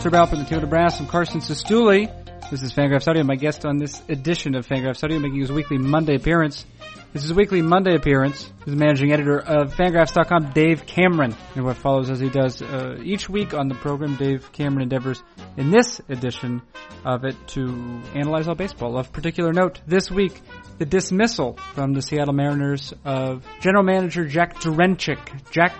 Sir 0.00 0.10
and 0.10 0.14
the 0.14 0.44
Toyota 0.44 0.70
Brass. 0.70 1.00
I'm 1.00 1.08
Carson 1.08 1.40
Cistulli. 1.40 2.08
This 2.52 2.62
is 2.62 2.72
Fangraphs 2.72 3.08
Audio. 3.08 3.24
My 3.24 3.34
guest 3.34 3.66
on 3.66 3.78
this 3.78 4.00
edition 4.08 4.54
of 4.54 4.64
Fangraphs 4.64 5.02
Audio 5.02 5.18
making 5.18 5.40
his 5.40 5.50
weekly 5.50 5.76
Monday 5.76 6.14
appearance. 6.14 6.64
This 7.12 7.24
is 7.24 7.32
a 7.32 7.34
weekly 7.34 7.62
Monday 7.62 7.96
appearance. 7.96 8.48
The 8.64 8.76
managing 8.76 9.12
editor 9.12 9.40
of 9.40 9.74
Fangraphs.com, 9.74 10.52
Dave 10.52 10.86
Cameron. 10.86 11.34
And 11.56 11.64
what 11.64 11.78
follows 11.78 12.10
as 12.10 12.20
he 12.20 12.28
does 12.28 12.62
uh, 12.62 13.00
each 13.02 13.28
week 13.28 13.54
on 13.54 13.66
the 13.66 13.74
program, 13.74 14.14
Dave 14.14 14.52
Cameron 14.52 14.82
endeavors 14.82 15.20
in 15.56 15.72
this 15.72 16.00
edition 16.08 16.62
of 17.04 17.24
it 17.24 17.34
to 17.48 18.00
analyze 18.14 18.46
all 18.46 18.54
baseball. 18.54 18.96
Of 18.96 19.12
particular 19.12 19.52
note, 19.52 19.80
this 19.84 20.12
week, 20.12 20.40
the 20.78 20.86
dismissal 20.86 21.58
from 21.74 21.92
the 21.92 22.02
Seattle 22.02 22.34
Mariners 22.34 22.94
of 23.04 23.44
general 23.60 23.82
manager 23.82 24.26
Jack 24.26 24.60
Zduriencik. 24.60 25.50
Jack 25.50 25.74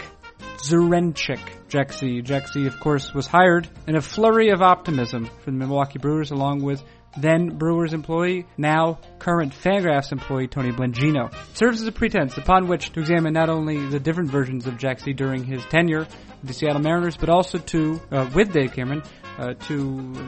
Zduriencik. 0.57 1.41
Jack 1.69 1.93
Z. 1.93 2.23
Jack 2.23 2.49
Z, 2.49 2.67
of 2.67 2.81
course, 2.81 3.13
was 3.13 3.27
hired 3.27 3.69
in 3.87 3.97
a 3.97 4.01
flurry 4.01 4.51
of 4.51 4.63
optimism 4.63 5.29
from 5.45 5.59
the 5.59 5.67
Milwaukee 5.67 5.99
Brewers 5.99 6.31
along 6.31 6.63
with 6.63 6.83
then 7.17 7.57
Brewers 7.57 7.93
employee, 7.93 8.47
now 8.57 8.99
current 9.19 9.53
Fangraphs 9.53 10.13
employee 10.13 10.47
Tony 10.47 10.71
Blengino. 10.71 11.33
serves 11.55 11.81
as 11.81 11.89
a 11.89 11.93
pretense 11.93 12.37
upon 12.37 12.69
which 12.69 12.93
to 12.93 13.01
examine 13.01 13.33
not 13.33 13.49
only 13.49 13.85
the 13.87 13.99
different 13.99 14.31
versions 14.31 14.67
of 14.67 14.79
Jack 14.79 15.01
during 15.01 15.45
his 15.45 15.65
tenure 15.67 16.01
with 16.01 16.43
the 16.45 16.53
Seattle 16.53 16.81
Mariners, 16.83 17.17
but 17.17 17.29
also 17.29 17.59
to, 17.59 18.01
uh, 18.11 18.31
with 18.35 18.53
Dave 18.53 18.73
Cameron, 18.73 19.03
uh, 19.39 19.55
to 19.55 19.79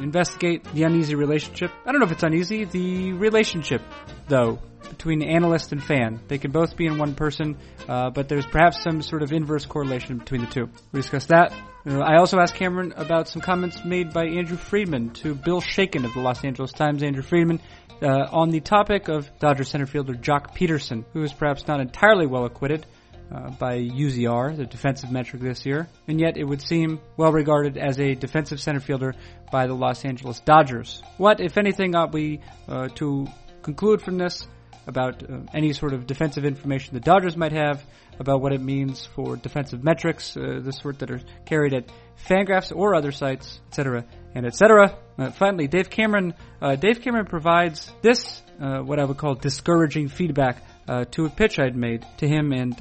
investigate 0.03 0.65
the 0.73 0.85
uneasy 0.85 1.15
relationship. 1.15 1.71
I 1.85 1.91
don't 1.91 2.01
know 2.01 2.07
if 2.07 2.13
it's 2.13 2.23
uneasy, 2.23 2.65
the 2.65 3.13
relationship, 3.13 3.83
though, 4.29 4.61
between 4.89 5.23
analyst 5.23 5.73
and 5.73 5.83
fan. 5.83 6.21
They 6.29 6.39
can 6.39 6.53
both 6.53 6.77
be 6.77 6.87
in 6.87 6.97
one 6.97 7.15
person, 7.15 7.59
uh, 7.89 8.11
but 8.11 8.29
there's 8.29 8.47
perhaps 8.47 8.83
some 8.83 9.03
sort 9.03 9.23
of 9.23 9.33
inverse 9.33 9.67
correlation 9.67 10.19
between 10.19 10.43
the 10.43 10.47
two. 10.47 10.69
We 10.93 11.01
discussed 11.01 11.29
that. 11.29 11.53
Uh, 11.87 11.99
I 11.99 12.19
also 12.19 12.39
asked 12.39 12.55
Cameron 12.55 12.93
about 12.97 13.29
some 13.29 13.43
comments 13.43 13.85
made 13.85 14.13
by 14.13 14.27
Andrew 14.27 14.57
Friedman 14.57 15.11
to 15.15 15.35
Bill 15.35 15.61
Shaikin 15.61 16.05
of 16.05 16.15
the 16.15 16.21
Los 16.21 16.45
Angeles 16.45 16.73
Times. 16.73 17.03
Andrew 17.03 17.23
Friedman 17.23 17.61
uh, 18.03 18.29
on 18.31 18.51
the 18.51 18.61
topic 18.61 19.09
of 19.09 19.31
Dodger 19.39 19.65
center 19.65 19.87
fielder 19.87 20.15
Joc 20.15 20.57
Pederson, 20.57 21.05
who 21.13 21.23
is 21.23 21.33
perhaps 21.33 21.67
not 21.67 21.81
entirely 21.81 22.27
well 22.27 22.45
acquitted 22.45 22.87
uh, 23.33 23.51
by 23.51 23.79
UZR, 23.79 24.57
the 24.57 24.67
defensive 24.67 25.11
metric 25.11 25.43
this 25.43 25.65
year, 25.65 25.89
and 26.09 26.21
yet 26.21 26.37
it 26.37 26.45
would 26.45 26.61
seem 26.61 27.01
well 27.17 27.33
regarded 27.33 27.79
as 27.79 28.01
a 28.01 28.15
defensive 28.15 28.61
center 28.61 28.81
fielder 28.81 29.15
by 29.53 29.67
the 29.67 29.75
Los 29.75 30.05
Angeles 30.05 30.41
Dodgers. 30.41 31.03
What, 31.17 31.41
if 31.41 31.57
anything, 31.57 31.95
ought 31.95 32.13
we 32.13 32.41
uh, 32.69 32.89
to 32.97 33.27
conclude 33.63 34.03
from 34.03 34.19
this 34.19 34.47
about 34.87 35.23
uh, 35.23 35.39
any 35.55 35.73
sort 35.73 35.93
of 35.93 36.07
defensive 36.07 36.45
information 36.45 36.95
the 36.95 37.01
Dodgers 37.01 37.37
might 37.37 37.53
have 37.53 37.85
about 38.19 38.41
what 38.41 38.53
it 38.53 38.61
means 38.61 39.07
for 39.07 39.37
defensive 39.37 39.85
metrics, 39.85 40.37
uh, 40.37 40.61
the 40.63 40.73
sort 40.73 40.99
that 40.99 41.11
are 41.11 41.21
carried 41.47 41.73
at 41.73 41.85
Fangraphs 42.29 42.75
or 42.75 42.95
other 42.95 43.13
sites, 43.13 43.61
etc., 43.69 44.05
and 44.35 44.45
etc. 44.45 44.99
Uh, 45.17 45.31
finally, 45.31 45.69
Dave 45.69 45.89
Cameron. 45.89 46.35
Dave 46.81 47.01
Cameron 47.01 47.27
provides 47.27 47.93
this, 48.03 48.43
what 48.59 48.99
I 48.99 49.05
would 49.05 49.17
call 49.17 49.35
discouraging 49.35 50.09
feedback 50.09 50.63
uh, 50.91 51.05
to 51.13 51.25
a 51.25 51.31
pitch 51.31 51.59
I'd 51.59 51.77
made 51.77 52.05
to 52.19 52.29
him 52.29 52.53
and 52.53 52.77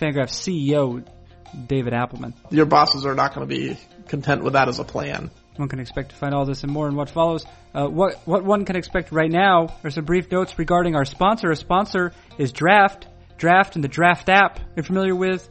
Fangraphs 0.00 0.34
CEO 0.34 1.04
David 1.66 1.92
Appelman. 1.92 2.34
Your 2.50 2.66
bosses 2.66 3.06
are 3.06 3.14
not 3.14 3.34
going 3.34 3.48
to 3.48 3.54
be 3.54 3.78
content 4.08 4.42
with 4.42 4.54
that 4.54 4.68
as 4.68 4.78
a 4.78 4.84
plan. 4.84 5.30
One 5.56 5.68
can 5.68 5.78
expect 5.78 6.10
to 6.10 6.16
find 6.16 6.34
all 6.34 6.46
this 6.46 6.64
and 6.64 6.72
more 6.72 6.88
in 6.88 6.96
what 6.96 7.10
follows. 7.10 7.46
Uh, 7.72 7.86
what 7.86 8.20
what 8.26 8.44
one 8.44 8.64
can 8.64 8.76
expect 8.76 9.12
right 9.12 9.30
now 9.30 9.68
are 9.84 9.90
some 9.90 10.04
brief 10.04 10.30
notes 10.30 10.58
regarding 10.58 10.96
our 10.96 11.04
sponsor. 11.04 11.48
Our 11.48 11.54
sponsor 11.54 12.12
is 12.38 12.52
Draft. 12.52 13.06
Draft 13.36 13.76
and 13.76 13.84
the 13.84 13.88
Draft 13.88 14.28
app. 14.28 14.58
You're 14.74 14.84
familiar 14.84 15.14
with 15.14 15.48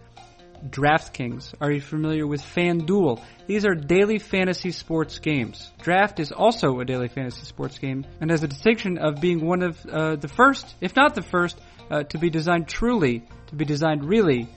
DraftKings? 0.70 1.54
Are 1.60 1.72
you 1.72 1.82
familiar 1.82 2.26
with 2.26 2.42
FanDuel? 2.42 3.22
These 3.48 3.66
are 3.66 3.76
daily 3.76 4.20
fantasy 4.20 4.72
sports 4.72 5.20
games. 5.20 5.72
Draft 5.82 6.20
is 6.20 6.32
also 6.32 6.80
a 6.80 6.86
daily 6.86 7.10
fantasy 7.10 7.46
sports 7.46 7.78
game 7.80 8.06
and 8.22 8.32
has 8.32 8.42
the 8.42 8.48
distinction 8.48 8.98
of 8.98 9.20
being 9.20 9.46
one 9.46 9.62
of 9.62 9.86
uh, 9.86 10.16
the 10.16 10.30
first, 10.30 10.74
if 10.80 10.96
not 10.96 11.16
the 11.16 11.22
first, 11.22 11.60
uh, 11.94 12.04
to 12.04 12.18
be 12.18 12.30
designed 12.30 12.68
truly, 12.68 13.24
to 13.48 13.56
be 13.56 13.66
designed 13.66 14.04
really 14.04 14.48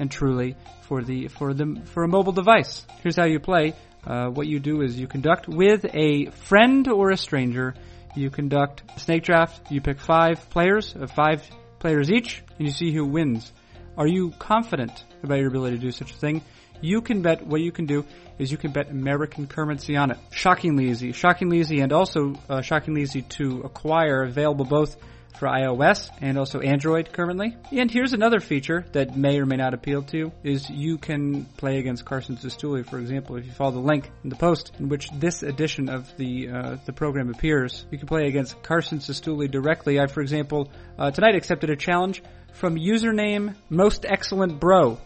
and 0.00 0.10
truly 0.10 0.56
for 0.82 1.02
the 1.02 1.28
for 1.28 1.54
the 1.54 1.80
for 1.84 2.02
a 2.02 2.08
mobile 2.08 2.32
device. 2.32 2.84
Here's 3.02 3.16
how 3.16 3.26
you 3.26 3.38
play. 3.38 3.74
Uh, 4.04 4.28
what 4.28 4.46
you 4.46 4.58
do 4.58 4.82
is 4.82 4.98
you 4.98 5.06
conduct 5.06 5.48
with 5.48 5.84
a 5.94 6.30
friend 6.48 6.88
or 6.88 7.10
a 7.10 7.16
stranger. 7.16 7.74
You 8.16 8.30
conduct 8.30 9.00
snake 9.00 9.22
draft. 9.22 9.70
You 9.70 9.80
pick 9.80 10.00
five 10.00 10.50
players 10.50 10.94
of 10.96 11.10
five 11.12 11.48
players 11.78 12.10
each, 12.10 12.42
and 12.58 12.66
you 12.66 12.72
see 12.72 12.92
who 12.92 13.04
wins. 13.06 13.52
Are 13.96 14.06
you 14.06 14.32
confident 14.38 15.04
about 15.22 15.38
your 15.38 15.48
ability 15.48 15.76
to 15.76 15.82
do 15.82 15.92
such 15.92 16.12
a 16.12 16.16
thing? 16.16 16.42
You 16.80 17.00
can 17.00 17.22
bet. 17.22 17.46
What 17.46 17.60
you 17.60 17.70
can 17.72 17.86
do 17.86 18.04
is 18.38 18.50
you 18.50 18.58
can 18.58 18.72
bet 18.72 18.90
American 18.90 19.46
currency 19.46 19.96
on 19.96 20.10
it. 20.10 20.18
Shockingly 20.30 20.90
easy, 20.90 21.12
shockingly 21.12 21.60
easy, 21.60 21.80
and 21.80 21.92
also 21.92 22.34
uh, 22.48 22.60
shockingly 22.60 23.02
easy 23.02 23.22
to 23.22 23.62
acquire. 23.62 24.24
Available 24.24 24.64
both 24.64 24.96
for 25.38 25.46
iOS 25.46 26.10
and 26.20 26.38
also 26.38 26.60
Android 26.60 27.12
currently. 27.12 27.56
And 27.70 27.90
here's 27.90 28.12
another 28.12 28.40
feature 28.40 28.86
that 28.92 29.16
may 29.16 29.38
or 29.38 29.46
may 29.46 29.56
not 29.56 29.74
appeal 29.74 30.02
to 30.02 30.16
you 30.16 30.32
is 30.42 30.68
you 30.70 30.98
can 30.98 31.44
play 31.44 31.78
against 31.78 32.04
Carson 32.04 32.36
Cistulli, 32.36 32.88
for 32.88 32.98
example, 32.98 33.36
if 33.36 33.46
you 33.46 33.52
follow 33.52 33.72
the 33.72 33.80
link 33.80 34.10
in 34.24 34.30
the 34.30 34.36
post 34.36 34.72
in 34.78 34.88
which 34.88 35.10
this 35.10 35.42
edition 35.42 35.88
of 35.88 36.14
the 36.16 36.48
uh, 36.48 36.76
the 36.86 36.92
program 36.92 37.30
appears. 37.30 37.86
You 37.90 37.98
can 37.98 38.08
play 38.08 38.26
against 38.26 38.62
Carson 38.62 38.98
Cistulli 38.98 39.50
directly. 39.50 40.00
I, 40.00 40.06
for 40.06 40.20
example, 40.20 40.70
uh, 40.98 41.10
tonight 41.10 41.34
accepted 41.34 41.70
a 41.70 41.76
challenge 41.76 42.22
from 42.52 42.76
username 42.76 43.54
Most 43.68 44.06
Excellent 44.06 44.58
Bro. 44.58 44.98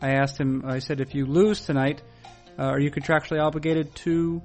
I 0.00 0.10
asked 0.10 0.38
him. 0.38 0.64
I 0.64 0.78
said, 0.78 1.00
if 1.00 1.14
you 1.14 1.26
lose 1.26 1.64
tonight, 1.64 2.02
uh, 2.58 2.64
are 2.64 2.80
you 2.80 2.90
contractually 2.90 3.42
obligated 3.42 3.94
to 3.96 4.42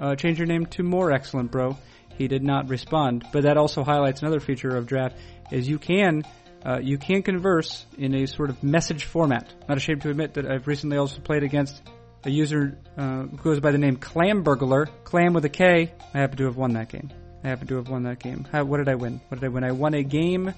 uh, 0.00 0.16
change 0.16 0.38
your 0.38 0.46
name 0.46 0.66
to 0.66 0.82
More 0.82 1.12
Excellent 1.12 1.50
Bro? 1.50 1.76
He 2.16 2.28
did 2.28 2.42
not 2.42 2.68
respond. 2.68 3.24
But 3.32 3.42
that 3.44 3.56
also 3.56 3.82
highlights 3.84 4.22
another 4.22 4.40
feature 4.40 4.76
of 4.76 4.86
Draft 4.86 5.16
is 5.50 5.68
you 5.68 5.78
can 5.78 6.24
uh, 6.64 6.78
you 6.80 6.96
can 6.96 7.22
converse 7.22 7.84
in 7.98 8.14
a 8.14 8.26
sort 8.26 8.50
of 8.50 8.62
message 8.62 9.04
format. 9.04 9.52
Not 9.68 9.76
ashamed 9.76 10.02
to 10.02 10.10
admit 10.10 10.34
that 10.34 10.50
I've 10.50 10.66
recently 10.66 10.96
also 10.96 11.20
played 11.20 11.42
against 11.42 11.82
a 12.24 12.30
user 12.30 12.78
uh, 12.96 13.24
who 13.24 13.36
goes 13.36 13.60
by 13.60 13.70
the 13.70 13.78
name 13.78 13.96
Clam 13.96 14.42
Burglar, 14.42 14.88
Clam 15.04 15.34
with 15.34 15.44
a 15.44 15.50
K. 15.50 15.92
I 16.14 16.18
happen 16.18 16.38
to 16.38 16.44
have 16.44 16.56
won 16.56 16.72
that 16.72 16.88
game. 16.88 17.10
I 17.42 17.48
happen 17.48 17.66
to 17.68 17.76
have 17.76 17.90
won 17.90 18.04
that 18.04 18.18
game. 18.18 18.46
How, 18.50 18.64
what 18.64 18.78
did 18.78 18.88
I 18.88 18.94
win? 18.94 19.20
What 19.28 19.40
did 19.40 19.46
I 19.46 19.50
win? 19.50 19.64
I 19.64 19.72
won 19.72 19.92
a 19.92 20.02
game 20.02 20.54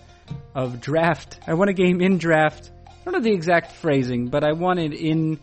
of 0.54 0.80
draft. 0.80 1.40
I 1.46 1.54
won 1.54 1.68
a 1.68 1.72
game 1.72 2.00
in 2.00 2.18
draft. 2.18 2.70
I 2.88 3.04
don't 3.04 3.14
know 3.14 3.20
the 3.20 3.34
exact 3.34 3.72
phrasing, 3.72 4.28
but 4.28 4.44
I 4.44 4.52
won 4.52 4.78
it 4.78 4.92
in. 4.92 5.40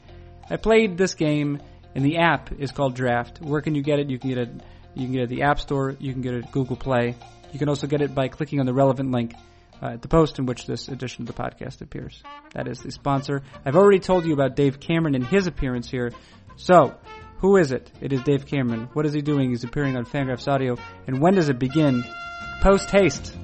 I 0.49 0.55
played 0.55 0.97
this 0.97 1.15
game, 1.15 1.61
and 1.95 2.05
the 2.05 2.17
app 2.17 2.53
is 2.53 2.71
called 2.71 2.95
Draft. 2.95 3.41
Where 3.41 3.61
can 3.61 3.75
you 3.75 3.81
get 3.81 3.99
it? 3.99 4.09
You 4.09 4.19
can 4.19 4.29
get 4.29 4.37
it 4.37 4.49
you 4.95 5.05
can 5.05 5.13
get 5.13 5.21
it 5.21 5.23
at 5.23 5.29
the 5.29 5.41
App 5.43 5.59
Store. 5.59 5.95
You 5.99 6.13
can 6.13 6.21
get 6.21 6.33
it 6.33 6.45
at 6.45 6.51
Google 6.51 6.75
Play. 6.75 7.15
You 7.51 7.59
can 7.59 7.69
also 7.69 7.87
get 7.87 8.01
it 8.01 8.15
by 8.15 8.27
clicking 8.27 8.59
on 8.59 8.65
the 8.65 8.73
relevant 8.73 9.11
link 9.11 9.33
uh, 9.81 9.87
at 9.93 10.01
the 10.01 10.07
post 10.07 10.39
in 10.39 10.45
which 10.45 10.65
this 10.65 10.87
edition 10.87 11.23
of 11.23 11.27
the 11.27 11.41
podcast 11.41 11.81
appears. 11.81 12.21
That 12.53 12.67
is 12.67 12.79
the 12.79 12.91
sponsor. 12.91 13.43
I've 13.65 13.75
already 13.75 13.99
told 13.99 14.25
you 14.25 14.33
about 14.33 14.55
Dave 14.55 14.79
Cameron 14.79 15.15
and 15.15 15.25
his 15.25 15.47
appearance 15.47 15.89
here. 15.89 16.11
So, 16.55 16.95
who 17.39 17.57
is 17.57 17.71
it? 17.71 17.91
It 17.99 18.13
is 18.13 18.21
Dave 18.21 18.45
Cameron. 18.45 18.89
What 18.93 19.05
is 19.05 19.13
he 19.13 19.21
doing? 19.21 19.49
He's 19.49 19.63
appearing 19.63 19.97
on 19.97 20.05
Fangraphs 20.05 20.47
Audio. 20.47 20.77
And 21.07 21.19
when 21.19 21.35
does 21.35 21.49
it 21.49 21.59
begin? 21.59 22.03
Post 22.61 22.89
haste. 22.89 23.35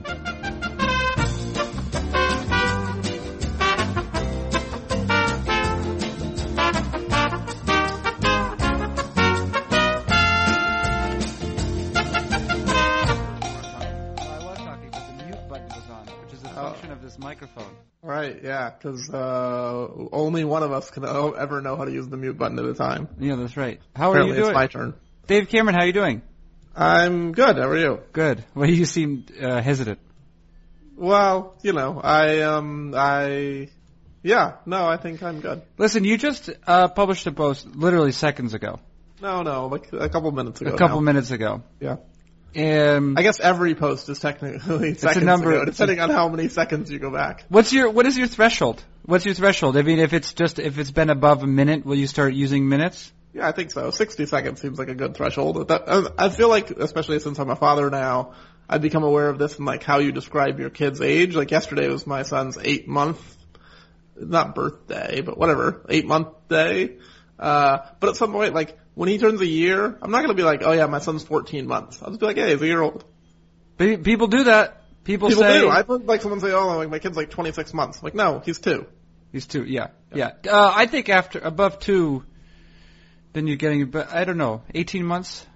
Right, 18.39 18.47
yeah, 18.47 18.69
because 18.71 19.09
uh, 19.09 19.87
only 20.11 20.43
one 20.43 20.63
of 20.63 20.71
us 20.71 20.89
can 20.89 21.05
ever 21.05 21.61
know 21.61 21.75
how 21.75 21.85
to 21.85 21.91
use 21.91 22.07
the 22.07 22.17
mute 22.17 22.37
button 22.37 22.59
at 22.59 22.65
a 22.65 22.73
time. 22.73 23.07
Yeah, 23.19 23.35
that's 23.35 23.57
right. 23.57 23.79
How 23.95 24.11
Apparently 24.11 24.33
are 24.33 24.35
you 24.35 24.41
doing? 24.43 24.55
It's 24.55 24.55
my 24.55 24.67
turn. 24.67 24.93
Dave 25.27 25.49
Cameron, 25.49 25.75
how 25.75 25.81
are 25.81 25.87
you 25.87 25.93
doing? 25.93 26.21
I'm 26.75 27.31
good. 27.33 27.57
How 27.57 27.67
are 27.67 27.77
you? 27.77 28.01
Good. 28.13 28.43
Well, 28.55 28.69
you 28.69 28.85
seem 28.85 29.25
uh, 29.41 29.61
hesitant. 29.61 29.99
Well, 30.95 31.55
you 31.61 31.73
know, 31.73 31.99
I 32.01 32.41
um, 32.41 32.93
I, 32.95 33.69
yeah, 34.21 34.57
no, 34.65 34.85
I 34.85 34.97
think 34.97 35.23
I'm 35.23 35.39
good. 35.39 35.61
Listen, 35.77 36.03
you 36.03 36.17
just 36.17 36.49
uh, 36.67 36.89
published 36.89 37.25
a 37.27 37.31
post 37.31 37.65
literally 37.65 38.11
seconds 38.11 38.53
ago. 38.53 38.79
No, 39.21 39.41
no, 39.43 39.67
like 39.67 39.91
a 39.93 40.09
couple 40.09 40.31
minutes 40.31 40.61
ago. 40.61 40.73
A 40.73 40.77
couple 40.77 41.01
now. 41.01 41.05
minutes 41.05 41.31
ago. 41.31 41.63
Yeah. 41.79 41.97
Um, 42.55 43.15
I 43.17 43.21
guess 43.21 43.39
every 43.39 43.75
post 43.75 44.09
is 44.09 44.19
technically 44.19 44.95
seconds 44.95 45.21
a 45.21 45.25
number, 45.25 45.51
ago, 45.51 45.65
depending 45.65 45.99
on 45.99 46.09
how 46.09 46.29
many 46.29 46.49
seconds 46.49 46.89
you 46.89 46.97
go 46.97 47.11
back. 47.11 47.45
What's 47.49 47.71
your 47.71 47.89
what 47.91 48.05
is 48.05 48.17
your 48.17 48.27
threshold? 48.27 48.83
What's 49.05 49.25
your 49.25 49.35
threshold? 49.35 49.77
I 49.77 49.83
mean, 49.83 49.99
if 49.99 50.13
it's 50.13 50.33
just 50.33 50.57
if 50.57 50.79
it's 50.79 50.91
been 50.91 51.09
above 51.09 51.43
a 51.43 51.47
minute, 51.47 51.85
will 51.85 51.95
you 51.95 52.07
start 52.07 52.33
using 52.33 52.67
minutes? 52.67 53.11
Yeah, 53.33 53.47
I 53.47 53.51
think 53.51 53.71
so. 53.71 53.91
Sixty 53.91 54.25
seconds 54.25 54.61
seems 54.61 54.79
like 54.79 54.89
a 54.89 54.95
good 54.95 55.15
threshold. 55.15 55.67
That, 55.67 56.13
I 56.17 56.29
feel 56.29 56.49
like, 56.49 56.71
especially 56.71 57.19
since 57.19 57.37
I'm 57.37 57.51
a 57.51 57.55
father 57.55 57.89
now, 57.91 58.33
I've 58.67 58.81
become 58.81 59.03
aware 59.03 59.29
of 59.29 59.37
this 59.37 59.57
and 59.57 59.65
like 59.65 59.83
how 59.83 59.99
you 59.99 60.11
describe 60.11 60.59
your 60.59 60.71
kid's 60.71 61.01
age. 61.01 61.35
Like 61.35 61.51
yesterday 61.51 61.87
was 61.87 62.07
my 62.07 62.23
son's 62.23 62.57
eight 62.59 62.87
month, 62.87 63.37
not 64.15 64.55
birthday, 64.55 65.21
but 65.21 65.37
whatever, 65.37 65.85
eight 65.89 66.07
month 66.07 66.29
day. 66.49 66.97
Uh, 67.37 67.79
but 67.99 68.09
at 68.09 68.15
some 68.15 68.31
point, 68.31 68.53
like 68.53 68.77
when 68.99 69.07
he 69.07 69.17
turns 69.17 69.39
a 69.39 69.45
year, 69.45 69.97
I'm 70.01 70.11
not 70.11 70.23
gonna 70.23 70.33
be 70.33 70.43
like, 70.43 70.61
oh 70.61 70.73
yeah, 70.73 70.85
my 70.87 70.99
son's 70.99 71.23
14 71.23 71.65
months. 71.65 72.01
I'll 72.01 72.09
just 72.09 72.19
be 72.19 72.25
like, 72.25 72.35
hey, 72.35 72.51
he's 72.51 72.61
a 72.61 72.67
year 72.67 72.81
old. 72.81 73.05
Pe- 73.77 73.95
People 73.95 74.27
do 74.27 74.43
that. 74.43 74.81
People, 75.05 75.29
People 75.29 75.41
say 75.43 75.61
do. 75.61 75.69
I've 75.69 75.87
heard 75.87 76.05
like 76.05 76.21
someone 76.21 76.41
say, 76.41 76.51
oh, 76.51 76.75
like 76.75 76.89
my 76.89 76.99
kid's 76.99 77.15
like 77.15 77.29
26 77.29 77.73
months. 77.73 77.99
I'm 77.99 78.03
like, 78.03 78.13
no, 78.13 78.39
he's 78.39 78.59
two. 78.59 78.87
he's 79.31 79.47
two. 79.47 79.63
Yeah, 79.63 79.91
yeah. 80.13 80.31
Uh, 80.45 80.73
I 80.75 80.85
think 80.87 81.07
after 81.07 81.39
above 81.39 81.79
two, 81.79 82.25
then 83.31 83.47
you're 83.47 83.55
getting. 83.55 83.89
But 83.89 84.11
I 84.11 84.25
don't 84.25 84.37
know. 84.37 84.63
18 84.75 85.05
months. 85.05 85.47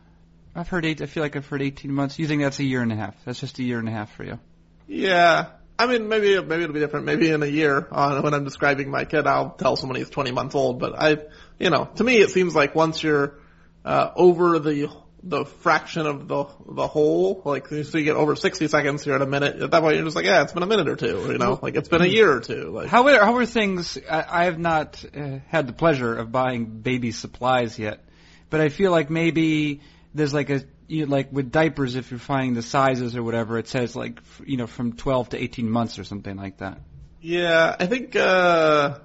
I've 0.56 0.70
heard 0.70 0.86
eight. 0.86 1.02
I 1.02 1.08
feel 1.08 1.22
like 1.22 1.36
I've 1.36 1.46
heard 1.46 1.62
18 1.62 1.92
months. 1.92 2.18
You 2.20 2.28
think 2.28 2.44
that's 2.44 2.60
a 2.60 2.64
year 2.64 2.82
and 2.82 2.94
a 2.94 2.96
half? 2.96 3.16
That's 3.26 3.42
just 3.42 3.60
a 3.60 3.64
year 3.64 3.78
and 3.78 3.90
a 3.90 3.92
half 3.92 4.16
for 4.16 4.24
you. 4.24 4.40
Yeah. 4.88 5.48
I 5.78 5.88
mean, 5.88 6.08
maybe 6.08 6.40
maybe 6.42 6.64
it'll 6.64 6.74
be 6.74 6.80
different. 6.80 7.06
Maybe 7.06 7.30
in 7.30 7.42
a 7.42 7.48
year, 7.48 7.88
uh, 7.92 8.22
when 8.22 8.34
I'm 8.34 8.44
describing 8.44 8.92
my 8.92 9.06
kid, 9.06 9.26
I'll 9.26 9.52
tell 9.52 9.76
someone 9.76 9.98
he's 9.98 10.10
20 10.10 10.32
months 10.32 10.56
old. 10.56 10.80
But 10.80 10.94
I, 10.98 11.18
you 11.60 11.70
know, 11.70 11.90
to 11.96 12.04
me, 12.04 12.18
it 12.18 12.30
seems 12.30 12.54
like 12.54 12.76
once 12.76 13.02
you're 13.02 13.40
uh, 13.84 14.12
over 14.16 14.60
the 14.60 14.90
the 15.24 15.46
fraction 15.46 16.06
of 16.06 16.28
the 16.28 16.46
the 16.68 16.88
whole, 16.88 17.42
like 17.46 17.68
so 17.68 17.98
you 17.98 18.04
get 18.04 18.16
over 18.16 18.36
60 18.36 18.68
seconds, 18.68 19.06
you're 19.06 19.16
at 19.16 19.22
a 19.22 19.26
minute. 19.26 19.62
At 19.62 19.72
that 19.72 19.82
point, 19.82 19.96
you're 19.96 20.04
just 20.04 20.16
like, 20.16 20.26
yeah, 20.26 20.44
it's 20.44 20.52
been 20.52 20.64
a 20.64 20.68
minute 20.68 20.90
or 20.90 20.96
two. 20.96 21.28
You 21.32 21.38
know, 21.38 21.58
like 21.62 21.76
it's 21.76 21.90
been 21.90 22.02
a 22.02 22.08
year 22.08 22.32
or 22.32 22.40
two. 22.42 22.70
Like 22.70 22.90
How 22.90 23.08
are, 23.08 23.24
how 23.24 23.36
are 23.38 23.46
things? 23.46 23.98
I, 24.10 24.46
have 24.46 24.60
not 24.60 25.04
uh, 25.16 25.40
had 25.48 25.68
the 25.68 25.74
pleasure 25.74 26.16
of 26.16 26.32
buying 26.32 26.66
baby 26.66 27.12
supplies 27.12 27.80
yet, 27.80 28.04
but 28.50 28.62
I 28.62 28.70
feel 28.70 28.92
like 28.92 29.10
maybe 29.10 29.82
there's 30.14 30.34
like 30.34 30.50
a 30.50 30.64
you 30.94 31.06
like 31.06 31.32
with 31.32 31.52
diapers, 31.52 31.96
if 31.96 32.12
you're 32.12 32.20
finding 32.20 32.54
the 32.54 32.62
sizes 32.62 33.16
or 33.16 33.24
whatever, 33.24 33.58
it 33.58 33.68
says 33.68 33.96
like 33.96 34.20
f- 34.20 34.42
you 34.46 34.58
know 34.58 34.68
from 34.68 34.94
12 34.94 35.30
to 35.30 35.42
18 35.42 35.70
months 35.70 36.00
or 36.00 36.04
something 36.04 36.36
like 36.36 36.58
that. 36.58 36.80
Yeah, 37.22 37.76
I 37.80 37.86
think 37.86 38.16
uh, 38.16 39.00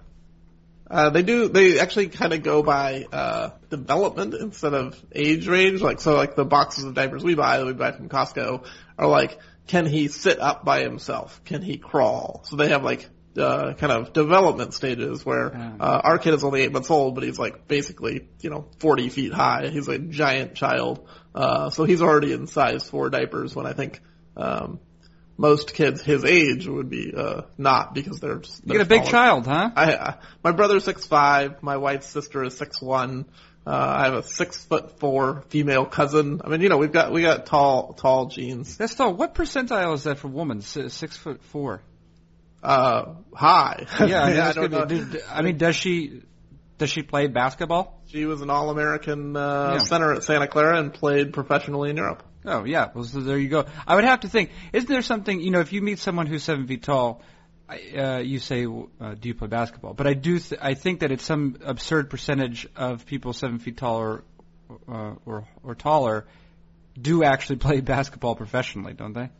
uh, 0.90 1.10
they 1.10 1.22
do. 1.22 1.48
They 1.48 1.78
actually 1.78 2.08
kind 2.08 2.32
of 2.32 2.42
go 2.42 2.62
by 2.62 3.06
uh, 3.12 3.50
development 3.70 4.34
instead 4.34 4.74
of 4.74 5.00
age 5.12 5.46
range. 5.46 5.80
Like 5.80 6.00
so, 6.00 6.14
like 6.14 6.34
the 6.34 6.44
boxes 6.44 6.84
of 6.84 6.94
diapers 6.94 7.22
we 7.22 7.34
buy 7.34 7.58
that 7.58 7.66
we 7.66 7.72
buy 7.72 7.92
from 7.92 8.08
Costco 8.08 8.64
are 8.98 9.06
like, 9.06 9.38
can 9.66 9.86
he 9.86 10.08
sit 10.08 10.40
up 10.40 10.64
by 10.64 10.80
himself? 10.82 11.42
Can 11.44 11.62
he 11.62 11.76
crawl? 11.76 12.42
So 12.44 12.56
they 12.56 12.68
have 12.68 12.82
like 12.82 13.08
uh, 13.36 13.74
kind 13.74 13.92
of 13.92 14.12
development 14.12 14.74
stages 14.74 15.24
where 15.24 15.54
uh, 15.78 16.00
our 16.04 16.18
kid 16.18 16.34
is 16.34 16.42
only 16.42 16.62
eight 16.62 16.72
months 16.72 16.90
old, 16.90 17.14
but 17.14 17.24
he's 17.24 17.38
like 17.38 17.68
basically 17.68 18.28
you 18.40 18.50
know 18.50 18.66
40 18.80 19.10
feet 19.10 19.32
high. 19.32 19.68
He's 19.68 19.88
a 19.88 19.98
giant 19.98 20.54
child. 20.54 21.06
Uh, 21.38 21.70
so 21.70 21.84
he's 21.84 22.02
already 22.02 22.32
in 22.32 22.48
size 22.48 22.88
four 22.90 23.10
diapers 23.10 23.54
when 23.54 23.64
I 23.66 23.72
think. 23.72 24.00
Um, 24.36 24.80
most 25.40 25.72
kids 25.72 26.02
his 26.02 26.24
age 26.24 26.66
would 26.66 26.90
be 26.90 27.14
uh 27.16 27.42
not 27.56 27.94
because 27.94 28.18
they're 28.18 28.38
just 28.38 28.60
You 28.66 28.72
get 28.72 28.80
a 28.80 28.84
big 28.86 29.04
child, 29.04 29.46
huh? 29.46 29.70
I, 29.76 29.94
I 29.94 30.14
my 30.42 30.50
brother's 30.50 30.82
six 30.82 31.06
five. 31.06 31.62
My 31.62 31.76
wife's 31.76 32.08
sister 32.08 32.42
is 32.42 32.56
six 32.56 32.82
one. 32.82 33.26
Uh, 33.64 33.70
I 34.00 34.04
have 34.06 34.14
a 34.14 34.22
six 34.24 34.64
foot 34.64 34.98
four 34.98 35.44
female 35.50 35.86
cousin. 35.86 36.40
I 36.44 36.48
mean, 36.48 36.60
you 36.60 36.68
know, 36.68 36.78
we've 36.78 36.90
got 36.90 37.12
we 37.12 37.22
got 37.22 37.46
tall 37.46 37.92
tall 37.92 38.26
genes. 38.26 38.76
That's 38.76 38.96
tall. 38.96 39.14
What 39.14 39.36
percentile 39.36 39.94
is 39.94 40.04
that 40.04 40.18
for 40.18 40.26
women? 40.26 40.58
S- 40.58 40.92
Six 40.92 41.16
foot 41.16 41.40
four. 41.44 41.82
Uh, 42.60 43.14
high. 43.32 43.86
Yeah, 44.00 44.22
I, 44.24 44.30
mean, 44.30 44.40
I 44.40 44.52
don't 44.52 44.70
know. 44.72 44.86
be- 44.86 45.22
I 45.30 45.42
mean, 45.42 45.56
does 45.56 45.76
she 45.76 46.22
does 46.78 46.90
she 46.90 47.02
play 47.02 47.26
basketball? 47.26 48.00
She 48.06 48.24
was 48.24 48.40
an 48.40 48.50
all 48.50 48.70
American 48.70 49.36
uh, 49.36 49.72
Yeah. 49.74 49.78
center 49.78 50.12
at 50.14 50.24
Santa 50.24 50.46
Clara 50.46 50.78
and 50.78 50.92
played 50.94 51.32
professionally 51.32 51.90
in 51.90 51.96
Europe. 51.96 52.22
Oh 52.44 52.64
yeah, 52.64 52.88
well 52.94 53.04
so 53.04 53.20
there 53.20 53.36
you 53.38 53.48
go. 53.48 53.66
I 53.86 53.94
would 53.96 54.04
have 54.04 54.20
to 54.20 54.28
think. 54.28 54.50
Isn't 54.72 54.88
there 54.88 55.02
something 55.02 55.40
you 55.40 55.50
know? 55.50 55.60
If 55.60 55.72
you 55.72 55.82
meet 55.82 55.98
someone 55.98 56.26
who's 56.26 56.42
seven 56.44 56.66
feet 56.66 56.82
tall, 56.84 57.20
I, 57.68 57.80
uh, 57.98 58.18
you 58.20 58.38
say, 58.38 58.64
uh, 58.64 59.14
"Do 59.14 59.28
you 59.28 59.34
play 59.34 59.48
basketball?" 59.48 59.92
But 59.94 60.06
I 60.06 60.14
do. 60.14 60.38
Th- 60.38 60.58
I 60.62 60.74
think 60.74 61.00
that 61.00 61.10
it's 61.10 61.24
some 61.24 61.58
absurd 61.64 62.08
percentage 62.10 62.66
of 62.76 63.04
people 63.06 63.32
seven 63.32 63.58
feet 63.58 63.76
tall 63.76 63.96
or 63.98 64.24
uh, 64.88 65.14
or 65.26 65.46
or 65.64 65.74
taller 65.74 66.26
do 67.00 67.24
actually 67.24 67.56
play 67.66 67.80
basketball 67.80 68.36
professionally, 68.36 68.94
don't 68.94 69.12
they? 69.12 69.30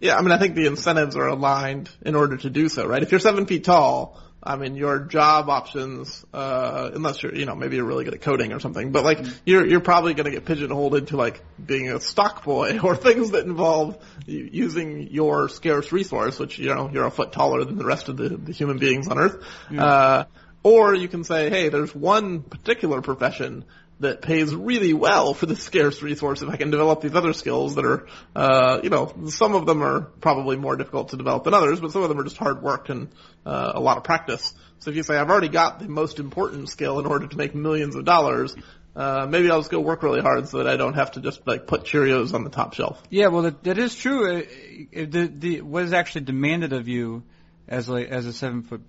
Yeah, 0.00 0.16
I 0.16 0.22
mean, 0.22 0.32
I 0.32 0.38
think 0.38 0.54
the 0.54 0.66
incentives 0.66 1.14
are 1.14 1.28
aligned 1.28 1.88
in 2.02 2.14
order 2.16 2.36
to 2.38 2.50
do 2.50 2.68
so, 2.68 2.86
right? 2.86 3.02
If 3.02 3.10
you're 3.12 3.20
seven 3.20 3.46
feet 3.46 3.64
tall, 3.64 4.18
I 4.42 4.56
mean, 4.56 4.74
your 4.74 5.00
job 5.00 5.50
options, 5.50 6.24
uh, 6.32 6.90
unless 6.94 7.22
you're, 7.22 7.34
you 7.34 7.44
know, 7.44 7.54
maybe 7.54 7.76
you're 7.76 7.84
really 7.84 8.04
good 8.04 8.14
at 8.14 8.22
coding 8.22 8.52
or 8.52 8.60
something, 8.60 8.90
but 8.90 9.04
like, 9.04 9.18
you're, 9.44 9.66
you're 9.66 9.80
probably 9.80 10.14
going 10.14 10.24
to 10.24 10.30
get 10.30 10.46
pigeonholed 10.46 10.94
into 10.94 11.16
like 11.18 11.42
being 11.64 11.90
a 11.90 12.00
stock 12.00 12.42
boy 12.42 12.78
or 12.82 12.96
things 12.96 13.32
that 13.32 13.44
involve 13.44 13.98
using 14.26 15.08
your 15.10 15.48
scarce 15.50 15.92
resource, 15.92 16.38
which, 16.38 16.58
you 16.58 16.74
know, 16.74 16.88
you're 16.90 17.06
a 17.06 17.10
foot 17.10 17.32
taller 17.32 17.64
than 17.64 17.76
the 17.76 17.84
rest 17.84 18.08
of 18.08 18.16
the, 18.16 18.30
the 18.30 18.52
human 18.52 18.78
beings 18.78 19.08
on 19.08 19.18
earth. 19.18 19.44
Uh, 19.78 20.24
or 20.62 20.94
you 20.94 21.08
can 21.08 21.24
say, 21.24 21.48
hey, 21.48 21.68
there's 21.70 21.94
one 21.94 22.42
particular 22.42 23.00
profession 23.00 23.64
that 24.00 24.22
pays 24.22 24.54
really 24.54 24.94
well 24.94 25.34
for 25.34 25.46
the 25.46 25.54
scarce 25.54 26.02
resource 26.02 26.42
if 26.42 26.48
I 26.48 26.56
can 26.56 26.70
develop 26.70 27.02
these 27.02 27.14
other 27.14 27.34
skills 27.34 27.74
that 27.74 27.84
are, 27.84 28.06
uh, 28.34 28.80
you 28.82 28.88
know, 28.88 29.12
some 29.28 29.54
of 29.54 29.66
them 29.66 29.82
are 29.82 30.00
probably 30.00 30.56
more 30.56 30.76
difficult 30.76 31.10
to 31.10 31.16
develop 31.16 31.44
than 31.44 31.54
others, 31.54 31.80
but 31.80 31.92
some 31.92 32.02
of 32.02 32.08
them 32.08 32.18
are 32.18 32.24
just 32.24 32.38
hard 32.38 32.62
work 32.62 32.88
and 32.88 33.08
uh, 33.44 33.72
a 33.74 33.80
lot 33.80 33.98
of 33.98 34.04
practice. 34.04 34.54
So 34.78 34.90
if 34.90 34.96
you 34.96 35.02
say, 35.02 35.16
I've 35.16 35.28
already 35.30 35.50
got 35.50 35.78
the 35.78 35.88
most 35.88 36.18
important 36.18 36.70
skill 36.70 36.98
in 36.98 37.06
order 37.06 37.26
to 37.26 37.36
make 37.36 37.54
millions 37.54 37.94
of 37.94 38.06
dollars, 38.06 38.56
uh, 38.96 39.26
maybe 39.28 39.50
I'll 39.50 39.60
just 39.60 39.70
go 39.70 39.80
work 39.80 40.02
really 40.02 40.22
hard 40.22 40.48
so 40.48 40.58
that 40.58 40.66
I 40.66 40.76
don't 40.76 40.94
have 40.94 41.12
to 41.12 41.20
just 41.20 41.46
like 41.46 41.66
put 41.66 41.84
Cheerios 41.84 42.32
on 42.32 42.42
the 42.42 42.50
top 42.50 42.72
shelf. 42.72 43.00
Yeah, 43.10 43.28
well, 43.28 43.42
that, 43.42 43.62
that 43.64 43.78
is 43.78 43.94
true. 43.94 44.38
Uh, 44.38 44.40
uh, 44.40 45.06
the, 45.08 45.32
the, 45.32 45.60
what 45.60 45.84
is 45.84 45.92
actually 45.92 46.22
demanded 46.22 46.72
of 46.72 46.88
you 46.88 47.22
as 47.68 47.88
like 47.88 48.08
as 48.08 48.24
a 48.24 48.32
seven 48.32 48.62
foot 48.62 48.80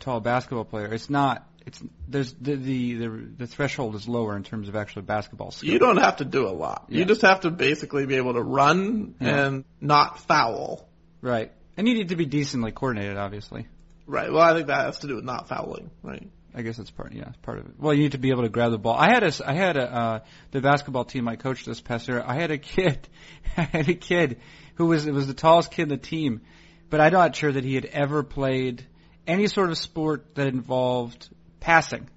tall 0.00 0.20
basketball 0.20 0.64
player, 0.64 0.92
it's 0.92 1.10
not. 1.10 1.46
It's 1.66 1.82
there's 2.08 2.32
the 2.34 2.56
the 2.56 2.94
the, 2.94 3.08
the 3.38 3.46
threshold 3.46 3.94
is 3.94 4.06
lower 4.06 4.36
in 4.36 4.42
terms 4.42 4.68
of 4.68 4.76
actually 4.76 5.02
basketball 5.02 5.50
skill. 5.50 5.70
You 5.72 5.78
don't 5.78 5.96
have 5.96 6.16
to 6.18 6.24
do 6.24 6.46
a 6.46 6.50
lot. 6.50 6.86
Yeah. 6.88 6.98
You 6.98 7.04
just 7.06 7.22
have 7.22 7.40
to 7.40 7.50
basically 7.50 8.04
be 8.06 8.16
able 8.16 8.34
to 8.34 8.42
run 8.42 9.14
Yeah. 9.20 9.46
and 9.46 9.64
not 9.80 10.20
foul. 10.20 10.88
Right, 11.22 11.52
and 11.76 11.88
you 11.88 11.94
need 11.94 12.10
to 12.10 12.16
be 12.16 12.26
decently 12.26 12.70
coordinated, 12.72 13.16
obviously. 13.16 13.66
Right. 14.06 14.30
Well, 14.30 14.42
I 14.42 14.52
think 14.52 14.66
that 14.66 14.84
has 14.84 14.98
to 14.98 15.06
do 15.06 15.16
with 15.16 15.24
not 15.24 15.48
fouling. 15.48 15.90
Right. 16.02 16.28
I 16.54 16.62
guess 16.62 16.76
that's 16.76 16.90
part. 16.90 17.12
Yeah, 17.12 17.28
it's 17.28 17.38
part 17.38 17.58
of 17.58 17.66
it. 17.66 17.72
Well, 17.78 17.92
you 17.94 18.02
need 18.02 18.12
to 18.12 18.18
be 18.18 18.30
able 18.30 18.42
to 18.42 18.48
grab 18.48 18.70
the 18.70 18.78
ball. 18.78 18.94
I 18.94 19.08
had 19.12 19.24
a, 19.24 19.32
I 19.44 19.54
had 19.54 19.76
a, 19.76 19.92
uh, 19.92 20.20
the 20.52 20.60
basketball 20.60 21.04
team 21.04 21.26
I 21.26 21.34
coached 21.36 21.66
this 21.66 21.80
past 21.80 22.06
year. 22.06 22.22
I 22.24 22.34
had 22.34 22.50
a 22.52 22.58
kid, 22.58 23.08
I 23.56 23.62
had 23.62 23.88
a 23.88 23.94
kid 23.94 24.40
who 24.76 24.86
was, 24.86 25.06
it 25.06 25.12
was 25.12 25.26
the 25.26 25.34
tallest 25.34 25.72
kid 25.72 25.84
in 25.84 25.88
the 25.88 25.96
team, 25.96 26.42
but 26.90 27.00
I'm 27.00 27.12
not 27.12 27.34
sure 27.34 27.50
that 27.50 27.64
he 27.64 27.74
had 27.74 27.86
ever 27.86 28.22
played 28.22 28.86
any 29.26 29.46
sort 29.48 29.70
of 29.70 29.78
sport 29.78 30.34
that 30.36 30.46
involved 30.46 31.28
passing, 31.64 32.08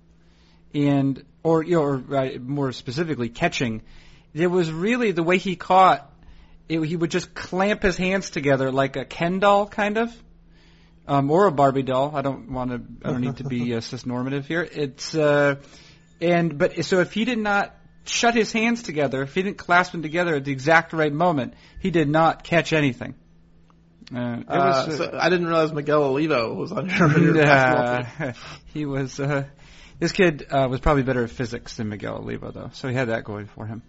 and 0.75 1.23
or 1.41 1.63
you 1.63 1.75
know, 1.75 1.81
or 1.81 2.03
uh, 2.15 2.29
more 2.39 2.73
specifically 2.73 3.29
catching. 3.29 3.81
There 4.33 4.49
was 4.49 4.69
really 4.71 5.11
the 5.13 5.23
way 5.23 5.37
he 5.37 5.55
caught. 5.55 6.13
It, 6.67 6.81
he 6.81 6.97
would 6.97 7.09
just 7.11 7.33
clamp 7.33 7.81
his 7.81 7.95
hands 7.97 8.29
together 8.29 8.71
like 8.71 8.97
a 8.97 9.05
Ken 9.05 9.39
doll, 9.39 9.67
kind 9.67 9.97
of 9.97 10.13
um, 11.07 11.31
or 11.31 11.47
a 11.47 11.51
Barbie 11.51 11.83
doll. 11.83 12.13
I 12.13 12.21
don't 12.21 12.51
want 12.51 12.71
to. 12.71 13.07
I 13.07 13.11
don't 13.11 13.21
need 13.21 13.37
to 13.37 13.45
be 13.45 13.73
uh, 13.75 13.79
cisnormative 13.79 14.45
here. 14.45 14.67
It's 14.69 15.15
uh, 15.15 15.55
and 16.19 16.57
but 16.57 16.83
so 16.83 16.99
if 16.99 17.13
he 17.13 17.23
did 17.23 17.39
not 17.39 17.73
shut 18.03 18.35
his 18.35 18.51
hands 18.51 18.83
together, 18.83 19.21
if 19.23 19.33
he 19.33 19.43
didn't 19.43 19.57
clasp 19.57 19.93
them 19.93 20.01
together 20.01 20.35
at 20.35 20.43
the 20.43 20.51
exact 20.51 20.91
right 20.91 21.13
moment, 21.13 21.53
he 21.79 21.89
did 21.89 22.09
not 22.09 22.43
catch 22.43 22.73
anything. 22.73 23.15
Uh, 24.13 24.17
Uh, 24.47 24.85
was. 24.87 24.97
so 24.97 25.17
I 25.19 25.29
didn't 25.29 25.47
realize 25.47 25.73
Miguel 25.73 26.03
Olivo 26.03 26.53
was 26.53 26.71
on 26.71 26.89
your, 26.89 27.19
your 27.19 27.33
basketball 27.33 28.03
team. 28.03 28.27
uh, 28.29 28.33
he 28.73 28.85
was. 28.85 29.19
Uh, 29.19 29.45
this 29.99 30.11
kid 30.11 30.45
uh, 30.49 30.67
was 30.69 30.79
probably 30.79 31.03
better 31.03 31.23
at 31.23 31.29
physics 31.31 31.77
than 31.77 31.89
Miguel 31.89 32.17
Olivo, 32.17 32.51
though, 32.51 32.69
so 32.73 32.87
he 32.87 32.93
had 32.95 33.09
that 33.09 33.23
going 33.23 33.47
for 33.47 33.65
him. 33.65 33.81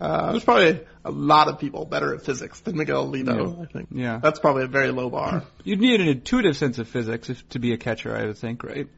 Uh, 0.00 0.32
there's 0.32 0.42
probably 0.42 0.80
a 1.04 1.10
lot 1.12 1.46
of 1.46 1.60
people 1.60 1.84
better 1.84 2.12
at 2.14 2.24
physics 2.24 2.58
than 2.60 2.76
Miguel 2.76 3.02
Olivo, 3.02 3.62
I 3.62 3.66
think. 3.66 3.88
Yeah. 3.92 4.18
That's 4.20 4.40
probably 4.40 4.64
a 4.64 4.66
very 4.66 4.90
low 4.90 5.10
bar. 5.10 5.44
You'd 5.64 5.78
need 5.80 6.00
an 6.00 6.08
intuitive 6.08 6.56
sense 6.56 6.78
of 6.78 6.88
physics 6.88 7.30
if, 7.30 7.48
to 7.50 7.60
be 7.60 7.72
a 7.72 7.76
catcher, 7.76 8.16
I 8.16 8.24
would 8.24 8.38
think, 8.38 8.64
right? 8.64 8.88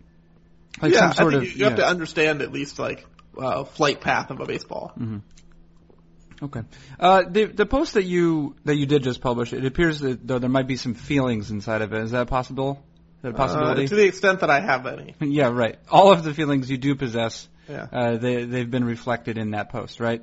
Like 0.81 0.93
yeah, 0.93 1.11
some 1.11 1.13
sort 1.13 1.35
I 1.35 1.39
think 1.41 1.51
of. 1.51 1.53
you, 1.53 1.59
you 1.59 1.65
have 1.67 1.77
to 1.77 1.87
understand 1.87 2.41
at 2.41 2.53
least 2.53 2.79
like 2.79 3.05
uh, 3.37 3.65
flight 3.65 4.01
path 4.01 4.31
of 4.31 4.41
a 4.41 4.47
baseball. 4.47 4.93
Mm-hmm. 4.99 5.19
Okay. 6.43 6.63
Uh, 6.99 7.23
the 7.29 7.45
the 7.47 7.67
post 7.67 7.95
that 7.95 8.05
you 8.05 8.57
that 8.65 8.77
you 8.77 8.87
did 8.87 9.03
just 9.03 9.21
publish, 9.21 9.53
it 9.53 9.65
appears 9.65 10.01
that 10.01 10.27
though 10.27 10.39
there 10.39 10.51
might 10.51 10.67
be 10.67 10.77
some 10.77 10.95
feelings 10.95 11.51
inside 11.51 11.83
of 11.83 11.93
it. 11.93 12.03
Is 12.03 12.11
that 12.11 12.27
possible? 12.29 12.83
Is 13.19 13.23
that 13.23 13.29
a 13.31 13.35
possibility? 13.35 13.85
Uh, 13.85 13.89
to 13.89 13.95
the 13.95 14.05
extent 14.07 14.41
that 14.41 14.51
I 14.51 14.61
have 14.61 14.87
any. 14.87 15.15
yeah, 15.21 15.49
right. 15.49 15.79
All 15.91 16.13
of 16.13 16.25
the 16.25 16.35
feelings 16.35 16.71
you 16.71 16.77
do 16.79 16.95
possess, 16.95 17.49
Yeah. 17.69 17.87
uh, 17.93 18.17
they 18.17 18.45
they've 18.45 18.71
been 18.71 18.85
reflected 18.85 19.39
in 19.39 19.53
that 19.53 19.71
post, 19.71 20.01
right? 20.01 20.23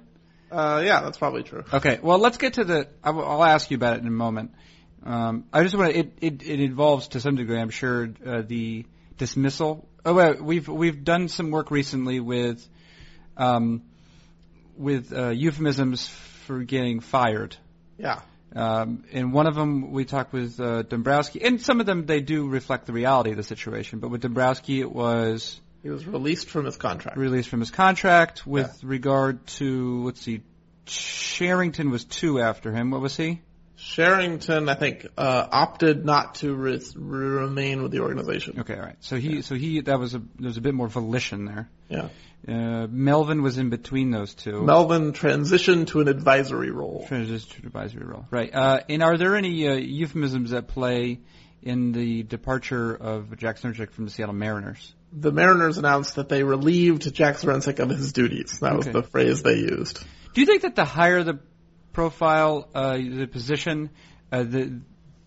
Uh, 0.52 0.82
yeah, 0.86 1.00
that's 1.02 1.18
probably 1.18 1.44
true. 1.44 1.64
Okay. 1.74 2.00
Well, 2.04 2.20
let's 2.20 2.38
get 2.38 2.54
to 2.56 2.66
the. 2.66 2.88
I 3.04 3.12
will- 3.12 3.26
I'll 3.26 3.44
ask 3.44 3.72
you 3.72 3.76
about 3.78 3.96
it 3.98 4.02
in 4.02 4.08
a 4.08 4.12
moment. 4.12 4.52
Um, 5.04 5.46
I 5.54 5.64
just 5.64 5.76
want 5.76 5.94
to. 5.94 5.98
It, 6.00 6.14
it 6.22 6.44
it 6.44 6.60
involves 6.60 7.08
to 7.10 7.22
some 7.22 7.36
degree, 7.36 7.58
I'm 7.60 7.70
sure, 7.70 8.10
uh, 8.26 8.42
the 8.46 8.86
dismissal. 9.18 9.88
Oh, 10.06 10.14
wait, 10.14 10.44
we've 10.44 10.68
we've 10.68 11.04
done 11.04 11.28
some 11.30 11.52
work 11.52 11.72
recently 11.72 12.20
with, 12.20 12.68
um, 13.38 13.84
with 14.78 15.14
uh, 15.14 15.30
euphemisms 15.30 16.08
for 16.08 16.64
getting 16.64 17.00
fired. 17.00 17.56
Yeah. 17.98 18.22
Um, 18.56 19.06
and 19.14 19.32
one 19.32 19.48
of 19.48 19.56
them 19.56 19.92
we 19.92 20.04
talked 20.04 20.34
with 20.34 20.60
uh, 20.60 20.82
Dombrowski, 20.84 21.42
and 21.42 21.62
some 21.62 21.80
of 21.80 21.86
them 21.86 22.06
they 22.06 22.20
do 22.20 22.48
reflect 22.50 22.86
the 22.86 22.94
reality 22.94 23.32
of 23.32 23.38
the 23.38 23.44
situation. 23.44 24.00
But 24.00 24.10
with 24.10 24.22
Dombrowski, 24.22 24.82
it 24.82 24.92
was 24.92 25.60
He 25.84 25.90
was 25.90 26.06
released 26.06 26.50
from 26.50 26.66
his 26.66 26.76
contract. 26.76 27.18
released 27.18 27.48
from 27.50 27.62
his 27.62 27.72
contract. 27.72 28.46
With 28.46 28.84
regard 28.84 29.46
to 29.58 30.04
let's 30.04 30.22
see, 30.22 30.42
Cherington 30.86 31.92
was 31.92 32.04
two 32.04 32.40
after 32.42 32.74
him. 32.74 32.92
What 32.92 33.00
was 33.02 33.16
he? 33.16 33.42
Cherington, 33.82 34.70
I 34.70 34.76
think, 34.76 35.08
uh, 35.18 35.48
opted 35.52 36.06
not 36.06 36.36
to 36.36 36.54
re- 36.54 36.82
remain 36.96 37.82
with 37.82 37.92
the 37.92 38.02
organization. 38.02 38.60
Okay, 38.60 38.76
all 38.76 38.82
right. 38.82 38.96
So 39.00 39.18
he, 39.18 39.42
so 39.42 39.56
he, 39.56 39.82
that 39.82 40.00
was 40.00 40.14
a 40.14 40.20
there 40.20 40.48
was 40.48 40.58
a 40.58 40.62
bit 40.62 40.74
more 40.74 40.88
volition 40.88 41.46
there. 41.46 41.70
Yeah. 41.90 42.10
Uh, 42.48 42.88
Melvin 42.90 43.42
was 43.44 43.58
in 43.58 43.70
between 43.70 44.12
those 44.12 44.34
two. 44.34 44.64
Melvin 44.64 45.14
transitioned 45.14 45.88
to 45.88 46.02
an 46.02 46.08
advisory 46.08 46.72
role. 46.72 47.06
Transition 47.08 47.62
to 47.62 47.68
advisory 47.68 48.06
role. 48.06 48.26
Right. 48.32 48.54
Uh, 48.54 48.82
and 48.90 49.04
are 49.04 49.18
there 49.18 49.36
any 49.36 49.68
uh, 49.68 49.74
euphemisms 49.74 50.54
at 50.54 50.68
play 50.68 51.20
in 51.62 51.92
the 51.92 52.24
departure 52.24 52.96
of 52.96 53.38
Jack 53.38 53.58
Zduriencik 53.60 53.92
from 53.92 54.06
the 54.06 54.12
Seattle 54.12 54.34
Mariners? 54.34 54.94
The 55.14 55.32
Mariners 55.32 55.78
announced 55.78 56.16
that 56.16 56.30
they 56.30 56.44
relieved 56.44 57.14
Jack 57.14 57.36
Zduriencik 57.36 57.80
of 57.80 57.90
his 57.90 58.14
duties. 58.14 58.60
That 58.62 58.76
was 58.76 58.88
Okay. 58.88 58.94
the 59.00 59.04
phrase 59.04 59.44
they 59.44 59.58
used. 59.58 60.04
Do 60.34 60.42
you 60.42 60.48
think 60.48 60.62
that 60.62 60.76
the 60.76 60.86
higher 60.86 61.24
the 61.24 61.40
profile, 61.94 62.68
uh, 62.74 62.98
the 62.98 63.28
position, 63.28 63.90
uh, 64.32 64.44
the 64.44 64.82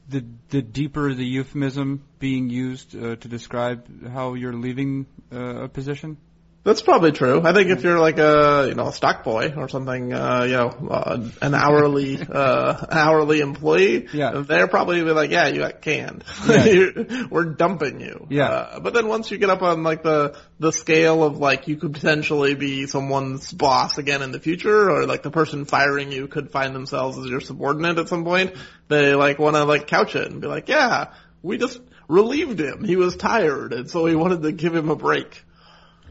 the 0.08 0.24
the 0.50 0.62
deeper 0.62 1.14
the 1.14 1.24
euphemism 1.24 2.04
being 2.18 2.50
used 2.50 2.94
uh, 2.94 3.16
to 3.16 3.28
describe 3.28 4.10
how 4.10 4.34
you're 4.34 4.54
leaving 4.54 5.06
uh, 5.32 5.64
a 5.64 5.68
position? 5.68 6.16
That's 6.64 6.80
probably 6.80 7.12
true. 7.12 7.42
I 7.44 7.52
think 7.52 7.68
if 7.68 7.84
you're 7.84 7.98
like 8.00 8.18
a 8.18 8.64
you 8.68 8.74
know 8.74 8.88
a 8.88 8.92
stock 8.92 9.22
boy 9.22 9.52
or 9.54 9.68
something, 9.68 10.14
uh, 10.14 10.44
you 10.44 10.52
know, 10.56 10.88
uh, 10.90 11.28
an 11.42 11.54
hourly 11.54 12.18
uh, 12.28 12.86
hourly 12.90 13.40
employee, 13.40 14.08
Yeah. 14.14 14.42
they're 14.46 14.66
probably 14.66 15.04
be 15.04 15.10
like, 15.10 15.30
yeah, 15.30 15.48
you 15.48 15.58
got 15.58 15.82
canned. 15.82 16.24
Yeah. 16.48 17.26
We're 17.30 17.44
dumping 17.44 18.00
you. 18.00 18.26
Yeah. 18.30 18.48
Uh, 18.48 18.80
but 18.80 18.94
then 18.94 19.08
once 19.08 19.30
you 19.30 19.36
get 19.36 19.50
up 19.50 19.60
on 19.60 19.82
like 19.82 20.02
the 20.02 20.38
the 20.58 20.72
scale 20.72 21.22
of 21.22 21.36
like 21.38 21.68
you 21.68 21.76
could 21.76 21.92
potentially 21.92 22.54
be 22.54 22.86
someone's 22.86 23.52
boss 23.52 23.98
again 23.98 24.22
in 24.22 24.32
the 24.32 24.40
future, 24.40 24.90
or 24.90 25.04
like 25.06 25.22
the 25.22 25.30
person 25.30 25.66
firing 25.66 26.12
you 26.12 26.28
could 26.28 26.50
find 26.50 26.74
themselves 26.74 27.18
as 27.18 27.26
your 27.26 27.42
subordinate 27.42 27.98
at 27.98 28.08
some 28.08 28.24
point, 28.24 28.54
they 28.88 29.14
like 29.14 29.38
want 29.38 29.54
to 29.56 29.64
like 29.64 29.86
couch 29.86 30.16
it 30.16 30.30
and 30.30 30.40
be 30.40 30.46
like, 30.46 30.70
yeah, 30.70 31.12
we 31.42 31.58
just 31.58 31.78
relieved 32.08 32.58
him. 32.58 32.84
He 32.84 32.96
was 32.96 33.16
tired, 33.16 33.74
and 33.74 33.90
so 33.90 34.04
we 34.04 34.14
wanted 34.16 34.40
to 34.44 34.52
give 34.52 34.74
him 34.74 34.88
a 34.88 34.96
break. 34.96 35.43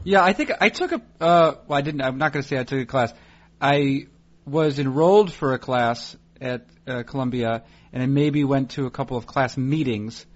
Yeah, 0.04 0.22
I 0.22 0.34
think 0.34 0.52
I 0.60 0.68
took 0.68 0.92
a. 0.92 1.00
Uh, 1.18 1.54
well, 1.66 1.78
I 1.78 1.80
didn't. 1.80 2.02
I'm 2.02 2.18
not 2.18 2.32
going 2.32 2.42
to 2.42 2.48
say 2.48 2.58
I 2.58 2.64
took 2.64 2.78
a 2.78 2.86
class. 2.86 3.12
I 3.58 4.06
was 4.44 4.78
enrolled 4.78 5.32
for 5.32 5.54
a 5.54 5.58
class 5.58 6.14
at 6.42 6.66
uh, 6.86 7.04
Columbia, 7.04 7.64
and 7.90 8.02
I 8.02 8.06
maybe 8.06 8.44
went 8.44 8.72
to 8.72 8.84
a 8.84 8.90
couple 8.90 9.16
of 9.16 9.26
class 9.26 9.56
meetings 9.56 10.26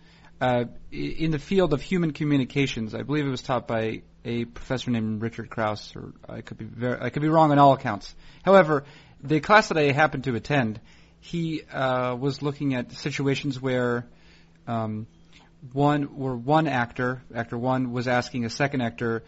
uh, 0.40 0.64
in 0.90 1.32
the 1.32 1.38
field 1.38 1.74
of 1.74 1.82
human 1.82 2.12
communications. 2.12 2.94
I 2.94 3.02
believe 3.02 3.26
it 3.26 3.30
was 3.30 3.42
taught 3.42 3.68
by 3.68 4.02
a 4.24 4.46
professor 4.46 4.90
named 4.90 5.20
Richard 5.20 5.50
Krauss, 5.50 5.94
or 5.94 6.14
I 6.26 6.40
could 6.40 6.56
be 6.56 6.64
very, 6.64 6.98
I 6.98 7.10
could 7.10 7.20
be 7.20 7.28
wrong 7.28 7.52
on 7.52 7.58
all 7.58 7.74
accounts. 7.74 8.14
However, 8.42 8.84
the 9.22 9.40
class 9.40 9.68
that 9.68 9.76
I 9.76 9.92
happened 9.92 10.24
to 10.24 10.34
attend, 10.34 10.80
he 11.20 11.62
uh, 11.64 12.14
was 12.14 12.40
looking 12.40 12.74
at 12.74 12.92
situations 12.92 13.60
where. 13.60 14.06
Um, 14.66 15.06
one 15.72 16.04
where 16.16 16.36
one 16.36 16.68
actor, 16.68 17.20
actor 17.34 17.58
one, 17.58 17.90
was 17.90 18.06
asking 18.06 18.44
a 18.44 18.50
second 18.50 18.80
actor 18.80 19.24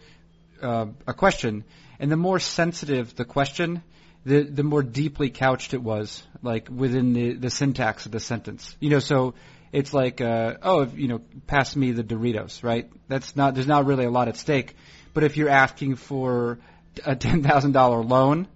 uh, 0.61 0.87
a 1.07 1.13
question, 1.13 1.63
and 1.99 2.11
the 2.11 2.17
more 2.17 2.39
sensitive 2.39 3.15
the 3.15 3.25
question, 3.25 3.83
the 4.25 4.43
the 4.43 4.63
more 4.63 4.83
deeply 4.83 5.29
couched 5.29 5.73
it 5.73 5.81
was, 5.81 6.23
like 6.41 6.69
within 6.69 7.13
the 7.13 7.33
the 7.33 7.49
syntax 7.49 8.05
of 8.05 8.11
the 8.11 8.19
sentence. 8.19 8.75
You 8.79 8.89
know, 8.89 8.99
so 8.99 9.33
it's 9.71 9.93
like, 9.93 10.21
uh, 10.21 10.55
oh, 10.61 10.81
if, 10.81 10.97
you 10.97 11.07
know, 11.07 11.21
pass 11.47 11.75
me 11.75 11.91
the 11.91 12.03
Doritos, 12.03 12.63
right? 12.63 12.89
That's 13.07 13.35
not 13.35 13.55
there's 13.55 13.67
not 13.67 13.85
really 13.85 14.05
a 14.05 14.11
lot 14.11 14.27
at 14.27 14.37
stake, 14.37 14.75
but 15.13 15.23
if 15.23 15.37
you're 15.37 15.49
asking 15.49 15.95
for 15.95 16.59
a 17.05 17.15
ten 17.15 17.43
thousand 17.43 17.71
dollar 17.73 18.03
loan. 18.03 18.47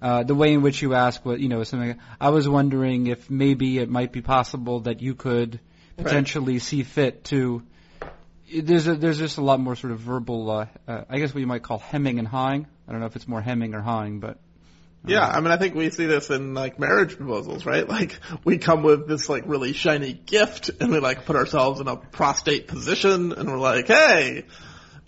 Uh, 0.00 0.24
the 0.24 0.34
way 0.34 0.52
in 0.52 0.62
which 0.62 0.82
you 0.82 0.94
ask 0.94 1.24
what 1.24 1.38
you 1.38 1.48
know 1.48 1.60
is 1.60 1.68
something 1.68 1.90
like, 1.90 1.98
I 2.20 2.30
was 2.30 2.48
wondering 2.48 3.06
if 3.06 3.30
maybe 3.30 3.78
it 3.78 3.88
might 3.88 4.10
be 4.10 4.20
possible 4.20 4.80
that 4.80 5.00
you 5.00 5.14
could 5.14 5.60
potentially 5.96 6.58
see 6.58 6.82
fit 6.82 7.22
to 7.26 7.62
there's 8.60 8.86
a, 8.86 8.94
there's 8.94 9.18
just 9.18 9.38
a 9.38 9.42
lot 9.42 9.60
more 9.60 9.76
sort 9.76 9.92
of 9.92 10.00
verbal 10.00 10.50
uh, 10.50 10.66
uh, 10.86 11.04
I 11.08 11.18
guess 11.18 11.32
what 11.34 11.40
you 11.40 11.46
might 11.46 11.62
call 11.62 11.78
hemming 11.78 12.18
and 12.18 12.28
hawing. 12.28 12.66
I 12.86 12.92
don't 12.92 13.00
know 13.00 13.06
if 13.06 13.16
it's 13.16 13.28
more 13.28 13.40
hemming 13.40 13.74
or 13.74 13.80
hawing, 13.80 14.20
but 14.20 14.38
Yeah, 15.06 15.26
I 15.26 15.40
mean, 15.40 15.50
I 15.50 15.56
think 15.56 15.74
we 15.74 15.90
see 15.90 16.06
this 16.06 16.30
in 16.30 16.54
like 16.54 16.78
marriage 16.78 17.16
proposals, 17.16 17.64
right? 17.66 17.88
Like 17.88 18.18
we 18.44 18.58
come 18.58 18.82
with 18.82 19.08
this 19.08 19.28
like 19.28 19.44
really 19.46 19.72
shiny 19.72 20.12
gift, 20.12 20.70
and 20.80 20.92
we 20.92 20.98
like 21.00 21.24
put 21.26 21.36
ourselves 21.36 21.80
in 21.80 21.88
a 21.88 21.96
prostate 21.96 22.68
position, 22.68 23.32
and 23.32 23.50
we're 23.50 23.58
like, 23.58 23.86
"Hey, 23.88 24.44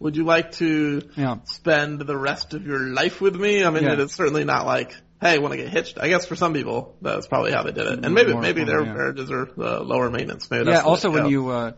would 0.01 0.17
you 0.17 0.25
like 0.25 0.53
to 0.53 1.03
Yeah. 1.17 1.37
spend 1.45 2.01
the 2.01 2.17
rest 2.17 2.55
of 2.55 2.67
your 2.67 2.81
life 2.81 3.21
with 3.21 3.37
me?" 3.37 3.65
I 3.65 3.71
mean, 3.71 3.85
Yeah. 3.85 3.93
it 3.93 4.01
is 4.01 4.13
certainly 4.13 4.45
not 4.45 4.67
like, 4.67 4.95
"Hey, 5.21 5.39
want 5.39 5.53
to 5.53 5.59
get 5.59 5.69
hitched?" 5.69 5.99
I 6.01 6.09
guess 6.09 6.27
for 6.27 6.37
some 6.37 6.55
people, 6.55 6.97
that's 7.03 7.27
probably 7.29 7.53
how 7.53 7.63
they 7.63 7.73
did 7.73 7.87
it, 7.87 8.05
and 8.05 8.15
maybe 8.15 8.35
maybe 8.35 8.65
their 8.65 8.83
yeah. 8.85 8.93
marriages 8.95 9.31
are 9.31 9.49
uh, 9.59 9.81
lower 9.83 10.11
maintenance. 10.11 10.51
Maybe 10.51 10.71
yeah. 10.71 10.81
Also, 10.81 11.11
when 11.11 11.27
you 11.27 11.49
uh, 11.51 11.73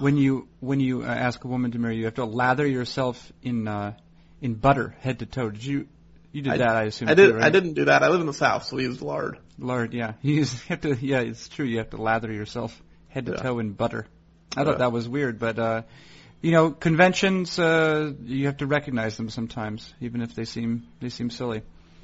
when 0.00 0.16
you 0.16 0.48
when 0.60 0.80
you 0.80 1.02
uh, 1.02 1.06
ask 1.06 1.44
a 1.44 1.48
woman 1.48 1.70
to 1.72 1.78
marry 1.78 1.94
you, 1.94 2.00
you 2.00 2.04
have 2.06 2.14
to 2.14 2.24
lather 2.24 2.66
yourself 2.66 3.32
in 3.42 3.68
uh, 3.68 3.94
in 4.40 4.54
butter 4.54 4.94
head 5.00 5.20
to 5.20 5.26
toe. 5.26 5.50
Did 5.50 5.64
you 5.64 5.86
you 6.32 6.42
did 6.42 6.52
I- 6.54 6.56
that? 6.58 6.76
I 6.76 6.82
assume. 6.84 7.08
I 7.08 7.14
did. 7.14 7.28
Too, 7.30 7.34
right? 7.36 7.44
I 7.44 7.50
didn't 7.50 7.74
do 7.74 7.84
that. 7.86 8.02
I 8.02 8.08
live 8.08 8.20
in 8.20 8.26
the 8.26 8.34
south, 8.34 8.64
so 8.64 8.76
we 8.76 8.82
use 8.84 9.00
lard. 9.00 9.38
Lard, 9.58 9.94
yeah. 9.94 10.14
You 10.22 10.40
just 10.40 10.62
have 10.64 10.80
to. 10.82 10.94
Yeah, 10.94 11.20
it's 11.20 11.48
true. 11.48 11.64
You 11.64 11.78
have 11.78 11.90
to 11.90 11.96
lather 11.96 12.32
yourself 12.32 12.80
head 13.08 13.26
to 13.26 13.32
Yeah. 13.32 13.38
toe 13.38 13.58
in 13.60 13.72
butter. 13.72 14.06
I 14.56 14.60
Yeah. 14.60 14.64
thought 14.66 14.78
that 14.78 14.92
was 14.92 15.08
weird, 15.08 15.38
but 15.38 15.58
uh, 15.58 15.82
you 16.42 16.52
know, 16.52 16.70
conventions. 16.70 17.58
Uh, 17.58 18.12
you 18.24 18.46
have 18.46 18.58
to 18.58 18.66
recognize 18.66 19.16
them 19.16 19.30
sometimes, 19.30 19.92
even 20.00 20.20
if 20.22 20.34
they 20.34 20.44
seem 20.44 20.84
they 21.00 21.08
seem 21.08 21.30
silly. 21.30 21.62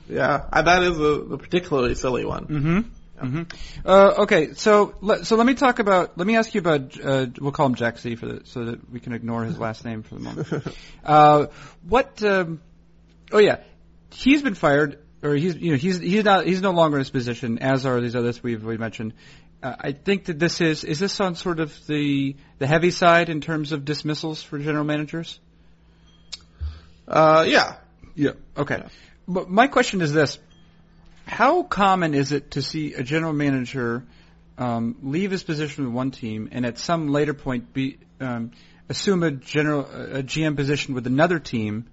Yeah, 0.09 0.45
I, 0.53 0.63
that 0.63 0.83
is 0.83 0.99
a, 0.99 1.03
a 1.35 1.39
particularly 1.39 1.95
silly 1.95 2.25
one. 2.25 2.47
Mm-hmm. 2.47 2.81
Hmm 3.21 3.43
Uh, 3.85 4.15
okay, 4.19 4.55
so 4.55 4.95
let, 5.00 5.27
so 5.27 5.37
let 5.37 5.47
me 5.47 5.55
talk 5.55 5.79
about. 5.79 6.17
Let 6.17 6.27
me 6.27 6.37
ask 6.37 6.55
you 6.55 6.61
about. 6.61 6.99
Uh, 7.00 7.27
we'll 7.41 7.53
call 7.53 7.67
him 7.67 7.75
Jack 7.75 7.99
Z 7.99 8.17
for 8.17 8.27
the, 8.27 8.41
so 8.45 8.65
that 8.65 8.91
we 8.91 9.00
can 9.00 9.12
ignore 9.12 9.45
his 9.45 9.59
last 9.59 9.85
name 9.85 10.03
for 10.03 10.15
the 10.15 10.21
moment. 10.21 10.49
uh, 11.05 11.47
what? 11.87 12.23
Um, 12.23 12.61
oh 13.33 13.39
yeah, 13.39 13.61
he's 14.11 14.43
been 14.43 14.55
fired, 14.55 14.99
or 15.23 15.35
he's 15.35 15.57
you 15.57 15.73
know 15.73 15.77
he's 15.77 15.99
he's 15.99 16.25
not 16.25 16.47
he's 16.47 16.62
no 16.62 16.71
longer 16.71 16.97
in 16.97 17.00
his 17.00 17.11
position. 17.11 17.59
As 17.59 17.87
are 17.87 18.00
these 18.00 18.17
others 18.17 18.43
we've 18.43 18.65
we 18.65 18.77
mentioned. 18.77 19.15
Uh, 19.62 19.75
I 19.79 19.93
think 19.93 20.25
that 20.27 20.39
this 20.39 20.61
is 20.62 20.85
is 20.85 20.99
this 20.99 21.21
on 21.21 21.35
sort 21.35 21.61
of 21.61 21.87
the 21.87 22.37
the 22.59 22.67
heavy 22.67 22.91
side 22.91 23.29
in 23.29 23.41
terms 23.41 23.73
of 23.73 23.85
dismissals 23.85 24.43
for 24.43 24.59
general 24.59 24.85
managers. 24.85 25.39
Uh, 27.07 27.45
yeah, 27.47 27.77
Yeah. 28.15 28.33
Okay. 28.57 28.83
But 29.27 29.49
my 29.49 29.67
question 29.67 30.00
is 30.00 30.12
this: 30.12 30.39
How 31.31 31.63
common 31.63 32.15
is 32.15 32.33
it 32.33 32.51
to 32.53 32.63
see 32.63 32.95
a 32.95 33.05
general 33.05 33.33
manager 33.33 34.05
um, 34.59 34.97
leave 35.01 35.31
his 35.31 35.45
position 35.45 35.85
with 35.85 35.95
one 35.95 36.11
team 36.11 36.49
and 36.51 36.67
at 36.67 36.77
some 36.77 37.07
later 37.07 37.35
point 37.35 37.73
be 37.73 37.99
um, 38.19 38.51
assume 38.89 39.23
a 39.23 39.31
general 39.31 39.83
a 39.83 40.25
GM 40.25 40.57
position 40.57 40.93
with 40.93 41.07
another 41.07 41.39
team, 41.39 41.87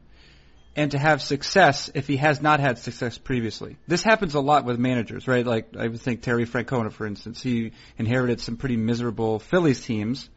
and 0.76 0.90
to 0.90 0.98
have 0.98 1.22
success 1.22 1.92
if 1.94 2.08
he 2.08 2.18
has 2.18 2.42
not 2.42 2.60
had 2.60 2.80
success 2.80 3.20
previously? 3.20 3.78
This 3.88 4.02
happens 4.02 4.34
a 4.34 4.40
lot 4.40 4.66
with 4.66 4.80
managers, 4.80 5.28
right? 5.28 5.46
Like 5.46 5.78
I 5.78 5.88
would 5.88 6.02
think 6.02 6.24
Terry 6.24 6.48
Francona, 6.48 6.92
for 6.92 7.06
instance, 7.06 7.40
he 7.40 7.74
inherited 8.00 8.42
some 8.42 8.58
pretty 8.58 8.76
miserable 8.76 9.38
Phillies 9.38 9.82
teams. 9.86 10.28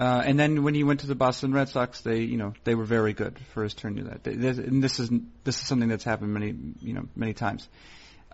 Uh, 0.00 0.22
and 0.26 0.36
then 0.36 0.64
when 0.64 0.74
he 0.74 0.82
went 0.82 1.00
to 1.00 1.06
the 1.06 1.14
Boston 1.14 1.52
Red 1.52 1.68
Sox, 1.68 2.00
they, 2.00 2.22
you 2.22 2.36
know, 2.36 2.52
they 2.64 2.74
were 2.74 2.84
very 2.84 3.12
good 3.12 3.38
for 3.52 3.62
his 3.62 3.74
turn 3.74 3.94
to 3.94 4.04
that. 4.04 4.24
They, 4.24 4.34
this- 4.34 4.58
and 4.58 4.82
this 4.82 4.98
is 4.98 5.08
this 5.44 5.60
is 5.60 5.66
something 5.68 5.88
that's 5.88 6.02
happened 6.02 6.34
many, 6.34 6.52
you 6.80 6.94
know, 6.94 7.06
many 7.14 7.32
times. 7.32 7.68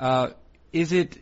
Uh, 0.00 0.30
is 0.72 0.92
it 0.92 1.18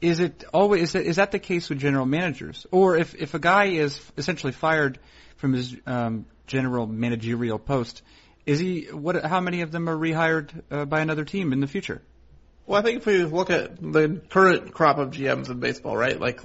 is 0.00 0.20
it 0.20 0.44
always 0.54 0.82
is 0.82 0.92
that, 0.92 1.04
is 1.04 1.16
that 1.16 1.32
the 1.32 1.40
case 1.40 1.68
with 1.68 1.78
general 1.78 2.06
managers, 2.06 2.64
or 2.70 2.96
if 2.96 3.14
if 3.16 3.34
a 3.34 3.40
guy 3.40 3.66
is 3.66 4.00
essentially 4.16 4.52
fired 4.52 4.98
from 5.36 5.52
his 5.52 5.76
um, 5.84 6.26
general 6.46 6.86
managerial 6.86 7.58
post, 7.58 8.02
is 8.46 8.60
he 8.60 8.84
what? 8.92 9.22
How 9.24 9.40
many 9.40 9.62
of 9.62 9.72
them 9.72 9.88
are 9.88 9.96
rehired 9.96 10.62
uh, 10.70 10.84
by 10.84 11.00
another 11.00 11.24
team 11.24 11.52
in 11.52 11.60
the 11.60 11.66
future? 11.66 12.02
Well, 12.66 12.78
I 12.78 12.84
think 12.84 12.98
if 12.98 13.06
we 13.06 13.24
look 13.24 13.50
at 13.50 13.82
the 13.82 14.20
current 14.28 14.72
crop 14.72 14.98
of 14.98 15.10
GMs 15.10 15.50
in 15.50 15.58
baseball, 15.58 15.96
right, 15.96 16.18
like 16.20 16.40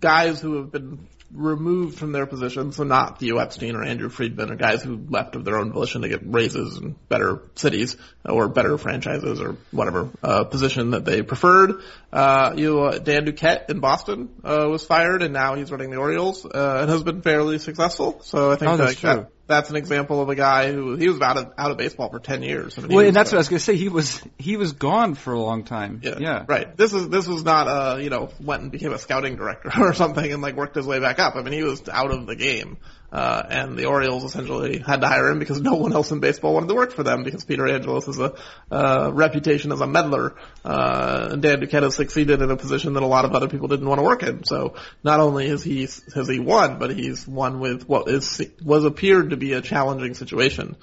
guys 0.00 0.40
who 0.40 0.56
have 0.56 0.72
been 0.72 1.06
removed 1.32 1.98
from 1.98 2.12
their 2.12 2.26
positions, 2.26 2.76
so 2.76 2.84
not 2.84 3.18
Theo 3.18 3.38
Epstein 3.38 3.74
or 3.74 3.82
Andrew 3.84 4.08
Friedman, 4.08 4.50
or 4.50 4.56
guys 4.56 4.82
who 4.82 5.04
left 5.08 5.34
of 5.34 5.44
their 5.44 5.58
own 5.58 5.72
volition 5.72 6.02
to 6.02 6.08
get 6.08 6.20
raises 6.24 6.76
in 6.76 6.94
better 7.08 7.42
cities 7.54 7.96
or 8.24 8.48
better 8.48 8.76
franchises 8.78 9.40
or 9.40 9.56
whatever 9.70 10.10
uh, 10.22 10.44
position 10.44 10.90
that 10.90 11.04
they 11.04 11.22
preferred. 11.22 11.80
Uh, 12.12 12.52
you 12.56 12.74
know, 12.74 12.98
Dan 12.98 13.24
Duquette 13.24 13.70
in 13.70 13.80
Boston 13.80 14.28
uh, 14.44 14.66
was 14.68 14.84
fired, 14.84 15.22
and 15.22 15.32
now 15.32 15.54
he's 15.54 15.70
running 15.70 15.90
the 15.90 15.96
Orioles 15.96 16.44
uh, 16.44 16.78
and 16.82 16.90
has 16.90 17.02
been 17.02 17.22
fairly 17.22 17.58
successful. 17.58 18.20
So 18.22 18.52
I 18.52 18.56
think 18.56 18.72
Oh, 18.72 18.76
that's 18.76 19.02
like, 19.02 19.16
true. 19.16 19.26
That, 19.46 19.54
that's 19.54 19.70
an 19.70 19.76
example 19.76 20.20
of 20.20 20.28
a 20.28 20.34
guy 20.34 20.72
who 20.72 20.96
he 20.96 21.08
was 21.08 21.20
out 21.20 21.36
of 21.36 21.52
out 21.58 21.70
of 21.70 21.76
baseball 21.76 22.10
for 22.10 22.18
ten 22.18 22.42
years. 22.42 22.78
I 22.78 22.82
mean, 22.82 22.96
Well, 22.96 23.06
and 23.06 23.14
that's 23.14 23.32
what 23.32 23.36
I 23.36 23.40
was 23.40 23.48
going 23.48 23.58
to 23.58 23.64
say. 23.64 23.76
He 23.76 23.88
was 23.88 24.22
he 24.38 24.56
was 24.56 24.72
gone 24.72 25.14
for 25.14 25.32
a 25.32 25.40
long 25.40 25.64
time. 25.64 26.00
yeah, 26.02 26.18
yeah. 26.18 26.44
Right. 26.46 26.76
This 26.76 26.92
is 26.92 27.08
this 27.08 27.26
was 27.26 27.44
not 27.44 27.68
uh 27.68 27.98
you 27.98 28.10
know 28.10 28.30
went 28.40 28.62
and 28.62 28.72
became 28.72 28.92
a 28.92 28.98
scouting 28.98 29.36
director 29.36 29.70
or 29.80 29.94
something 29.94 30.32
and 30.32 30.42
like 30.42 30.56
worked 30.56 30.76
his 30.76 30.86
way 30.86 31.00
back 31.00 31.18
up. 31.18 31.36
I 31.36 31.42
mean 31.42 31.52
he 31.52 31.62
was 31.62 31.88
out 31.88 32.10
of 32.10 32.26
the 32.26 32.36
game 32.36 32.78
Uh, 33.12 33.42
and 33.50 33.76
the 33.76 33.84
Orioles 33.84 34.24
essentially 34.24 34.78
had 34.78 35.02
to 35.02 35.06
hire 35.06 35.28
him 35.28 35.38
because 35.38 35.60
no 35.60 35.74
one 35.74 35.92
else 35.92 36.10
in 36.12 36.20
baseball 36.20 36.54
wanted 36.54 36.68
to 36.68 36.74
work 36.74 36.92
for 36.92 37.02
them 37.02 37.24
because 37.24 37.44
Peter 37.44 37.68
Angelos 37.68 38.06
has 38.06 38.18
a 38.18 38.34
uh, 38.70 39.10
reputation 39.12 39.70
as 39.70 39.82
a 39.82 39.86
meddler. 39.86 40.34
Uh, 40.64 41.28
and 41.32 41.42
Dan 41.42 41.60
Duquette 41.60 41.82
has 41.82 41.94
succeeded 41.94 42.40
in 42.40 42.50
a 42.50 42.56
position 42.56 42.94
that 42.94 43.02
a 43.02 43.06
lot 43.06 43.26
of 43.26 43.34
other 43.34 43.48
people 43.48 43.68
didn't 43.68 43.86
want 43.86 43.98
to 43.98 44.02
work 44.02 44.22
in. 44.22 44.44
So 44.44 44.76
not 45.04 45.20
only 45.20 45.48
has 45.48 45.62
he 45.62 45.82
has 45.82 46.26
he 46.26 46.38
won, 46.38 46.78
but 46.78 46.94
he's 46.94 47.28
won 47.28 47.60
with 47.60 47.86
what 47.86 48.08
is 48.08 48.40
was 48.64 48.86
appeared 48.86 49.30
to 49.30 49.36
be 49.36 49.52
a 49.52 49.60
challenging 49.60 50.14
situation. 50.14 50.76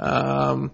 Um, 0.00 0.72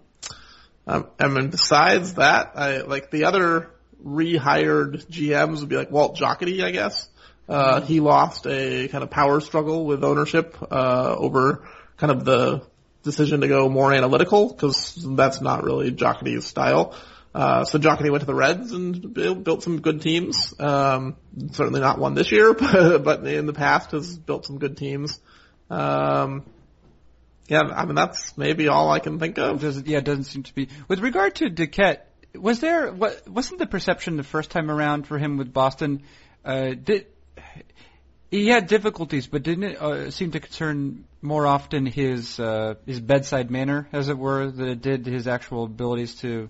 um, 0.87 1.09
I 1.21 1.29
mean, 1.29 1.51
besides 1.51 2.15
that, 2.15 2.53
I 2.57 2.79
like 2.79 3.11
the 3.11 3.25
other 3.25 3.71
rehired 4.03 5.07
GMs 5.07 5.61
would 5.61 5.69
be 5.69 5.77
like 5.77 5.91
Walt 5.91 6.17
Jocketty, 6.17 6.65
I 6.65 6.71
guess. 6.71 7.09
Uh, 7.49 7.81
he 7.81 8.01
lost 8.01 8.47
a 8.47 8.89
kind 8.89 9.05
of 9.05 9.11
power 9.11 9.41
struggle 9.41 9.85
with 9.85 10.05
ownership, 10.05 10.57
uh, 10.71 11.15
over 11.19 11.67
kind 11.97 12.11
of 12.11 12.25
the 12.25 12.63
decision 13.03 13.41
to 13.41 13.49
go 13.49 13.69
more 13.69 13.93
analytical 13.93 14.49
because 14.49 14.95
that's 14.95 15.41
not 15.41 15.65
really 15.65 15.91
Jocketty's 15.93 16.47
style. 16.47 16.95
Uh, 17.35 17.65
so 17.65 17.79
Jocketty 17.79 18.11
went 18.11 18.21
to 18.21 18.27
the 18.27 18.35
Reds 18.35 18.73
and 18.73 19.15
built, 19.15 19.43
built 19.43 19.63
some 19.63 19.81
good 19.81 20.03
teams. 20.03 20.55
Um, 20.61 21.17
certainly 21.53 21.81
not 21.81 21.99
one 21.99 22.15
this 22.15 22.31
year, 22.31 22.53
but, 22.55 22.99
but 22.99 23.27
in 23.27 23.47
the 23.47 23.55
past 23.55 23.93
has 23.93 24.17
built 24.17 24.47
some 24.47 24.59
good 24.59 24.77
teams. 24.77 25.19
Um, 25.71 26.45
yeah, 27.49 27.63
I 27.63 27.87
mean 27.87 27.95
that's 27.95 28.37
maybe 28.39 28.69
all 28.69 28.91
I 28.91 28.99
can 28.99 29.19
think 29.19 29.39
of. 29.39 29.61
Does, 29.61 29.83
yeah, 29.83 29.99
it 29.99 30.05
doesn't 30.05 30.25
seem 30.25 30.43
to 30.45 30.55
be. 30.55 30.69
With 30.89 31.01
regard 31.01 31.37
to 31.37 31.51
Duquette, 31.51 32.01
was 32.35 32.61
there 32.61 32.93
what 32.93 33.29
wasn't 33.29 33.59
the 33.59 33.67
perception 33.67 34.17
the 34.17 34.23
first 34.23 34.51
time 34.51 34.71
around 34.71 35.07
for 35.07 35.19
him 35.19 35.39
with 35.39 35.53
Boston? 35.53 36.03
Uh, 36.45 36.71
did 36.71 37.07
he 38.33 38.49
had 38.49 38.67
difficulties, 38.67 39.27
but 39.27 39.43
didn't 39.43 39.65
it 39.65 39.81
uh, 39.81 40.11
seem 40.11 40.31
to 40.31 40.41
concern 40.41 41.05
more 41.21 41.47
often 41.47 41.85
his 41.85 42.41
uh, 42.41 42.75
his 42.87 42.99
bedside 42.99 43.51
manner, 43.51 43.89
as 43.93 44.09
it 44.09 44.17
were, 44.17 44.51
than 44.51 44.69
it 44.69 44.81
did 44.81 45.07
his 45.07 45.29
actual 45.29 45.65
abilities 45.65 46.15
to 46.17 46.49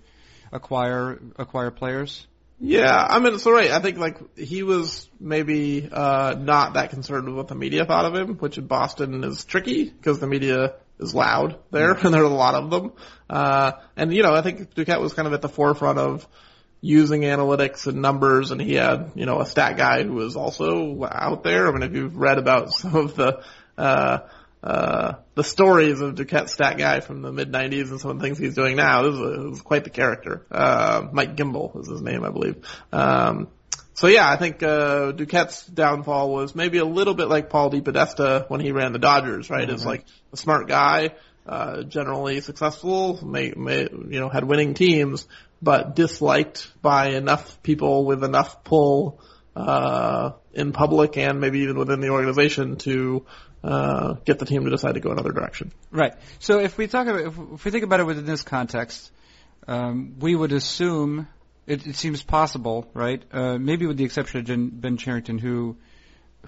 acquire 0.53 1.21
acquire 1.37 1.73
players? 1.73 2.27
Yeah, 2.61 2.95
I 2.97 3.19
mean, 3.19 3.41
so 3.41 3.51
right. 3.51 3.73
I 3.73 3.81
think 3.81 3.99
like 3.99 4.39
he 4.39 4.63
was 4.63 5.11
maybe 5.19 5.89
uh, 5.91 6.37
not 6.39 6.75
that 6.75 6.91
concerned 6.91 7.27
with 7.27 7.35
what 7.35 7.49
the 7.49 7.57
media 7.57 7.85
thought 7.85 8.05
of 8.05 8.15
him, 8.15 8.37
which 8.37 8.59
in 8.59 8.69
Boston 8.69 9.25
is 9.25 9.45
tricky 9.45 9.91
because 9.91 10.21
the 10.21 10.29
media 10.29 10.75
is 11.01 11.13
loud 11.13 11.59
there, 11.73 11.93
and 12.05 12.15
there 12.15 12.23
are 12.23 12.25
a 12.25 12.29
lot 12.29 12.55
of 12.55 12.71
them. 12.71 12.93
Uh, 13.29 13.73
and 13.97 14.15
you 14.15 14.23
know, 14.23 14.33
I 14.33 14.43
think 14.43 14.73
Duquette 14.73 15.01
was 15.01 15.15
kind 15.15 15.27
of 15.27 15.35
at 15.35 15.43
the 15.43 15.49
forefront 15.49 15.99
of 15.99 16.29
using 16.83 17.23
analytics 17.23 17.87
and 17.87 18.03
numbers, 18.03 18.51
and 18.51 18.61
he 18.61 18.75
had 18.75 19.13
you 19.15 19.25
know 19.25 19.41
a 19.41 19.47
stat 19.47 19.79
guy 19.79 20.03
who 20.03 20.13
was 20.13 20.37
also 20.37 21.03
out 21.05 21.43
there. 21.45 21.69
I 21.69 21.73
mean, 21.73 21.83
if 21.83 21.95
you've 21.95 22.17
read 22.17 22.37
about 22.37 22.73
some 22.75 22.95
of 22.95 23.15
the 23.15 23.43
uh, 23.79 24.19
uh, 24.63 25.15
the 25.35 25.45
stories 25.45 26.01
of 26.01 26.15
Duquette 26.15 26.49
stat 26.49 26.77
guy 26.77 27.01
from 27.01 27.23
the 27.23 27.33
mid 27.33 27.51
'90s 27.51 27.91
and 27.91 28.01
some 28.01 28.11
of 28.11 28.19
the 28.19 28.23
things 28.23 28.39
he's 28.39 28.55
doing 28.55 28.77
now. 28.77 29.03
This 29.03 29.15
is, 29.15 29.21
a, 29.21 29.43
this 29.49 29.55
is 29.57 29.63
quite 29.63 29.85
the 29.85 29.91
character. 29.91 30.47
Uh, 30.51 31.09
Mike 31.13 31.37
Gimbel 31.37 31.81
is 31.81 31.89
his 31.89 32.03
name, 32.03 32.25
I 32.25 32.31
believe. 32.31 32.65
Um, 32.93 33.49
so 33.95 34.07
yeah, 34.07 34.29
I 34.29 34.37
think 34.37 34.63
uh, 34.63 35.13
Duquette's 35.13 35.67
downfall 35.67 36.33
was 36.33 36.55
maybe 36.55 36.79
a 36.79 36.85
little 36.85 37.15
bit 37.15 37.29
like 37.29 37.51
Paul 37.51 37.71
DePodesta 37.71 38.49
when 38.49 38.61
he 38.61 38.73
ran 38.73 38.93
the 38.93 38.99
Dodgers, 38.99 39.51
right? 39.51 39.67
Mm-hmm. 39.67 39.75
Is 39.75 39.87
like 39.87 40.05
a 40.33 40.37
smart 40.37 40.67
guy, 40.67 41.15
uh, 41.47 41.83
generally 41.83 42.41
successful, 42.41 43.25
may, 43.25 43.53
may, 43.57 43.83
you 43.83 44.21
know, 44.21 44.29
had 44.29 44.45
winning 44.45 44.75
teams, 44.75 45.27
but 45.63 45.95
disliked 45.95 46.71
by 46.83 47.09
enough 47.11 47.63
people 47.63 48.05
with 48.05 48.25
enough 48.25 48.65
pull 48.65 49.21
uh, 49.55 50.33
in 50.53 50.73
public 50.73 51.17
and 51.17 51.41
maybe 51.41 51.61
even 51.61 51.79
within 51.79 52.01
the 52.01 52.09
organization 52.09 52.77
to 52.77 53.25
uh, 53.63 54.15
get 54.25 54.39
the 54.39 54.45
team 54.45 54.65
to 54.65 54.71
decide 54.71 54.95
to 54.95 55.01
go 55.01 55.13
another 55.13 55.33
direction. 55.33 55.73
Right. 55.91 56.15
So 56.41 56.59
if 56.59 56.77
we 56.77 56.89
talk 56.89 57.07
about 57.07 57.21
if, 57.21 57.39
if 57.55 57.65
we 57.65 57.71
think 57.71 57.85
about 57.85 58.01
it 58.01 58.07
within 58.07 58.27
this 58.27 58.43
context, 58.43 59.11
um, 59.69 60.17
we 60.19 60.35
would 60.35 60.53
assume 60.53 61.29
it, 61.67 61.87
it 61.87 61.97
seems 61.97 62.23
possible, 62.23 62.91
right? 62.93 63.23
Uh, 63.31 63.59
maybe 63.59 63.87
with 63.87 63.97
the 63.97 64.05
exception 64.05 64.41
of 64.41 64.47
Jen, 64.47 64.69
Ben 64.69 64.97
Cherington, 64.97 65.39
who 65.39 65.77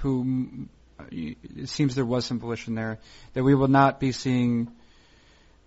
who 0.01 0.67
it 1.11 1.69
seems 1.69 1.95
there 1.95 2.05
was 2.05 2.25
some 2.25 2.41
volition 2.41 2.75
there 2.75 2.99
that 3.35 3.45
we 3.45 3.55
will 3.55 3.69
not 3.69 4.01
be 4.01 4.13
seeing. 4.13 4.73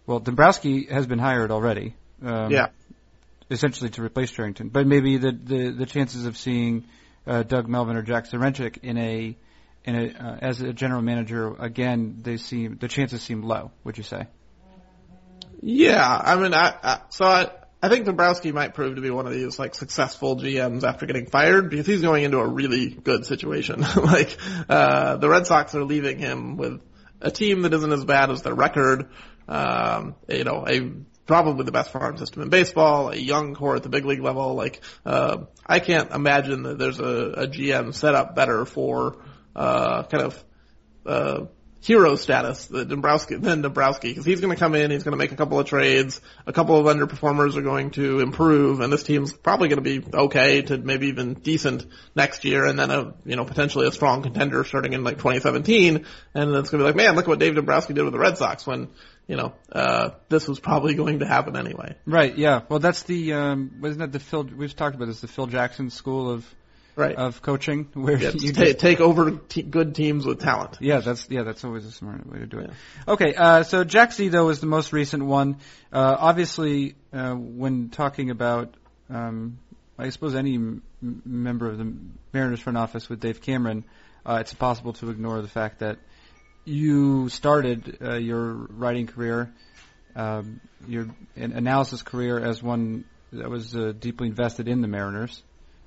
Well, 0.05 0.19
Dombrowski 0.19 0.87
has 0.87 1.05
been 1.05 1.19
hired 1.19 1.51
already. 1.51 1.95
Um, 2.21 2.51
yeah. 2.51 2.67
Essentially 3.49 3.89
to 3.91 4.03
replace 4.03 4.31
Cherington, 4.31 4.69
but 4.69 4.85
maybe 4.85 5.17
the 5.17 5.31
the, 5.31 5.69
the 5.69 5.85
chances 5.85 6.25
of 6.25 6.37
seeing 6.37 6.85
uh, 7.25 7.43
Doug 7.43 7.67
Melvin 7.67 7.95
or 7.95 8.01
Jack 8.01 8.25
Zduriencik 8.29 8.79
in 8.83 8.97
a 8.97 9.37
in 9.85 9.95
a, 9.95 10.07
uh, 10.07 10.37
as 10.41 10.59
a 10.59 10.73
general 10.73 11.01
manager, 11.01 11.55
again, 11.57 12.17
they 12.21 12.35
seem 12.35 12.77
the 12.77 12.89
chances 12.89 13.21
seem 13.21 13.41
low. 13.43 13.71
Would 13.85 13.97
you 13.97 14.03
say? 14.03 14.27
Yeah, 15.61 16.21
I 16.23 16.35
mean, 16.35 16.53
I, 16.53 16.75
I 16.83 17.01
so 17.09 17.25
I 17.25 17.49
I 17.81 17.89
think 17.89 18.05
Dombrowski 18.05 18.51
might 18.51 18.73
prove 18.73 18.95
to 18.95 19.01
be 19.01 19.09
one 19.11 19.27
of 19.27 19.33
these 19.33 19.59
like 19.59 19.75
successful 19.75 20.35
GMs 20.35 20.83
after 20.83 21.05
getting 21.05 21.27
fired 21.27 21.69
because 21.69 21.85
he's 21.85 22.01
going 22.01 22.23
into 22.23 22.39
a 22.39 22.47
really 22.47 22.89
good 22.89 23.25
situation. 23.25 23.81
like 23.95 24.37
uh, 24.67 25.17
the 25.17 25.29
Red 25.29 25.47
Sox 25.47 25.75
are 25.75 25.83
leaving 25.83 26.17
him 26.17 26.57
with 26.57 26.81
a 27.21 27.31
team 27.31 27.61
that 27.61 27.73
isn't 27.73 27.91
as 27.91 28.03
bad 28.03 28.29
as 28.31 28.41
their 28.41 28.55
record. 28.55 29.09
Um, 29.47 30.15
you 30.27 30.43
know, 30.43 30.65
a 30.67 30.91
probably 31.27 31.65
the 31.65 31.71
best 31.71 31.91
farm 31.91 32.17
system 32.17 32.41
in 32.41 32.49
baseball, 32.49 33.09
a 33.09 33.15
young 33.15 33.53
core 33.53 33.75
at 33.75 33.83
the 33.83 33.89
big 33.89 34.05
league 34.05 34.21
level. 34.21 34.55
Like, 34.55 34.81
uh, 35.05 35.43
I 35.65 35.79
can't 35.79 36.11
imagine 36.11 36.63
that 36.63 36.79
there's 36.79 36.99
a, 36.99 37.43
a 37.43 37.47
GM 37.47 37.93
set 37.93 38.15
up 38.15 38.35
better 38.35 38.65
for 38.65 39.17
uh, 39.55 40.03
kind 40.03 40.23
of 40.23 40.43
uh, 41.05 41.45
hero 41.81 42.15
status 42.15 42.65
than 42.65 42.87
Dombrowski 42.87 43.35
than 43.35 43.61
Dombrowski 43.61 44.09
because 44.09 44.25
he's 44.25 44.41
going 44.41 44.53
to 44.53 44.59
come 44.59 44.75
in, 44.75 44.91
he's 44.91 45.03
going 45.03 45.13
to 45.13 45.17
make 45.17 45.31
a 45.31 45.35
couple 45.35 45.59
of 45.59 45.67
trades, 45.67 46.19
a 46.45 46.53
couple 46.53 46.77
of 46.79 46.95
underperformers 46.95 47.55
are 47.55 47.61
going 47.61 47.91
to 47.91 48.19
improve, 48.19 48.79
and 48.79 48.91
this 48.91 49.03
team's 49.03 49.31
probably 49.31 49.69
going 49.69 49.83
to 49.83 50.01
be 50.01 50.05
okay 50.13 50.61
to 50.63 50.77
maybe 50.77 51.07
even 51.07 51.35
decent 51.35 51.85
next 52.15 52.45
year, 52.45 52.65
and 52.65 52.77
then 52.77 52.91
a 52.91 53.13
you 53.25 53.35
know 53.35 53.45
potentially 53.45 53.87
a 53.87 53.91
strong 53.91 54.23
contender 54.23 54.63
starting 54.63 54.93
in 54.93 55.03
like 55.03 55.17
2017, 55.17 56.05
and 56.33 56.55
it's 56.55 56.69
going 56.69 56.79
to 56.79 56.83
be 56.83 56.83
like, 56.83 56.95
man, 56.95 57.15
look 57.15 57.27
what 57.27 57.39
Dave 57.39 57.55
Dombrowski 57.55 57.93
did 57.93 58.03
with 58.03 58.13
the 58.13 58.19
Red 58.19 58.37
Sox 58.37 58.65
when 58.65 58.89
you 59.27 59.35
know, 59.35 59.53
uh, 59.71 60.11
this 60.29 60.47
was 60.47 60.59
probably 60.59 60.95
going 60.95 61.19
to 61.19 61.27
happen 61.27 61.57
anyway. 61.57 61.95
Right. 62.05 62.37
Yeah. 62.37 62.61
Well, 62.69 62.79
that's 62.79 63.03
the 63.03 63.33
um, 63.33 63.77
wasn't 63.81 63.99
that 63.99 64.11
the 64.13 64.19
Phil? 64.19 64.43
We've 64.43 64.75
talked 64.75 64.95
about 64.95 65.07
this. 65.07 65.19
The 65.19 65.27
Phil 65.27 65.47
Jackson 65.47 65.89
School 65.89 66.31
of 66.31 66.55
right. 66.95 67.15
of 67.15 67.41
coaching 67.41 67.89
where 67.93 68.17
yeah, 68.17 68.31
you 68.33 68.53
t- 68.53 68.73
take 68.73 69.01
over 69.01 69.31
te- 69.31 69.63
good 69.63 69.95
teams 69.95 70.25
with 70.25 70.39
talent. 70.39 70.77
Yeah, 70.79 70.99
that's 70.99 71.27
yeah, 71.29 71.43
that's 71.43 71.63
always 71.63 71.85
a 71.85 71.91
smart 71.91 72.25
way 72.25 72.39
to 72.39 72.45
do 72.45 72.59
it. 72.59 72.69
Yeah. 72.69 73.13
Okay, 73.13 73.33
uh, 73.35 73.63
so 73.63 73.83
Jack 73.83 74.13
Z 74.13 74.29
though 74.29 74.49
is 74.49 74.59
the 74.61 74.67
most 74.67 74.93
recent 74.93 75.25
one. 75.25 75.57
Uh, 75.91 76.15
obviously, 76.17 76.95
uh, 77.11 77.33
when 77.33 77.89
talking 77.89 78.29
about, 78.29 78.75
um, 79.09 79.59
I 79.97 80.09
suppose 80.09 80.35
any 80.35 80.55
m- 80.55 80.81
member 81.01 81.69
of 81.69 81.77
the 81.77 81.93
Mariners 82.33 82.61
front 82.61 82.77
office 82.77 83.09
with 83.09 83.19
Dave 83.19 83.41
Cameron, 83.41 83.85
uh, 84.25 84.37
it's 84.41 84.51
impossible 84.51 84.93
to 84.93 85.09
ignore 85.09 85.41
the 85.41 85.47
fact 85.47 85.79
that 85.79 85.97
you 86.67 87.29
started 87.29 87.97
uh, 88.01 88.15
your 88.15 88.53
writing 88.53 89.07
career, 89.07 89.53
um, 90.15 90.61
your 90.87 91.07
analysis 91.35 92.01
career 92.03 92.39
as 92.39 92.61
one 92.61 93.05
that 93.31 93.49
was 93.49 93.75
uh, 93.75 93.93
deeply 93.97 94.27
invested 94.27 94.67
in 94.67 94.81
the 94.81 94.87
Mariners 94.87 95.41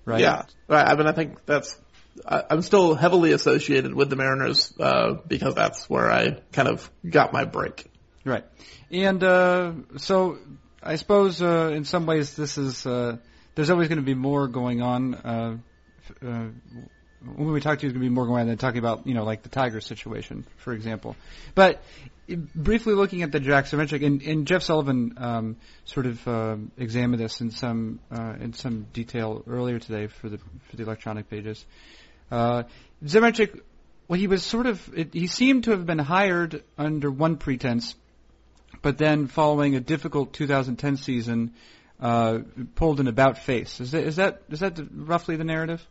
right? 0.04 0.20
Yeah, 0.20 0.42
right. 0.68 0.86
I 0.86 0.94
mean, 0.96 1.06
I 1.06 1.12
think 1.12 1.44
that's. 1.46 1.78
I, 2.26 2.42
I'm 2.50 2.62
still 2.62 2.94
heavily 2.94 3.32
associated 3.32 3.94
with 3.94 4.10
the 4.10 4.16
Mariners 4.16 4.74
uh, 4.78 5.14
because 5.26 5.54
that's 5.54 5.88
where 5.88 6.10
I 6.10 6.40
kind 6.52 6.68
of 6.68 6.90
got 7.08 7.32
my 7.32 7.44
break. 7.44 7.86
Right, 8.24 8.44
and 8.90 9.22
uh, 9.22 9.72
so 9.96 10.38
I 10.82 10.96
suppose 10.96 11.40
uh, 11.40 11.70
in 11.74 11.84
some 11.84 12.06
ways 12.06 12.36
this 12.36 12.58
is 12.58 12.84
uh, 12.84 13.16
there's 13.54 13.70
always 13.70 13.88
going 13.88 13.98
to 13.98 14.04
be 14.04 14.14
more 14.14 14.48
going 14.48 14.82
on. 14.82 15.14
Uh, 15.14 15.56
uh, 16.26 16.46
when 17.22 17.52
we 17.52 17.60
talk 17.60 17.78
to 17.78 17.86
you, 17.86 17.92
there's 17.92 18.00
going 18.00 18.14
to 18.14 18.20
be 18.20 18.26
going 18.26 18.50
on 18.50 18.56
talking 18.56 18.78
about 18.78 19.06
you 19.06 19.14
know 19.14 19.24
like 19.24 19.42
the 19.42 19.48
Tiger 19.48 19.80
situation, 19.80 20.46
for 20.58 20.72
example. 20.72 21.16
But 21.54 21.82
briefly 22.54 22.94
looking 22.94 23.22
at 23.22 23.32
the 23.32 23.40
Jack 23.40 23.66
Zduriencik, 23.66 24.04
and, 24.04 24.22
and 24.22 24.46
Jeff 24.46 24.62
Sullivan 24.62 25.14
um, 25.16 25.56
sort 25.84 26.06
of 26.06 26.26
uh, 26.28 26.56
examined 26.78 27.20
this 27.20 27.40
in 27.40 27.50
some 27.50 28.00
uh, 28.10 28.34
in 28.40 28.52
some 28.52 28.86
detail 28.92 29.42
earlier 29.46 29.78
today 29.78 30.06
for 30.06 30.28
the 30.28 30.38
for 30.38 30.76
the 30.76 30.82
electronic 30.82 31.28
pages. 31.28 31.64
Uh, 32.30 32.64
Zduriencik, 33.04 33.60
well, 34.08 34.18
he 34.18 34.26
was 34.26 34.42
sort 34.42 34.66
of 34.66 34.88
it, 34.96 35.12
he 35.12 35.26
seemed 35.26 35.64
to 35.64 35.72
have 35.72 35.86
been 35.86 35.98
hired 35.98 36.62
under 36.78 37.10
one 37.10 37.36
pretense, 37.36 37.94
but 38.82 38.98
then 38.98 39.26
following 39.26 39.74
a 39.76 39.80
difficult 39.80 40.32
2010 40.32 40.96
season, 40.96 41.54
uh, 42.00 42.38
pulled 42.76 43.00
an 43.00 43.08
about 43.08 43.38
face. 43.38 43.80
Is 43.80 43.90
that 43.90 44.04
is 44.04 44.16
that 44.16 44.42
is 44.50 44.60
that 44.60 44.78
roughly 44.90 45.36
the 45.36 45.44
narrative? 45.44 45.86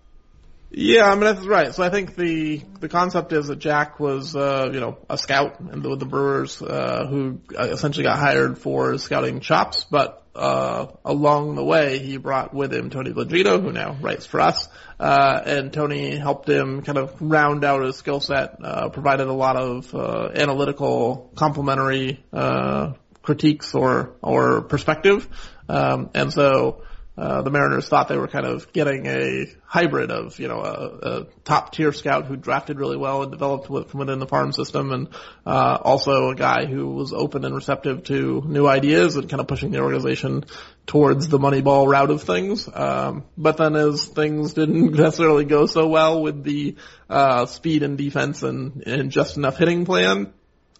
Yeah, 0.71 1.07
I 1.07 1.15
mean 1.15 1.21
that's 1.21 1.45
right. 1.45 1.73
So 1.73 1.83
I 1.83 1.89
think 1.89 2.15
the 2.15 2.61
the 2.79 2.89
concept 2.89 3.33
is 3.33 3.47
that 3.47 3.57
Jack 3.57 3.99
was 3.99 4.35
uh, 4.35 4.69
you 4.71 4.79
know 4.79 4.97
a 5.09 5.17
scout 5.17 5.59
and 5.59 5.83
with 5.83 5.99
the 5.99 6.05
Brewers 6.05 6.61
uh, 6.61 7.07
who 7.09 7.39
essentially 7.57 8.03
got 8.03 8.19
hired 8.19 8.59
for 8.59 8.97
scouting 8.99 9.39
chops, 9.39 9.85
but 9.89 10.23
uh, 10.35 10.87
along 11.03 11.55
the 11.55 11.63
way 11.63 11.97
he 11.97 12.17
brought 12.17 12.53
with 12.53 12.71
him 12.71 12.91
Tony 12.91 13.11
Blengino, 13.11 13.59
who 13.59 13.71
now 13.71 13.97
writes 13.99 14.27
for 14.27 14.39
us, 14.39 14.69
uh, 14.99 15.41
and 15.43 15.73
Tony 15.73 16.15
helped 16.15 16.47
him 16.47 16.83
kind 16.83 16.99
of 16.99 17.19
round 17.19 17.63
out 17.63 17.83
his 17.83 17.95
skill 17.95 18.19
set, 18.19 18.63
uh, 18.63 18.89
provided 18.89 19.27
a 19.27 19.33
lot 19.33 19.55
of 19.57 19.93
uh, 19.95 20.29
analytical, 20.35 21.31
complementary 21.35 22.23
uh, 22.31 22.93
critiques 23.23 23.73
or 23.73 24.13
or 24.21 24.61
perspective, 24.61 25.27
um, 25.67 26.11
and 26.13 26.31
so 26.31 26.83
uh, 27.19 27.41
the 27.41 27.51
Mariners 27.51 27.89
thought 27.89 28.07
they 28.07 28.17
were 28.17 28.29
kind 28.29 28.45
of 28.45 28.71
getting 28.71 29.05
a 29.05 29.45
hybrid 29.65 30.09
of, 30.09 30.39
you 30.39 30.47
know, 30.47 30.61
a, 30.61 31.09
a 31.19 31.23
top 31.43 31.73
tier 31.73 31.91
scout 31.91 32.25
who 32.25 32.37
drafted 32.37 32.79
really 32.79 32.95
well 32.95 33.23
and 33.23 33.31
developed 33.31 33.69
with, 33.69 33.93
within 33.93 34.19
the 34.19 34.25
farm 34.25 34.53
system 34.53 34.93
and, 34.93 35.09
uh, 35.45 35.77
also 35.81 36.29
a 36.29 36.35
guy 36.35 36.65
who 36.65 36.91
was 36.91 37.11
open 37.11 37.43
and 37.43 37.53
receptive 37.53 38.05
to 38.05 38.41
new 38.45 38.65
ideas 38.65 39.17
and 39.17 39.29
kind 39.29 39.41
of 39.41 39.47
pushing 39.47 39.71
the 39.71 39.81
organization 39.81 40.45
towards 40.87 41.27
the 41.27 41.37
Moneyball 41.37 41.89
route 41.91 42.09
of 42.09 42.23
things. 42.23 42.69
Um, 42.73 43.25
but 43.37 43.57
then 43.57 43.75
as 43.75 44.05
things 44.05 44.53
didn't 44.53 44.93
necessarily 44.93 45.43
go 45.43 45.65
so 45.65 45.89
well 45.89 46.21
with 46.21 46.45
the, 46.45 46.77
uh, 47.09 47.47
speed 47.47 47.83
and 47.83 47.97
defense 47.97 48.43
and, 48.43 48.83
and 48.87 49.11
just 49.11 49.35
enough 49.35 49.57
hitting 49.57 49.83
plan, 49.83 50.31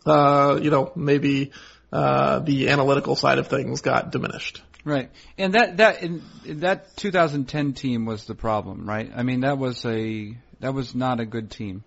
uh, 0.06 0.58
you 0.62 0.70
know, 0.70 0.94
maybe, 0.96 1.52
uh, 1.92 2.40
the 2.40 2.70
analytical 2.70 3.18
side 3.18 3.40
of 3.40 3.48
things 3.48 3.82
got 3.82 4.12
diminished. 4.12 4.62
Right, 4.90 5.12
and 5.38 5.54
that 5.54 5.78
that 5.78 6.02
in, 6.02 6.24
that 6.62 6.98
2010 6.98 7.74
team 7.74 8.06
was 8.06 8.26
the 8.26 8.34
problem, 8.34 8.90
right? 8.90 9.12
I 9.16 9.22
mean, 9.22 9.42
that 9.42 9.60
was 9.60 9.86
a 9.86 10.36
that 10.62 10.74
was 10.74 10.96
not 10.96 11.20
a 11.20 11.26
good 11.26 11.52
team. 11.52 11.84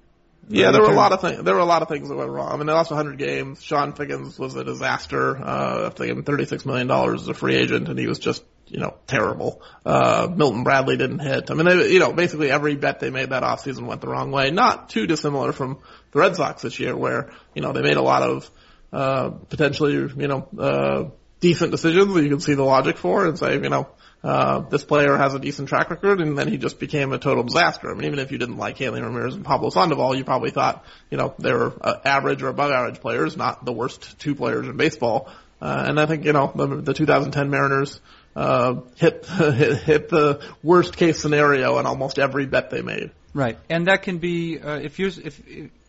Yeah, 0.49 0.71
there 0.71 0.83
were 0.83 0.91
a 0.91 0.95
lot 0.95 1.13
of 1.13 1.21
things. 1.21 1.43
There 1.43 1.55
were 1.55 1.61
a 1.61 1.65
lot 1.65 1.83
of 1.83 1.89
things 1.89 2.09
that 2.09 2.15
went 2.17 2.31
wrong. 2.31 2.53
I 2.53 2.57
mean, 2.57 2.67
they 2.67 2.73
lost 2.73 2.91
100 2.91 3.19
games. 3.19 3.61
Chone 3.63 3.93
Figgins 3.93 4.39
was 4.39 4.55
a 4.55 4.65
disaster. 4.65 5.37
Uh, 5.37 5.89
they 5.91 6.07
gave 6.07 6.17
him 6.17 6.25
36 6.25 6.65
million 6.65 6.87
dollars 6.87 7.23
as 7.23 7.29
a 7.29 7.35
free 7.35 7.57
agent, 7.57 7.89
and 7.89 7.99
he 7.99 8.07
was 8.07 8.19
just, 8.19 8.45
you 8.67 8.79
know, 8.79 8.97
terrible. 9.07 9.63
Uh, 9.85 10.29
Milton 10.35 10.63
Bradley 10.63 10.97
didn't 10.97 11.21
hit. 11.21 11.51
I 11.51 11.55
mean, 11.55 11.67
they, 11.67 11.91
you 11.91 11.99
know, 11.99 12.13
basically 12.13 12.51
every 12.51 12.77
bet 12.77 13.01
they 13.01 13.11
made 13.11 13.31
that 13.31 13.43
offseason 13.43 13.87
went 13.87 14.01
the 14.01 14.09
wrong 14.09 14.31
way. 14.31 14.51
Not 14.51 14.91
too 14.91 15.07
dissimilar 15.09 15.53
from 15.53 15.79
the 16.13 16.21
Red 16.21 16.37
Sox 16.37 16.63
this 16.63 16.79
year, 16.79 16.97
where 16.97 17.33
you 17.55 17.63
know 17.63 17.73
they 17.73 17.83
made 17.83 17.97
a 17.97 18.03
lot 18.03 18.23
of 18.23 18.51
uh, 18.93 19.31
potentially, 19.31 19.95
you 19.95 20.29
know, 20.29 20.49
uh, 20.59 21.05
decent 21.43 21.73
decisions 21.73 22.15
that 22.15 22.23
you 22.23 22.31
can 22.31 22.41
see 22.41 22.55
the 22.55 22.63
logic 22.63 22.97
for 22.97 23.27
and 23.27 23.39
say, 23.39 23.55
you 23.55 23.69
know, 23.69 23.89
uh, 24.23 24.61
this 24.61 24.85
player 24.85 25.17
has 25.17 25.35
a 25.35 25.41
decent 25.41 25.69
track 25.69 25.91
record 25.91 26.21
and 26.21 26.39
then 26.39 26.47
he 26.47 26.57
just 26.57 26.79
became 26.79 27.13
a 27.13 27.19
total 27.19 27.43
disaster. 27.43 27.91
I 27.91 27.95
mean, 27.95 28.05
even 28.05 28.21
if 28.21 28.31
you 28.31 28.39
didn't 28.39 28.57
like 28.57 28.79
Hanley 28.79 29.03
Ramirez 29.03 29.35
and 29.35 29.45
Pablo 29.45 29.69
Sandoval, 29.71 30.15
you 30.15 30.25
probably 30.25 30.53
thought, 30.53 30.85
you 31.11 31.19
know, 31.19 31.35
they 31.41 31.53
were 31.53 31.75
uh, 31.81 31.97
average 32.05 32.43
or 32.43 32.49
above 32.49 32.71
average 32.71 33.01
players, 33.01 33.37
not 33.37 33.65
the 33.65 33.73
worst 33.73 34.21
two 34.21 34.37
players 34.37 34.69
in 34.69 34.77
baseball. 34.77 35.29
Uh, 35.61 35.85
and 35.89 35.99
I 36.01 36.07
think, 36.07 36.25
you 36.25 36.33
know, 36.33 36.53
the, 36.55 36.67
the 36.67 36.95
2010 36.95 37.51
Mariners, 37.51 38.01
uh, 38.37 38.77
hit, 38.95 39.27
hit, 39.27 39.79
hit 39.79 40.09
the 40.09 40.41
worst 40.63 40.97
case 40.97 41.19
scenario 41.19 41.79
in 41.79 41.87
almost 41.87 42.21
every 42.21 42.47
bet 42.47 42.71
they 42.71 42.83
made. 42.83 43.11
Right. 43.35 43.59
And 43.69 43.89
that 43.89 44.03
can 44.03 44.19
be, 44.19 44.61
uh, 44.61 44.77
if 44.77 45.01
you 45.01 45.09
if, 45.09 45.43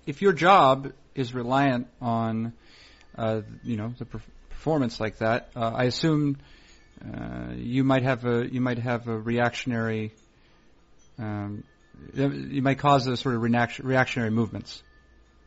if 0.08 0.22
your 0.22 0.34
job 0.34 0.94
is 1.14 1.34
reliant 1.34 1.88
on, 2.02 2.54
uh, 3.16 3.42
you 3.64 3.78
know, 3.78 3.94
the 4.00 4.06
performance 4.64 4.98
like 4.98 5.18
that, 5.18 5.50
uh, 5.58 5.72
I 5.76 5.84
assume 5.84 6.38
uh, 7.04 7.52
you 7.54 7.84
might 7.84 8.04
have 8.04 8.24
a 8.24 8.48
you 8.50 8.62
might 8.62 8.80
have 8.80 9.10
a 9.10 9.20
reactionary. 9.20 10.14
Um, 11.20 11.66
you 12.14 12.62
might 12.62 12.80
cause 12.80 13.06
a 13.08 13.18
sort 13.18 13.36
of 13.36 13.42
reactionary 13.42 14.32
movements. 14.32 14.82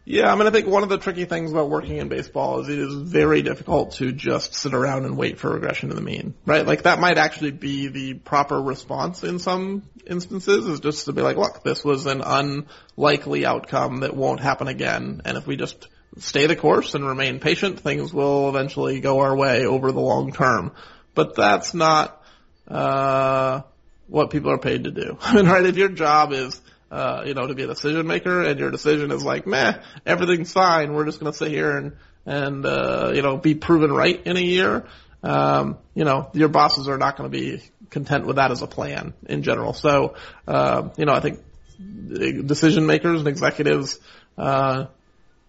Yeah, 0.04 0.30
I 0.30 0.36
mean, 0.36 0.46
I 0.46 0.50
think 0.50 0.66
one 0.66 0.82
of 0.82 0.90
the 0.90 0.98
tricky 0.98 1.24
things 1.24 1.50
about 1.50 1.70
working 1.70 1.96
in 1.96 2.08
baseball 2.08 2.60
is 2.60 2.68
it 2.68 2.78
is 2.78 2.94
very 2.94 3.40
difficult 3.40 3.92
to 3.94 4.12
just 4.12 4.54
sit 4.54 4.74
around 4.74 5.06
and 5.06 5.16
wait 5.16 5.38
for 5.38 5.50
regression 5.50 5.88
to 5.88 5.94
the 5.94 6.02
mean, 6.02 6.34
right? 6.44 6.66
Like 6.66 6.82
that 6.82 7.00
might 7.00 7.16
actually 7.16 7.52
be 7.52 7.88
the 7.88 8.14
proper 8.14 8.60
response 8.60 9.24
in 9.24 9.38
some 9.38 9.82
instances 10.06 10.66
is 10.66 10.80
just 10.80 11.06
to 11.06 11.12
be 11.12 11.22
like, 11.22 11.38
look, 11.38 11.64
this 11.64 11.82
was 11.82 12.04
an 12.04 12.22
unlikely 12.24 13.46
outcome 13.46 14.00
that 14.00 14.14
won't 14.14 14.40
happen 14.40 14.68
again. 14.68 15.22
And 15.24 15.38
if 15.38 15.46
we 15.46 15.56
just 15.56 15.88
stay 16.18 16.46
the 16.46 16.56
course 16.56 16.94
and 16.94 17.06
remain 17.06 17.40
patient, 17.40 17.80
things 17.80 18.12
will 18.12 18.48
eventually 18.48 19.00
go 19.00 19.20
our 19.20 19.36
way 19.36 19.66
over 19.66 19.92
the 19.92 20.00
long 20.00 20.32
term. 20.32 20.72
But 21.14 21.34
that's 21.34 21.74
not 21.74 22.22
uh, 22.68 23.62
what 24.08 24.30
people 24.30 24.50
are 24.50 24.58
paid 24.58 24.84
to 24.84 24.90
do. 24.90 25.18
I 25.22 25.34
mean, 25.34 25.46
right? 25.46 25.64
If 25.64 25.76
your 25.76 25.88
job 25.88 26.32
is 26.32 26.60
uh, 26.90 27.24
you 27.26 27.34
know, 27.34 27.46
to 27.46 27.54
be 27.54 27.64
a 27.64 27.66
decision 27.66 28.06
maker 28.06 28.42
and 28.42 28.60
your 28.60 28.70
decision 28.70 29.10
is 29.10 29.24
like, 29.24 29.46
meh, 29.46 29.78
everything's 30.04 30.52
fine. 30.52 30.92
We're 30.92 31.04
just 31.04 31.18
going 31.18 31.32
to 31.32 31.36
sit 31.36 31.48
here 31.48 31.76
and, 31.76 31.96
and, 32.24 32.64
uh, 32.64 33.12
you 33.14 33.22
know, 33.22 33.36
be 33.36 33.54
proven 33.54 33.92
right 33.92 34.20
in 34.24 34.36
a 34.36 34.40
year. 34.40 34.86
Um, 35.22 35.78
you 35.94 36.04
know, 36.04 36.30
your 36.32 36.48
bosses 36.48 36.88
are 36.88 36.98
not 36.98 37.16
going 37.16 37.30
to 37.30 37.36
be 37.36 37.62
content 37.90 38.26
with 38.26 38.36
that 38.36 38.52
as 38.52 38.62
a 38.62 38.66
plan 38.66 39.14
in 39.28 39.42
general. 39.42 39.72
So, 39.72 40.14
uh, 40.46 40.90
you 40.96 41.06
know, 41.06 41.12
I 41.12 41.20
think 41.20 41.40
decision 42.46 42.86
makers 42.86 43.18
and 43.18 43.28
executives, 43.28 43.98
uh, 44.38 44.86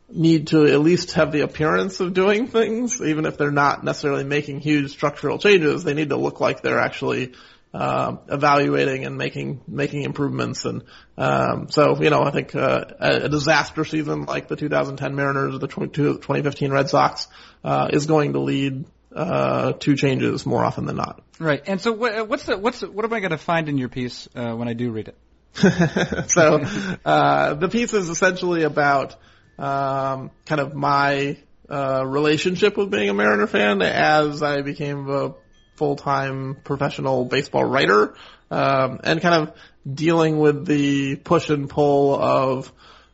need 0.09 0.47
to 0.47 0.65
at 0.65 0.79
least 0.79 1.13
have 1.13 1.31
the 1.31 1.41
appearance 1.41 1.99
of 1.99 2.13
doing 2.13 2.47
things, 2.47 3.01
even 3.01 3.25
if 3.25 3.37
they're 3.37 3.51
not 3.51 3.83
necessarily 3.83 4.23
making 4.23 4.61
huge 4.61 4.91
structural 4.91 5.37
changes. 5.37 5.83
They 5.83 5.93
need 5.93 6.09
to 6.09 6.17
look 6.17 6.39
like 6.39 6.61
they're 6.61 6.79
actually 6.79 7.33
uh, 7.73 8.15
evaluating 8.29 9.05
and 9.05 9.17
making 9.17 9.61
making 9.67 10.03
improvements. 10.03 10.65
And 10.65 10.83
um, 11.17 11.69
so, 11.69 12.01
you 12.01 12.09
know, 12.09 12.23
I 12.23 12.31
think 12.31 12.55
uh, 12.55 12.85
a 12.99 13.29
disaster 13.29 13.83
season 13.85 14.25
like 14.25 14.47
the 14.47 14.55
2010 14.55 15.15
Mariners 15.15 15.55
or 15.55 15.59
the 15.59 15.67
2015 15.67 16.71
Red 16.71 16.89
Sox 16.89 17.27
uh, 17.63 17.89
is 17.91 18.05
going 18.05 18.33
to 18.33 18.39
lead 18.39 18.85
uh, 19.13 19.73
to 19.73 19.95
changes 19.95 20.45
more 20.45 20.63
often 20.63 20.85
than 20.85 20.95
not. 20.95 21.21
Right. 21.39 21.61
And 21.67 21.81
so, 21.81 21.91
what, 21.91 22.27
what's 22.27 22.45
the 22.45 22.57
what's 22.57 22.79
the, 22.79 22.89
what 22.89 23.03
am 23.05 23.13
I 23.13 23.19
going 23.19 23.31
to 23.31 23.37
find 23.37 23.67
in 23.67 23.77
your 23.77 23.89
piece 23.89 24.27
uh, 24.35 24.53
when 24.53 24.67
I 24.67 24.73
do 24.73 24.91
read 24.91 25.09
it? 25.09 25.17
so, 26.29 26.63
uh, 27.03 27.53
the 27.55 27.67
piece 27.67 27.93
is 27.93 28.09
essentially 28.09 28.63
about 28.63 29.15
um, 29.57 30.31
kind 30.45 30.61
of 30.61 30.73
my 30.73 31.37
uh, 31.69 32.03
relationship 32.05 32.77
with 32.77 32.89
being 32.89 33.09
a 33.09 33.13
Mariner 33.13 33.47
fan 33.47 33.81
as 33.81 34.41
I 34.41 34.61
became 34.61 35.09
a 35.09 35.33
full-time 35.75 36.57
professional 36.63 37.25
baseball 37.25 37.63
writer, 37.63 38.15
um, 38.49 38.99
and 39.03 39.21
kind 39.21 39.47
of 39.47 39.55
dealing 39.91 40.39
with 40.39 40.65
the 40.65 41.15
push 41.17 41.49
and 41.49 41.69
pull 41.69 42.15
of 42.15 42.71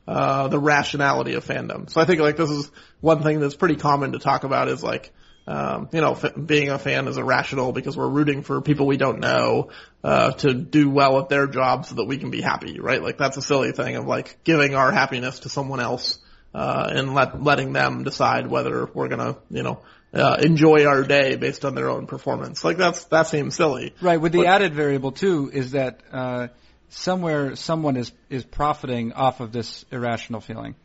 uh, 0.08 0.48
the 0.48 0.60
rationality 0.60 1.34
of 1.34 1.46
fandom. 1.46 1.90
So 1.90 2.02
I 2.02 2.06
think 2.06 2.22
like 2.22 2.38
this 2.38 2.50
is 2.50 2.70
one 3.02 3.24
thing 3.24 3.40
that's 3.40 3.56
pretty 3.56 3.76
common 3.76 4.14
to 4.14 4.20
talk 4.20 4.44
about 4.44 4.68
is 4.68 4.84
like, 4.84 5.14
um, 5.46 5.90
you 5.92 6.02
know, 6.02 6.12
f- 6.12 6.34
being 6.46 6.70
a 6.70 6.80
fan 6.80 7.08
is 7.08 7.18
irrational 7.18 7.74
because 7.74 7.98
we're 7.98 8.10
rooting 8.10 8.44
for 8.44 8.62
people 8.62 8.86
we 8.86 8.98
don't 8.98 9.20
know 9.20 9.70
uh, 10.04 10.32
to 10.32 10.54
do 10.54 10.90
well 10.90 11.20
at 11.20 11.30
their 11.30 11.48
job 11.48 11.86
so 11.86 11.96
that 11.96 12.06
we 12.06 12.18
can 12.18 12.32
be 12.32 12.42
happy, 12.42 12.80
right? 12.80 13.02
Like 13.02 13.18
that's 13.18 13.38
a 13.38 13.42
silly 13.42 13.72
thing 13.72 13.96
of 13.96 14.06
like 14.06 14.44
giving 14.44 14.76
our 14.76 14.92
happiness 14.92 15.40
to 15.40 15.50
someone 15.50 15.80
else 15.80 16.20
uh, 16.54 16.89
and 16.92 17.13
let, 17.13 17.42
letting 17.42 17.74
them 17.74 18.04
decide 18.04 18.48
whether 18.48 18.86
we're 18.94 19.08
gonna, 19.08 19.38
you 19.50 19.63
know, 19.63 19.80
uh, 20.13 20.38
enjoy 20.42 20.86
our 20.86 21.04
day 21.04 21.36
based 21.36 21.66
on 21.66 21.76
their 21.76 21.89
own 21.89 22.06
performance. 22.06 22.63
Like 22.63 22.78
that's 22.78 23.06
that 23.06 23.28
seems 23.28 23.56
silly. 23.56 23.94
Right. 24.02 24.22
With 24.22 24.32
the 24.32 24.39
but, 24.39 24.48
added 24.48 24.74
variable 24.74 25.12
too 25.12 25.50
is 25.52 25.72
that 25.72 26.02
uh, 26.12 26.48
somewhere 26.89 27.56
someone 27.56 27.98
is 27.98 28.12
is 28.30 28.44
profiting 28.44 29.13
off 29.13 29.39
of 29.39 29.52
this 29.52 29.86
irrational 29.92 30.42
feeling. 30.42 30.76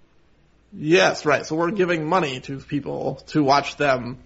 Yes, 0.73 1.25
right. 1.25 1.47
So 1.47 1.57
we're 1.57 1.71
giving 1.71 2.07
money 2.07 2.41
to 2.41 2.59
people 2.59 3.17
to 3.29 3.43
watch 3.43 3.77
them 3.77 4.19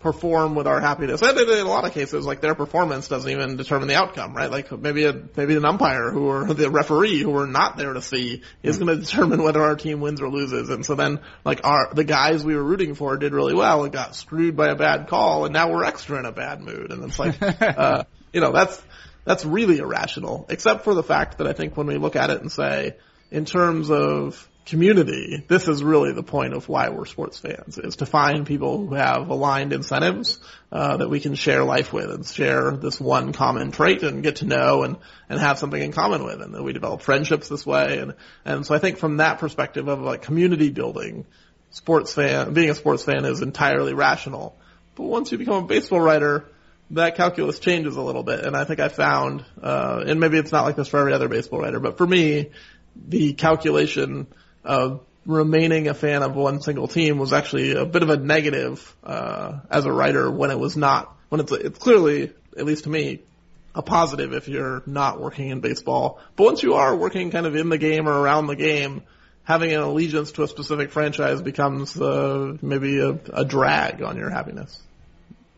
perform 0.00 0.54
with 0.54 0.66
our 0.66 0.80
happiness. 0.80 1.22
And 1.22 1.36
in 1.36 1.48
a 1.48 1.64
lot 1.64 1.84
of 1.84 1.92
cases, 1.92 2.24
like 2.24 2.40
their 2.40 2.54
performance 2.54 3.08
doesn't 3.08 3.30
even 3.30 3.56
determine 3.56 3.88
the 3.88 3.96
outcome, 3.96 4.32
right? 4.34 4.50
Like 4.50 4.70
maybe 4.70 5.04
a, 5.04 5.22
maybe 5.36 5.56
an 5.56 5.64
umpire 5.64 6.10
who 6.10 6.26
or 6.26 6.54
the 6.54 6.70
referee 6.70 7.18
who 7.18 7.30
we're 7.30 7.46
not 7.46 7.76
there 7.76 7.92
to 7.92 8.02
see 8.02 8.42
is 8.62 8.76
mm-hmm. 8.76 8.86
going 8.86 8.98
to 8.98 9.04
determine 9.04 9.42
whether 9.42 9.60
our 9.60 9.74
team 9.74 10.00
wins 10.00 10.20
or 10.20 10.28
loses. 10.28 10.68
And 10.70 10.86
so 10.86 10.94
then 10.94 11.20
like 11.44 11.64
our, 11.64 11.92
the 11.92 12.04
guys 12.04 12.44
we 12.44 12.54
were 12.54 12.62
rooting 12.62 12.94
for 12.94 13.16
did 13.16 13.32
really 13.32 13.54
well 13.54 13.84
and 13.84 13.92
got 13.92 14.14
screwed 14.14 14.56
by 14.56 14.68
a 14.68 14.76
bad 14.76 15.08
call 15.08 15.44
and 15.44 15.52
now 15.52 15.70
we're 15.70 15.84
extra 15.84 16.18
in 16.18 16.26
a 16.26 16.32
bad 16.32 16.60
mood. 16.60 16.92
And 16.92 17.04
it's 17.04 17.18
like, 17.18 17.36
uh, 17.60 18.04
you 18.32 18.40
know, 18.40 18.52
that's, 18.52 18.80
that's 19.24 19.44
really 19.44 19.78
irrational, 19.78 20.46
except 20.48 20.84
for 20.84 20.94
the 20.94 21.02
fact 21.02 21.38
that 21.38 21.46
I 21.48 21.52
think 21.52 21.76
when 21.76 21.88
we 21.88 21.96
look 21.98 22.14
at 22.14 22.30
it 22.30 22.40
and 22.40 22.52
say, 22.52 22.96
in 23.30 23.44
terms 23.44 23.90
of 23.90 24.48
community, 24.68 25.42
this 25.48 25.66
is 25.66 25.82
really 25.82 26.12
the 26.12 26.22
point 26.22 26.52
of 26.52 26.68
why 26.68 26.90
we're 26.90 27.06
sports 27.06 27.38
fans, 27.38 27.78
is 27.78 27.96
to 27.96 28.06
find 28.06 28.46
people 28.46 28.86
who 28.86 28.94
have 28.94 29.28
aligned 29.28 29.72
incentives 29.72 30.38
uh, 30.70 30.98
that 30.98 31.08
we 31.08 31.20
can 31.20 31.34
share 31.34 31.64
life 31.64 31.92
with 31.92 32.10
and 32.10 32.26
share 32.26 32.72
this 32.72 33.00
one 33.00 33.32
common 33.32 33.70
trait 33.70 34.02
and 34.02 34.22
get 34.22 34.36
to 34.36 34.44
know 34.44 34.82
and, 34.82 34.96
and 35.28 35.40
have 35.40 35.58
something 35.58 35.80
in 35.80 35.92
common 35.92 36.24
with. 36.24 36.40
And 36.42 36.54
that 36.54 36.62
we 36.62 36.72
develop 36.72 37.00
friendships 37.00 37.48
this 37.48 37.64
way. 37.64 37.98
And, 37.98 38.14
and 38.44 38.66
so 38.66 38.74
I 38.74 38.78
think 38.78 38.98
from 38.98 39.16
that 39.18 39.38
perspective 39.38 39.88
of 39.88 40.00
like 40.00 40.22
community 40.22 40.70
building, 40.70 41.26
sports 41.70 42.12
fan, 42.12 42.52
being 42.52 42.70
a 42.70 42.74
sports 42.74 43.04
fan 43.04 43.24
is 43.24 43.40
entirely 43.40 43.94
rational. 43.94 44.56
But 44.94 45.04
once 45.04 45.32
you 45.32 45.38
become 45.38 45.64
a 45.64 45.66
baseball 45.66 46.00
writer, 46.00 46.44
that 46.90 47.16
calculus 47.16 47.58
changes 47.58 47.96
a 47.96 48.02
little 48.02 48.22
bit. 48.22 48.44
And 48.44 48.56
I 48.56 48.64
think 48.64 48.80
I 48.80 48.88
found, 48.88 49.44
uh, 49.62 50.04
and 50.06 50.20
maybe 50.20 50.38
it's 50.38 50.52
not 50.52 50.64
like 50.64 50.76
this 50.76 50.88
for 50.88 50.98
every 50.98 51.12
other 51.12 51.28
baseball 51.28 51.60
writer, 51.60 51.80
but 51.80 51.98
for 51.98 52.06
me, 52.06 52.50
the 52.96 53.32
calculation 53.34 54.26
of 54.64 55.00
remaining 55.26 55.88
a 55.88 55.94
fan 55.94 56.22
of 56.22 56.34
one 56.34 56.60
single 56.62 56.88
team 56.88 57.18
was 57.18 57.32
actually 57.32 57.72
a 57.72 57.84
bit 57.84 58.02
of 58.02 58.10
a 58.10 58.16
negative, 58.16 58.96
uh, 59.04 59.58
as 59.70 59.84
a 59.84 59.92
writer 59.92 60.30
when 60.30 60.50
it 60.50 60.58
was 60.58 60.76
not, 60.76 61.14
when 61.28 61.40
it's, 61.40 61.52
it's 61.52 61.78
clearly, 61.78 62.32
at 62.56 62.64
least 62.64 62.84
to 62.84 62.90
me, 62.90 63.20
a 63.74 63.82
positive 63.82 64.32
if 64.32 64.48
you're 64.48 64.82
not 64.86 65.20
working 65.20 65.50
in 65.50 65.60
baseball. 65.60 66.18
But 66.34 66.44
once 66.44 66.62
you 66.62 66.74
are 66.74 66.96
working 66.96 67.30
kind 67.30 67.46
of 67.46 67.54
in 67.54 67.68
the 67.68 67.78
game 67.78 68.08
or 68.08 68.12
around 68.12 68.46
the 68.46 68.56
game, 68.56 69.02
having 69.44 69.72
an 69.72 69.80
allegiance 69.80 70.32
to 70.32 70.42
a 70.42 70.48
specific 70.48 70.90
franchise 70.90 71.40
becomes 71.40 71.98
uh, 72.00 72.56
maybe 72.60 72.98
a, 72.98 73.18
a 73.32 73.44
drag 73.44 74.02
on 74.02 74.16
your 74.16 74.30
happiness. 74.30 74.82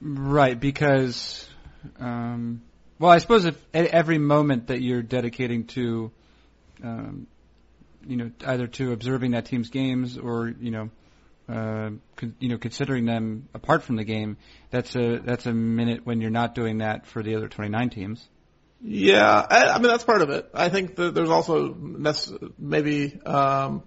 Right, 0.01 0.59
because, 0.59 1.49
um, 1.99 2.63
well, 2.99 3.11
I 3.11 3.19
suppose 3.19 3.45
if 3.45 3.57
every 3.73 4.19
moment 4.19 4.69
that 4.69 4.81
you're 4.81 5.03
dedicating 5.03 5.67
to, 5.69 6.11
um, 6.83 7.27
you 8.07 8.17
know, 8.17 8.31
either 8.47 8.67
to 8.67 8.93
observing 8.93 9.33
that 9.33 9.47
team's 9.47 9.71
games 9.71 10.19
or 10.19 10.49
you 10.61 10.71
know, 10.71 10.91
uh, 11.49 11.91
con- 12.17 12.35
you 12.39 12.49
know, 12.49 12.59
considering 12.59 13.05
them 13.07 13.49
apart 13.55 13.83
from 13.83 13.97
the 13.97 14.05
game, 14.05 14.37
that's 14.71 14.95
a 14.97 15.19
that's 15.19 15.47
a 15.47 15.53
minute 15.53 16.05
when 16.05 16.21
you're 16.21 16.31
not 16.31 16.55
doing 16.55 16.79
that 16.79 17.07
for 17.07 17.23
the 17.23 17.37
other 17.37 17.49
29 17.49 17.91
teams. 17.91 18.29
Yeah, 18.83 19.47
I, 19.49 19.69
I 19.69 19.75
mean 19.79 19.89
that's 19.89 20.05
part 20.05 20.23
of 20.23 20.31
it. 20.31 20.49
I 20.55 20.69
think 20.69 20.97
that 20.97 21.15
there's 21.15 21.29
also 21.29 21.77
maybe 22.59 23.21
um, 23.27 23.83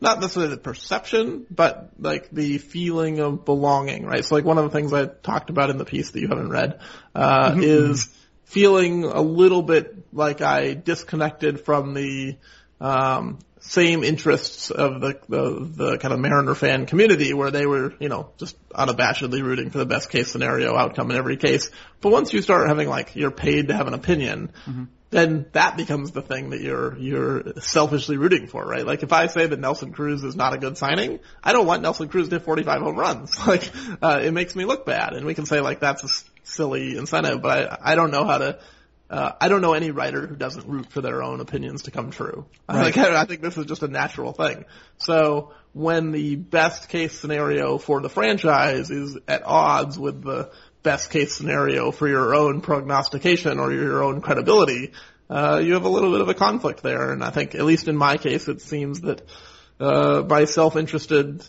not 0.00 0.20
necessarily 0.20 0.54
the 0.54 0.60
perception, 0.60 1.46
but 1.50 1.90
like 1.98 2.30
the 2.30 2.58
feeling 2.58 3.20
of 3.20 3.44
belonging, 3.44 4.04
right? 4.04 4.24
So 4.24 4.34
like 4.34 4.44
one 4.44 4.58
of 4.58 4.64
the 4.64 4.70
things 4.70 4.92
I 4.92 5.06
talked 5.06 5.50
about 5.50 5.70
in 5.70 5.78
the 5.78 5.84
piece 5.84 6.10
that 6.10 6.20
you 6.20 6.28
haven't 6.28 6.50
read 6.50 6.80
uh, 7.14 7.54
is 7.58 8.08
feeling 8.44 9.04
a 9.04 9.22
little 9.22 9.62
bit 9.62 10.12
like 10.12 10.42
I 10.42 10.74
disconnected 10.74 11.60
from 11.60 11.94
the 11.94 12.36
um, 12.82 13.38
same 13.60 14.02
interests 14.02 14.70
of 14.70 15.00
the, 15.00 15.20
the 15.28 15.70
the 15.76 15.98
kind 15.98 16.12
of 16.12 16.20
Mariner 16.20 16.54
fan 16.54 16.86
community, 16.86 17.32
where 17.32 17.50
they 17.50 17.64
were, 17.64 17.94
you 18.00 18.08
know, 18.08 18.30
just 18.36 18.56
unabashedly 18.70 19.42
rooting 19.42 19.70
for 19.70 19.78
the 19.78 19.86
best 19.86 20.10
case 20.10 20.30
scenario 20.30 20.76
outcome 20.76 21.10
in 21.10 21.16
every 21.16 21.36
case. 21.36 21.70
But 22.00 22.10
once 22.10 22.32
you 22.32 22.42
start 22.42 22.68
having 22.68 22.88
like 22.88 23.14
you're 23.14 23.30
paid 23.30 23.68
to 23.68 23.74
have 23.74 23.86
an 23.86 23.94
opinion, 23.94 24.52
mm-hmm 24.66 24.84
then 25.12 25.44
that 25.52 25.76
becomes 25.76 26.10
the 26.12 26.22
thing 26.22 26.50
that 26.50 26.62
you're 26.62 26.96
you're 26.98 27.60
selfishly 27.60 28.16
rooting 28.16 28.46
for, 28.46 28.64
right? 28.64 28.84
Like 28.84 29.02
if 29.02 29.12
I 29.12 29.26
say 29.26 29.46
that 29.46 29.60
Nelson 29.60 29.92
Cruz 29.92 30.24
is 30.24 30.34
not 30.34 30.54
a 30.54 30.58
good 30.58 30.78
signing, 30.78 31.20
I 31.44 31.52
don't 31.52 31.66
want 31.66 31.82
Nelson 31.82 32.08
Cruz 32.08 32.30
to 32.30 32.36
hit 32.36 32.44
45 32.44 32.80
home 32.80 32.96
runs. 32.96 33.36
Like 33.52 33.70
uh, 34.00 34.20
it 34.22 34.32
makes 34.32 34.56
me 34.56 34.64
look 34.64 34.86
bad, 34.86 35.12
and 35.12 35.26
we 35.26 35.34
can 35.34 35.44
say 35.44 35.60
like 35.60 35.80
that's 35.80 36.02
a 36.04 36.08
silly 36.44 36.96
incentive, 36.96 37.42
but 37.42 37.72
I 37.72 37.92
I 37.92 37.94
don't 37.94 38.10
know 38.10 38.24
how 38.24 38.38
to. 38.38 38.58
Uh, 39.12 39.32
I 39.38 39.48
don't 39.48 39.60
know 39.60 39.74
any 39.74 39.90
writer 39.90 40.26
who 40.26 40.34
doesn't 40.34 40.66
root 40.66 40.90
for 40.90 41.02
their 41.02 41.22
own 41.22 41.40
opinions 41.40 41.82
to 41.82 41.90
come 41.90 42.10
true. 42.10 42.46
Right. 42.68 42.96
Like, 42.96 42.96
I 42.96 43.26
think 43.26 43.42
this 43.42 43.58
is 43.58 43.66
just 43.66 43.82
a 43.82 43.88
natural 43.88 44.32
thing. 44.32 44.64
So 44.96 45.52
when 45.74 46.10
the 46.10 46.36
best 46.36 46.88
case 46.88 47.12
scenario 47.20 47.76
for 47.76 48.00
the 48.00 48.08
franchise 48.08 48.90
is 48.90 49.18
at 49.28 49.42
odds 49.44 49.98
with 49.98 50.22
the 50.22 50.50
best 50.82 51.10
case 51.10 51.34
scenario 51.36 51.90
for 51.90 52.08
your 52.08 52.34
own 52.34 52.62
prognostication 52.62 53.58
or 53.58 53.70
your 53.72 54.02
own 54.02 54.22
credibility, 54.22 54.92
uh, 55.28 55.60
you 55.62 55.74
have 55.74 55.84
a 55.84 55.90
little 55.90 56.12
bit 56.12 56.22
of 56.22 56.30
a 56.30 56.34
conflict 56.34 56.82
there. 56.82 57.12
And 57.12 57.22
I 57.22 57.28
think, 57.28 57.54
at 57.54 57.64
least 57.64 57.88
in 57.88 57.96
my 57.96 58.16
case, 58.16 58.48
it 58.48 58.62
seems 58.62 59.02
that 59.02 59.20
uh, 59.78 60.24
my 60.26 60.46
self-interested 60.46 61.42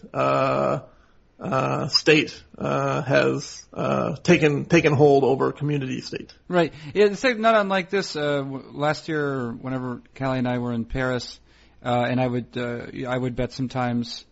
uh, 1.44 1.90
state 1.90 2.42
uh, 2.58 3.02
has 3.02 3.66
uh, 3.74 4.16
taken 4.16 4.66
taken 4.66 4.94
hold 4.94 5.26
over 5.26 5.52
community 5.52 6.00
state. 6.00 6.34
Right. 6.48 6.74
Yeah, 6.94 7.08
it's 7.08 7.24
not 7.24 7.56
unlike 7.56 7.90
this. 7.90 8.16
Uh, 8.16 8.44
last 8.72 9.10
year, 9.10 9.52
whenever 9.52 10.02
Callie 10.16 10.40
and 10.40 10.48
I 10.48 10.60
were 10.60 10.72
in 10.72 10.86
Paris, 10.86 11.40
uh, 11.84 12.06
and 12.10 12.22
I 12.22 12.28
would 12.28 12.58
uh, 12.58 12.88
I 13.08 13.18
would 13.18 13.36
bet 13.36 13.52
sometimes 13.52 14.26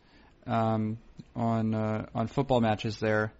um, 0.47 0.99
on 1.35 1.75
on 1.75 2.27
football 2.27 2.61
matches 2.61 2.97
there 2.99 3.33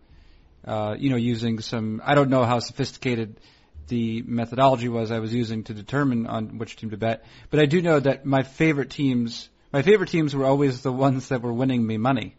you 0.68 1.10
know, 1.10 1.16
using 1.16 1.60
some, 1.62 2.02
I 2.04 2.14
don't 2.14 2.30
know 2.30 2.44
how 2.44 2.60
sophisticated 2.60 3.40
the 3.88 4.22
methodology 4.22 4.90
was 4.90 5.12
I 5.12 5.20
was 5.20 5.34
using 5.34 5.64
to 5.66 5.74
determine 5.74 6.28
on 6.28 6.58
which 6.58 6.76
team 6.76 6.92
to 6.92 6.98
bet, 6.98 7.26
but 7.50 7.60
I 7.60 7.66
do 7.66 7.82
know 7.82 8.00
that 8.00 8.26
my 8.26 8.44
favorite 8.44 8.90
teams, 8.90 9.50
my 9.74 9.82
favorite 9.82 10.10
teams 10.10 10.36
were 10.36 10.46
always 10.46 10.82
the 10.82 10.92
ones 10.92 11.30
that 11.30 11.42
were 11.42 11.54
winning 11.54 11.86
me 11.86 11.98
money. 11.98 12.36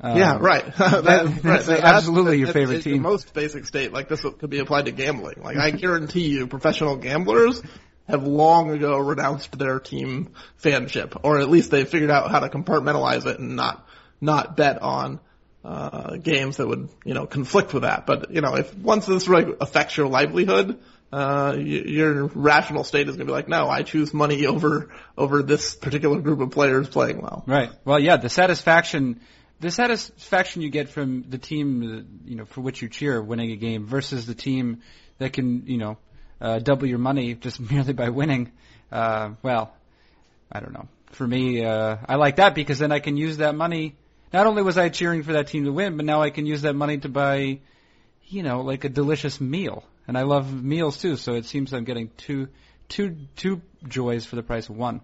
Um, 0.00 0.16
yeah, 0.16 0.38
right. 0.38 0.64
that, 0.76 1.40
right. 1.42 1.62
That's 1.62 1.68
absolutely 1.68 2.38
your 2.38 2.52
favorite 2.52 2.82
team. 2.82 2.94
The 2.94 3.08
most 3.08 3.32
basic 3.32 3.66
state, 3.66 3.92
like 3.92 4.08
this 4.08 4.22
could 4.22 4.50
be 4.50 4.58
applied 4.58 4.86
to 4.86 4.92
gambling. 4.92 5.42
Like 5.42 5.56
I 5.56 5.70
guarantee 5.70 6.28
you, 6.28 6.46
professional 6.46 6.96
gamblers 6.96 7.62
have 8.06 8.24
long 8.24 8.70
ago 8.70 8.98
renounced 8.98 9.58
their 9.58 9.80
team 9.80 10.32
fanship, 10.62 11.18
or 11.22 11.38
at 11.40 11.48
least 11.48 11.70
they 11.70 11.84
figured 11.84 12.10
out 12.10 12.30
how 12.30 12.40
to 12.40 12.48
compartmentalize 12.48 13.26
it 13.26 13.38
and 13.38 13.56
not 13.56 13.86
not 14.20 14.56
bet 14.56 14.82
on 14.82 15.20
uh, 15.66 16.16
games 16.16 16.58
that 16.58 16.66
would, 16.66 16.88
you 17.04 17.14
know, 17.14 17.26
conflict 17.26 17.74
with 17.74 17.82
that. 17.82 18.06
But, 18.06 18.30
you 18.30 18.40
know, 18.40 18.54
if 18.54 18.72
once 18.76 19.06
this 19.06 19.26
like 19.26 19.48
affects 19.60 19.96
your 19.96 20.06
livelihood, 20.06 20.78
uh, 21.12 21.56
your 21.58 22.26
rational 22.26 22.84
state 22.84 23.08
is 23.08 23.16
going 23.16 23.26
to 23.26 23.32
be 23.32 23.34
like, 23.34 23.48
no, 23.48 23.68
I 23.68 23.82
choose 23.82 24.14
money 24.14 24.46
over, 24.46 24.90
over 25.18 25.42
this 25.42 25.74
particular 25.74 26.20
group 26.20 26.40
of 26.40 26.50
players 26.50 26.88
playing 26.88 27.20
well. 27.20 27.42
Right. 27.46 27.70
Well, 27.84 27.98
yeah, 27.98 28.16
the 28.16 28.28
satisfaction, 28.28 29.20
the 29.60 29.70
satisfaction 29.70 30.62
you 30.62 30.70
get 30.70 30.88
from 30.88 31.24
the 31.28 31.38
team, 31.38 32.22
you 32.24 32.36
know, 32.36 32.44
for 32.44 32.60
which 32.60 32.82
you 32.82 32.88
cheer 32.88 33.22
winning 33.22 33.52
a 33.52 33.56
game 33.56 33.86
versus 33.86 34.26
the 34.26 34.34
team 34.34 34.82
that 35.18 35.32
can, 35.32 35.66
you 35.66 35.78
know, 35.78 35.98
uh, 36.40 36.58
double 36.58 36.86
your 36.86 36.98
money 36.98 37.34
just 37.34 37.60
merely 37.70 37.92
by 37.92 38.10
winning, 38.10 38.52
uh, 38.92 39.30
well, 39.42 39.74
I 40.52 40.60
don't 40.60 40.72
know. 40.72 40.88
For 41.12 41.26
me, 41.26 41.64
uh, 41.64 41.96
I 42.06 42.16
like 42.16 42.36
that 42.36 42.54
because 42.54 42.78
then 42.78 42.92
I 42.92 42.98
can 42.98 43.16
use 43.16 43.38
that 43.38 43.54
money 43.54 43.96
not 44.32 44.46
only 44.46 44.62
was 44.62 44.76
I 44.76 44.88
cheering 44.88 45.22
for 45.22 45.34
that 45.34 45.48
team 45.48 45.64
to 45.64 45.72
win, 45.72 45.96
but 45.96 46.04
now 46.04 46.22
I 46.22 46.30
can 46.30 46.46
use 46.46 46.62
that 46.62 46.74
money 46.74 46.98
to 46.98 47.08
buy, 47.08 47.60
you 48.26 48.42
know, 48.42 48.62
like 48.62 48.84
a 48.84 48.88
delicious 48.88 49.40
meal. 49.40 49.84
And 50.08 50.18
I 50.18 50.22
love 50.22 50.52
meals 50.52 50.98
too, 50.98 51.16
so 51.16 51.34
it 51.34 51.46
seems 51.46 51.72
I'm 51.72 51.84
getting 51.84 52.10
two, 52.16 52.48
two, 52.88 53.16
two 53.36 53.62
joys 53.88 54.26
for 54.26 54.36
the 54.36 54.42
price 54.42 54.68
of 54.68 54.76
one. 54.76 55.00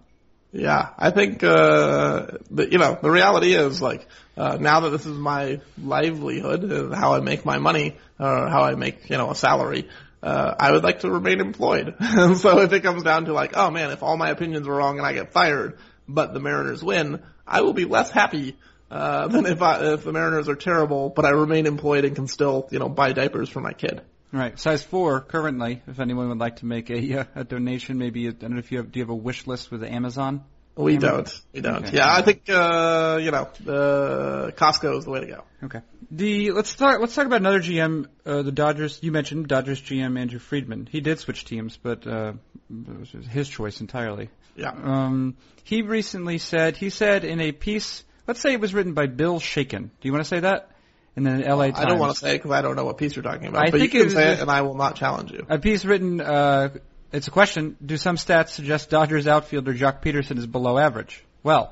Yeah, 0.53 0.89
I 0.99 1.09
think 1.09 1.43
uh, 1.43 2.27
the, 2.51 2.71
you 2.71 2.77
know 2.77 2.95
the 3.01 3.09
reality 3.09 3.55
is 3.55 3.81
like 3.81 4.07
uh, 4.37 4.57
now 4.61 4.81
that 4.81 4.91
this 4.91 5.05
is 5.07 5.17
my 5.17 5.61
livelihood, 5.81 6.63
and 6.63 6.93
how 6.93 7.15
I 7.15 7.21
make 7.21 7.43
my 7.43 7.57
money, 7.57 7.97
or 8.19 8.47
how 8.49 8.61
I 8.61 8.75
make 8.75 9.09
you 9.09 9.17
know 9.17 9.31
a 9.31 9.35
salary. 9.35 9.89
Uh, 10.21 10.53
I 10.57 10.71
would 10.71 10.83
like 10.83 10.99
to 10.99 11.11
remain 11.11 11.41
employed. 11.41 11.95
and 11.99 12.37
so 12.37 12.59
if 12.59 12.71
it 12.71 12.81
comes 12.81 13.03
down 13.03 13.25
to 13.25 13.33
like, 13.33 13.57
oh 13.57 13.71
man, 13.71 13.89
if 13.89 14.03
all 14.03 14.15
my 14.15 14.29
opinions 14.29 14.67
are 14.67 14.73
wrong 14.73 14.97
and 14.97 15.05
I 15.05 15.13
get 15.13 15.33
fired, 15.33 15.79
but 16.07 16.33
the 16.33 16.39
Mariners 16.39 16.81
win, 16.83 17.21
I 17.45 17.61
will 17.61 17.73
be 17.73 17.85
less 17.85 18.09
happy 18.09 18.55
uh, 18.89 19.27
than 19.29 19.45
if 19.45 19.61
I, 19.61 19.93
if 19.93 20.03
the 20.03 20.13
Mariners 20.13 20.47
are 20.47 20.55
terrible, 20.55 21.09
but 21.09 21.25
I 21.25 21.31
remain 21.31 21.65
employed 21.65 22.05
and 22.05 22.15
can 22.15 22.27
still, 22.27 22.69
you 22.71 22.79
know, 22.79 22.87
buy 22.87 23.11
diapers 23.11 23.49
for 23.49 23.59
my 23.59 23.73
kid. 23.73 24.01
Right, 24.33 24.57
size 24.59 24.81
four 24.81 25.21
currently. 25.21 25.83
If 25.87 25.99
anyone 25.99 26.29
would 26.29 26.39
like 26.39 26.57
to 26.57 26.65
make 26.65 26.89
a 26.89 27.19
uh, 27.19 27.25
a 27.35 27.43
donation, 27.43 27.99
maybe 27.99 28.27
I 28.27 28.31
don't 28.31 28.53
know 28.53 28.57
if 28.57 28.71
you 28.71 28.79
have. 28.79 28.91
Do 28.91 28.99
you 28.99 29.03
have 29.03 29.11
a 29.11 29.15
wish 29.15 29.45
list 29.45 29.69
with 29.69 29.83
Amazon? 29.83 30.43
We 30.75 30.95
Amazon? 30.95 31.11
don't. 31.11 31.41
We 31.53 31.61
don't. 31.61 31.85
Okay. 31.85 31.97
Yeah, 31.97 32.11
I 32.11 32.23
think 32.23 32.49
uh, 32.49 33.19
you 33.21 33.29
know, 33.29 33.43
uh, 33.43 34.49
Costco 34.51 34.97
is 34.97 35.05
the 35.05 35.11
way 35.11 35.19
to 35.19 35.27
go. 35.27 35.43
Okay. 35.65 35.81
The 36.09 36.51
let's 36.51 36.75
talk. 36.75 36.99
Let's 36.99 37.13
talk 37.13 37.27
about 37.27 37.41
another 37.41 37.59
GM. 37.59 38.07
Uh, 38.25 38.41
the 38.41 38.51
Dodgers. 38.51 38.97
You 39.03 39.11
mentioned 39.11 39.47
Dodgers 39.47 39.79
GM 39.79 40.19
Andrew 40.19 40.39
Friedman. 40.39 40.89
He 40.91 40.99
did 40.99 41.19
switch 41.19 41.45
teams, 41.45 41.77
but 41.77 42.07
uh, 42.07 42.33
it 42.71 42.99
was 42.99 43.11
his 43.11 43.47
choice 43.47 43.81
entirely. 43.81 44.29
Yeah. 44.55 44.71
Um, 44.71 45.37
he 45.63 45.83
recently 45.83 46.39
said 46.39 46.75
he 46.75 46.89
said 46.89 47.23
in 47.23 47.39
a 47.39 47.51
piece 47.51 48.03
Let's 48.27 48.39
say 48.39 48.53
it 48.53 48.61
was 48.61 48.73
written 48.73 48.93
by 48.93 49.07
Bill 49.07 49.39
Shaikin. 49.39 49.81
Do 49.81 50.07
you 50.07 50.13
want 50.13 50.23
to 50.23 50.29
say 50.29 50.39
that? 50.39 50.69
And 51.15 51.25
then 51.25 51.43
L.A. 51.43 51.71
Times. 51.71 51.85
I 51.85 51.89
don't 51.89 51.99
want 51.99 52.13
to 52.13 52.19
say 52.19 52.35
it 52.35 52.37
because 52.39 52.51
I 52.51 52.61
don't 52.61 52.75
know 52.75 52.85
what 52.85 52.97
piece 52.97 53.15
you're 53.15 53.23
talking 53.23 53.47
about. 53.47 53.67
I 53.67 53.69
but 53.69 53.79
think 53.79 53.93
you 53.93 54.01
can 54.01 54.09
say 54.09 54.33
it, 54.33 54.39
and 54.39 54.49
I 54.49 54.61
will 54.61 54.73
not 54.73 54.95
challenge 54.95 55.31
you. 55.31 55.45
A 55.47 55.59
piece 55.59 55.85
written. 55.85 56.19
Uh, 56.19 56.69
it's 57.11 57.27
a 57.27 57.31
question. 57.31 57.77
Do 57.85 57.97
some 57.97 58.15
stats 58.15 58.49
suggest 58.49 58.89
Dodgers 58.89 59.27
outfielder 59.27 59.73
Joc 59.73 60.01
Pederson 60.01 60.39
is 60.39 60.47
below 60.47 60.79
average? 60.79 61.23
Well, 61.43 61.71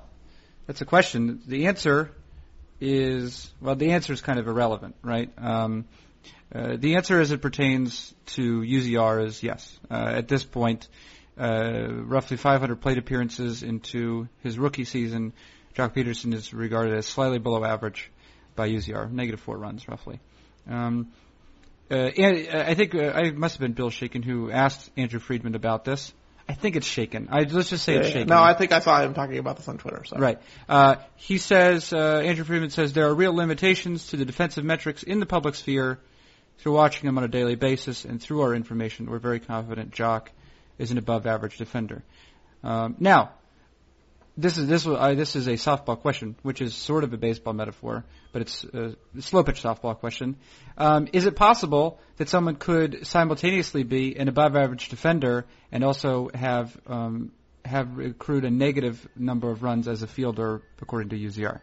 that's 0.67 0.81
a 0.81 0.85
question. 0.85 1.41
The 1.47 1.67
answer 1.67 2.11
is 2.79 3.51
well. 3.59 3.75
The 3.75 3.93
answer 3.93 4.13
is 4.13 4.21
kind 4.21 4.37
of 4.37 4.47
irrelevant, 4.47 4.95
right? 5.01 5.31
Um, 5.37 5.85
uh, 6.53 6.75
the 6.77 6.95
answer 6.95 7.19
as 7.19 7.31
it 7.31 7.41
pertains 7.41 8.13
to 8.27 8.61
UZR 8.61 9.25
is 9.25 9.41
yes. 9.41 9.79
Uh, 9.89 10.13
at 10.17 10.27
this 10.27 10.43
point, 10.43 10.87
uh, 11.39 11.87
roughly 11.89 12.37
500 12.37 12.81
plate 12.81 12.97
appearances 12.97 13.63
into 13.63 14.27
his 14.43 14.59
rookie 14.59 14.83
season, 14.83 15.33
Joc 15.75 15.95
Pederson 15.95 16.33
is 16.33 16.53
regarded 16.53 16.93
as 16.93 17.05
slightly 17.05 17.39
below 17.39 17.63
average 17.63 18.11
by 18.55 18.69
UZR, 18.69 19.11
negative 19.11 19.39
four 19.39 19.57
runs 19.57 19.87
roughly. 19.87 20.19
Um, 20.69 21.11
uh, 21.89 21.95
uh, 21.95 22.63
I 22.67 22.73
think 22.75 22.95
uh, 22.95 23.11
I 23.13 23.31
must 23.31 23.55
have 23.55 23.61
been 23.61 23.73
Bill 23.73 23.89
Shaikin 23.89 24.23
who 24.23 24.49
asked 24.49 24.89
Andrew 24.95 25.19
Friedman 25.19 25.55
about 25.55 25.83
this. 25.83 26.13
I 26.47 26.53
think 26.53 26.75
it's 26.75 26.87
Shaken. 26.87 27.29
I, 27.31 27.43
let's 27.43 27.69
just 27.69 27.83
say 27.83 27.93
yeah, 27.93 27.99
it's 27.99 28.09
Shaken. 28.09 28.27
No, 28.27 28.41
I 28.41 28.53
think 28.53 28.71
I 28.71 28.79
saw 28.79 29.01
him 29.01 29.13
talking 29.13 29.37
about 29.37 29.57
this 29.57 29.67
on 29.67 29.77
Twitter. 29.77 30.03
So. 30.05 30.17
Right. 30.17 30.39
Uh, 30.67 30.95
he 31.15 31.37
says, 31.37 31.93
uh, 31.93 32.21
Andrew 32.25 32.43
Friedman 32.43 32.71
says, 32.71 32.93
there 32.93 33.07
are 33.07 33.15
real 33.15 33.33
limitations 33.33 34.07
to 34.07 34.17
the 34.17 34.25
defensive 34.25 34.63
metrics 34.63 35.03
in 35.03 35.19
the 35.19 35.25
public 35.25 35.55
sphere, 35.55 35.99
through 36.61 36.73
watching 36.73 37.09
him 37.09 37.17
on 37.17 37.23
a 37.23 37.27
daily 37.27 37.55
basis 37.55 38.05
and 38.05 38.21
through 38.21 38.41
our 38.41 38.53
information, 38.53 39.09
we're 39.09 39.19
very 39.19 39.39
confident 39.39 39.91
Joc 39.91 40.27
is 40.77 40.91
an 40.91 40.97
above 40.99 41.25
average 41.25 41.57
defender. 41.57 42.03
Um, 42.63 42.95
now, 42.99 43.31
this 44.37 44.57
is 44.57 44.67
this 44.67 44.87
uh, 44.87 45.13
this 45.13 45.35
is 45.35 45.47
a 45.47 45.53
softball 45.53 45.99
question, 45.99 46.35
which 46.41 46.61
is 46.61 46.73
sort 46.73 47.03
of 47.03 47.13
a 47.13 47.17
baseball 47.17 47.53
metaphor, 47.53 48.05
but 48.31 48.41
it's 48.41 48.63
a 48.63 48.95
slow 49.19 49.43
pitch 49.43 49.61
softball 49.61 49.97
question. 49.97 50.37
Um, 50.77 51.07
is 51.11 51.25
it 51.25 51.35
possible 51.35 51.99
that 52.17 52.29
someone 52.29 52.55
could 52.55 53.05
simultaneously 53.05 53.83
be 53.83 54.15
an 54.17 54.27
above 54.27 54.55
average 54.55 54.89
defender 54.89 55.45
and 55.71 55.83
also 55.83 56.29
have 56.33 56.75
um, 56.87 57.31
have 57.65 57.99
accrued 57.99 58.45
a 58.45 58.49
negative 58.49 59.07
number 59.15 59.51
of 59.51 59.63
runs 59.63 59.87
as 59.87 60.01
a 60.01 60.07
fielder 60.07 60.61
according 60.81 61.09
to 61.09 61.17
UZR? 61.17 61.59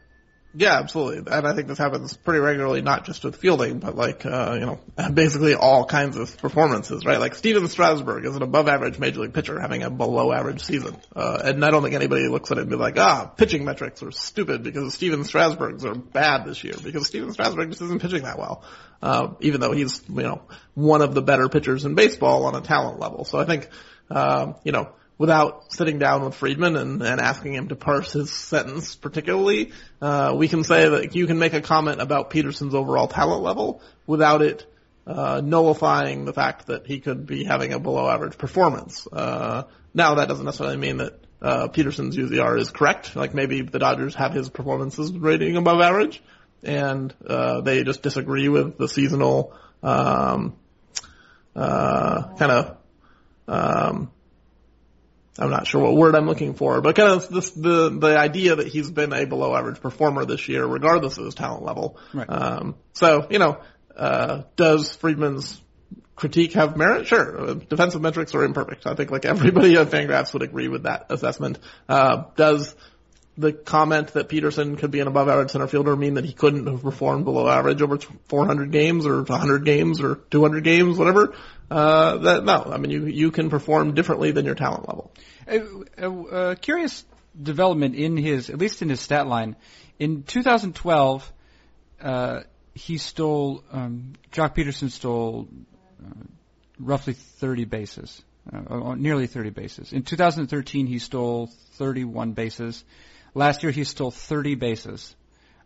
Yeah, 0.55 0.79
absolutely. 0.79 1.31
And 1.31 1.47
I 1.47 1.55
think 1.55 1.69
this 1.69 1.77
happens 1.77 2.17
pretty 2.17 2.41
regularly, 2.41 2.81
not 2.81 3.05
just 3.05 3.23
with 3.23 3.37
fielding, 3.37 3.81
but 3.81 3.97
like, 3.97 4.25
uh, 4.25 4.57
you 4.59 4.67
know, 4.67 4.81
basically 5.13 5.55
all 5.55 5.85
kinds 5.85 6.17
of 6.17 6.39
performances, 6.39 7.05
right? 7.05 7.21
Like 7.21 7.35
Stephen 7.35 7.69
Strasburg 7.69 8.25
is 8.25 8.35
an 8.35 8.43
above 8.43 8.67
average 8.67 8.99
major 8.99 9.21
league 9.21 9.35
pitcher 9.35 9.61
having 9.61 9.83
a 9.83 9.91
below 9.91 10.33
average 10.33 10.63
season. 10.63 10.97
Uh, 11.15 11.43
and 11.45 11.65
I 11.65 11.71
don't 11.71 11.83
think 11.83 11.95
anybody 11.95 12.29
looks 12.29 12.51
at 12.51 12.57
it 12.57 12.63
and 12.63 12.71
be 12.71 12.77
like, 12.77 12.99
ah, 12.99 13.27
pitching 13.27 13.65
metrics 13.67 14.03
are 14.03 14.11
stupid 14.11 14.63
because 14.63 14.95
Stephen 14.95 15.25
Strasburg's 15.25 15.85
are 15.85 15.95
bad 15.95 16.47
this 16.47 16.65
year 16.65 16.75
because 16.83 17.07
Stephen 17.07 17.33
Strasburg 17.33 17.69
just 17.69 17.83
isn't 17.83 18.01
pitching 18.01 18.23
that 18.23 18.39
well. 18.39 18.65
Uh, 19.03 19.35
even 19.41 19.61
though 19.61 19.73
he's, 19.73 20.03
you 20.09 20.23
know, 20.23 20.43
one 20.75 21.03
of 21.03 21.15
the 21.15 21.23
better 21.23 21.49
pitchers 21.49 21.85
in 21.85 21.95
baseball 21.95 22.47
on 22.47 22.55
a 22.55 22.63
talent 22.63 22.99
level. 22.99 23.25
So 23.25 23.39
I 23.39 23.45
think, 23.45 23.69
um, 24.11 24.57
you 24.65 24.73
know, 24.73 24.89
without 25.18 25.72
sitting 25.72 25.98
down 25.98 26.24
with 26.24 26.35
Friedman 26.35 26.76
and, 26.76 27.02
and 27.02 27.20
asking 27.20 27.54
him 27.54 27.68
to 27.68 27.76
parse 27.76 28.12
his 28.12 28.33
sentence 28.33 28.94
particularly, 28.94 29.72
uh, 30.00 30.33
we 30.37 30.48
can 30.48 30.64
say 30.64 30.88
that 30.88 31.14
you 31.14 31.26
can 31.26 31.38
make 31.38 31.52
a 31.52 31.61
comment 31.61 32.00
about 32.00 32.31
Pederson's 32.31 32.74
overall 32.74 33.09
talent 33.09 33.42
level 33.42 33.83
without 34.07 34.42
it 34.42 34.64
uh, 35.07 35.40
nullifying 35.42 36.24
the 36.24 36.33
fact 36.33 36.66
that 36.66 36.87
he 36.87 37.00
could 37.00 37.26
be 37.26 37.42
having 37.42 37.72
a 37.72 37.81
below 37.81 38.09
average 38.09 38.38
performance. 38.38 39.07
Uh, 39.11 39.64
now 39.92 40.14
that 40.14 40.28
doesn't 40.28 40.44
necessarily 40.44 40.76
mean 40.76 40.98
that 40.98 41.14
uh, 41.40 41.68
Pederson's 41.68 42.16
UZR 42.16 42.59
is 42.59 42.70
correct. 42.70 43.16
Like 43.16 43.35
maybe 43.35 43.62
the 43.62 43.78
Dodgers 43.78 44.14
have 44.14 44.33
his 44.33 44.48
performances 44.50 45.12
rating 45.12 45.57
above 45.57 45.81
average, 45.81 46.22
and 46.62 47.14
uh, 47.26 47.61
they 47.62 47.85
just 47.85 48.02
disagree 48.02 48.48
with 48.48 48.76
the 48.76 48.88
seasonal 48.88 49.54
um, 49.83 50.57
uh, 51.57 52.35
kind 52.37 52.52
of 52.52 52.76
um, 53.46 54.11
I'm 55.38 55.51
not 55.51 55.66
sure 55.66 55.83
what 55.83 55.94
word 55.94 56.14
I'm 56.14 56.27
looking 56.27 56.55
for, 56.55 56.81
but 56.81 56.96
kind 56.96 57.12
of 57.12 57.29
this, 57.29 57.51
the 57.51 57.90
the 57.90 58.18
idea 58.18 58.57
that 58.57 58.66
he's 58.66 58.90
been 58.90 59.12
a 59.12 59.24
below 59.24 59.55
average 59.55 59.81
performer 59.81 60.24
this 60.24 60.48
year, 60.48 60.66
regardless 60.66 61.16
of 61.18 61.24
his 61.24 61.35
talent 61.35 61.64
level. 61.64 61.98
Right. 62.12 62.29
Um, 62.29 62.74
so 62.92 63.27
you 63.31 63.38
know, 63.38 63.59
uh, 63.96 64.42
does 64.57 64.96
Friedman's 64.96 65.61
critique 66.16 66.55
have 66.55 66.77
merit? 66.77 67.07
Sure. 67.07 67.55
Defensive 67.55 68.03
metrics 68.03 68.35
are 68.35 68.44
imperfect. 68.44 68.87
I 68.87 68.94
think 68.94 69.11
like 69.11 69.24
everybody 69.24 69.77
at 69.77 69.88
Fangraphs 69.88 70.33
would 70.33 70.42
agree 70.42 70.68
with 70.68 70.83
that 70.83 71.07
assessment. 71.11 71.59
Uh, 71.88 72.24
does 72.37 72.74
the 73.38 73.53
comment 73.53 74.09
that 74.14 74.29
Pederson 74.29 74.77
could 74.77 74.90
be 74.90 74.98
an 74.98 75.07
above 75.07 75.29
average 75.29 75.53
center 75.53 75.68
fielder 75.68 75.94
mean 75.94 76.14
that 76.14 76.24
he 76.24 76.33
couldn't 76.33 76.66
have 76.66 76.83
performed 76.83 77.24
below 77.24 77.48
average 77.48 77.81
over 77.81 77.96
400 78.27 78.72
games 78.72 79.07
or 79.07 79.22
100 79.22 79.64
games 79.64 80.01
or 80.01 80.16
200 80.16 80.64
games, 80.64 80.98
whatever? 80.98 81.35
Uh, 81.70 82.16
that, 82.18 82.44
no, 82.44 82.64
I 82.64 82.79
mean, 82.79 82.90
you, 82.90 83.07
you 83.07 83.31
can 83.31 83.48
perform 83.48 83.94
differently 83.94 84.33
than 84.33 84.44
your 84.44 84.57
talent 84.57 84.88
level. 84.88 85.12
A, 85.46 85.61
a, 85.98 86.11
a 86.51 86.57
curious 86.57 87.05
development 87.40 87.94
in 87.94 88.16
his, 88.16 88.51
at 88.51 88.59
least 88.59 88.83
in 88.83 88.88
his 88.88 89.01
stat 89.01 89.29
line. 89.29 89.55
In 90.01 90.24
2012, 90.24 91.33
uh, 92.03 92.40
he 92.74 92.98
stole, 92.98 93.62
um, 93.70 94.14
Joc 94.33 94.57
Pederson 94.57 94.90
stole 94.90 95.46
uh, 96.05 96.24
roughly 96.81 97.12
30 97.12 97.66
bases, 97.66 98.20
uh, 98.53 98.96
nearly 98.96 99.29
30 99.29 99.51
bases. 99.51 99.92
In 99.92 100.03
2013, 100.03 100.87
he 100.87 100.98
stole 100.98 101.48
31 101.74 102.33
bases. 102.33 102.85
Last 103.35 103.62
year 103.62 103.73
he 103.73 103.85
stole 103.85 104.11
30 104.11 104.55
bases, 104.55 105.14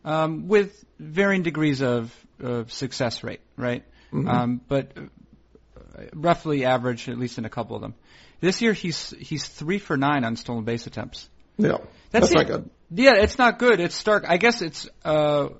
um, 0.05 0.49
with 0.49 0.85
varying 0.99 1.43
degrees 1.43 1.81
of, 1.83 2.15
of 2.41 2.73
success 2.73 3.23
rate, 3.23 3.41
right? 3.57 3.85
Mm-hmm. 4.13 4.29
Um, 4.29 4.61
but 4.69 4.93
uh, 4.97 6.03
roughly 6.15 6.65
average, 6.65 7.09
at 7.09 7.19
least 7.19 7.39
in 7.39 7.45
a 7.45 7.51
couple 7.51 7.77
of 7.77 7.83
them. 7.83 7.95
This 8.41 8.61
year 8.61 8.73
he's 8.73 9.15
he's 9.19 9.47
three 9.47 9.79
for 9.79 9.97
nine 9.97 10.25
on 10.25 10.35
stolen 10.37 10.65
base 10.65 10.87
attempts. 10.87 11.29
Yeah, 11.59 11.79
That's, 12.11 12.31
that's, 12.31 12.33
not 12.33 12.47
good. 12.47 12.71
Yeah, 12.91 13.13
it's 13.17 13.39
not 13.39 13.59
good. 13.59 13.79
It's 13.81 13.95
stark. 13.95 14.25
I 14.29 14.37
guess 14.37 14.63
it's. 14.63 14.89
Uh, 15.05 15.51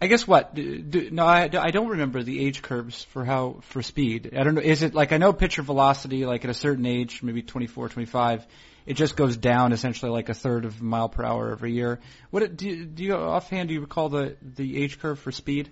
I 0.00 0.06
guess 0.06 0.26
what? 0.28 0.54
Do, 0.54 0.78
do, 0.78 1.10
no, 1.10 1.26
I, 1.26 1.50
I 1.52 1.70
don't 1.72 1.88
remember 1.88 2.22
the 2.22 2.46
age 2.46 2.62
curves 2.62 3.02
for 3.04 3.24
how 3.24 3.56
for 3.62 3.82
speed. 3.82 4.32
I 4.38 4.44
don't 4.44 4.54
know. 4.54 4.60
Is 4.60 4.82
it 4.82 4.94
like 4.94 5.12
I 5.12 5.16
know 5.16 5.32
pitcher 5.32 5.62
velocity, 5.62 6.24
like 6.24 6.44
at 6.44 6.50
a 6.50 6.54
certain 6.54 6.86
age, 6.86 7.20
maybe 7.20 7.42
24, 7.42 7.88
25, 7.88 8.46
it 8.88 8.96
just 8.96 9.16
goes 9.16 9.36
down 9.36 9.72
essentially 9.72 10.10
like 10.10 10.30
a 10.30 10.34
third 10.34 10.64
of 10.64 10.80
a 10.80 10.82
mile 10.82 11.10
per 11.10 11.22
hour 11.22 11.52
every 11.52 11.72
year. 11.72 12.00
What 12.30 12.56
do 12.56 12.66
you, 12.66 12.86
do 12.86 13.04
you 13.04 13.14
offhand 13.14 13.68
do 13.68 13.74
you 13.74 13.82
recall 13.82 14.08
the 14.08 14.36
the 14.40 14.82
age 14.82 14.98
curve 14.98 15.18
for 15.18 15.30
speed? 15.30 15.70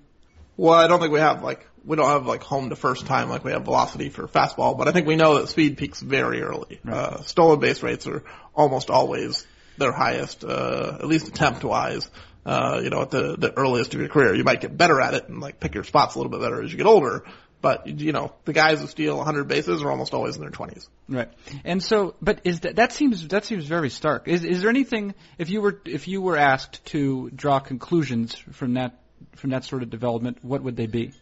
Well, 0.58 0.74
I 0.74 0.86
don't 0.86 1.00
think 1.00 1.12
we 1.12 1.20
have 1.20 1.42
like 1.42 1.66
we 1.82 1.96
don't 1.96 2.08
have 2.08 2.26
like 2.26 2.42
home 2.42 2.68
to 2.68 2.76
first 2.76 3.06
time 3.06 3.30
like 3.30 3.42
we 3.42 3.52
have 3.52 3.64
velocity 3.64 4.10
for 4.10 4.28
fastball, 4.28 4.76
but 4.76 4.86
I 4.86 4.92
think 4.92 5.06
we 5.06 5.16
know 5.16 5.38
that 5.38 5.48
speed 5.48 5.78
peaks 5.78 6.00
very 6.00 6.42
early. 6.42 6.78
Right. 6.84 6.94
Uh, 6.94 7.22
stolen 7.22 7.58
base 7.58 7.82
rates 7.82 8.06
are 8.06 8.22
almost 8.54 8.90
always 8.90 9.46
their 9.78 9.92
highest, 9.92 10.44
uh, 10.44 10.98
at 11.00 11.06
least 11.06 11.26
attempt 11.26 11.64
wise. 11.64 12.10
Uh, 12.44 12.80
you 12.84 12.90
know, 12.90 13.00
at 13.00 13.10
the 13.10 13.36
the 13.38 13.52
earliest 13.56 13.94
of 13.94 14.00
your 14.00 14.10
career, 14.10 14.34
you 14.34 14.44
might 14.44 14.60
get 14.60 14.76
better 14.76 15.00
at 15.00 15.14
it 15.14 15.28
and 15.30 15.40
like 15.40 15.58
pick 15.58 15.74
your 15.74 15.84
spots 15.84 16.16
a 16.16 16.18
little 16.18 16.30
bit 16.30 16.40
better 16.40 16.62
as 16.62 16.70
you 16.70 16.76
get 16.76 16.86
older. 16.86 17.24
But 17.60 17.86
you 17.86 18.12
know, 18.12 18.32
the 18.44 18.52
guys 18.52 18.80
who 18.80 18.86
steal 18.86 19.16
100 19.16 19.48
bases 19.48 19.82
are 19.82 19.90
almost 19.90 20.14
always 20.14 20.36
in 20.36 20.42
their 20.42 20.50
20s. 20.50 20.88
Right. 21.08 21.30
And 21.64 21.82
so, 21.82 22.14
but 22.20 22.40
is 22.44 22.60
that 22.60 22.76
that 22.76 22.92
seems 22.92 23.26
that 23.28 23.44
seems 23.44 23.64
very 23.64 23.90
stark. 23.90 24.28
Is 24.28 24.44
is 24.44 24.60
there 24.60 24.70
anything 24.70 25.14
if 25.38 25.50
you 25.50 25.60
were 25.60 25.80
if 25.84 26.06
you 26.06 26.20
were 26.20 26.36
asked 26.36 26.84
to 26.86 27.30
draw 27.30 27.58
conclusions 27.60 28.34
from 28.52 28.74
that 28.74 29.00
from 29.34 29.50
that 29.50 29.64
sort 29.64 29.82
of 29.82 29.90
development, 29.90 30.38
what 30.42 30.62
would 30.62 30.76
they 30.76 30.86
be? 30.86 31.12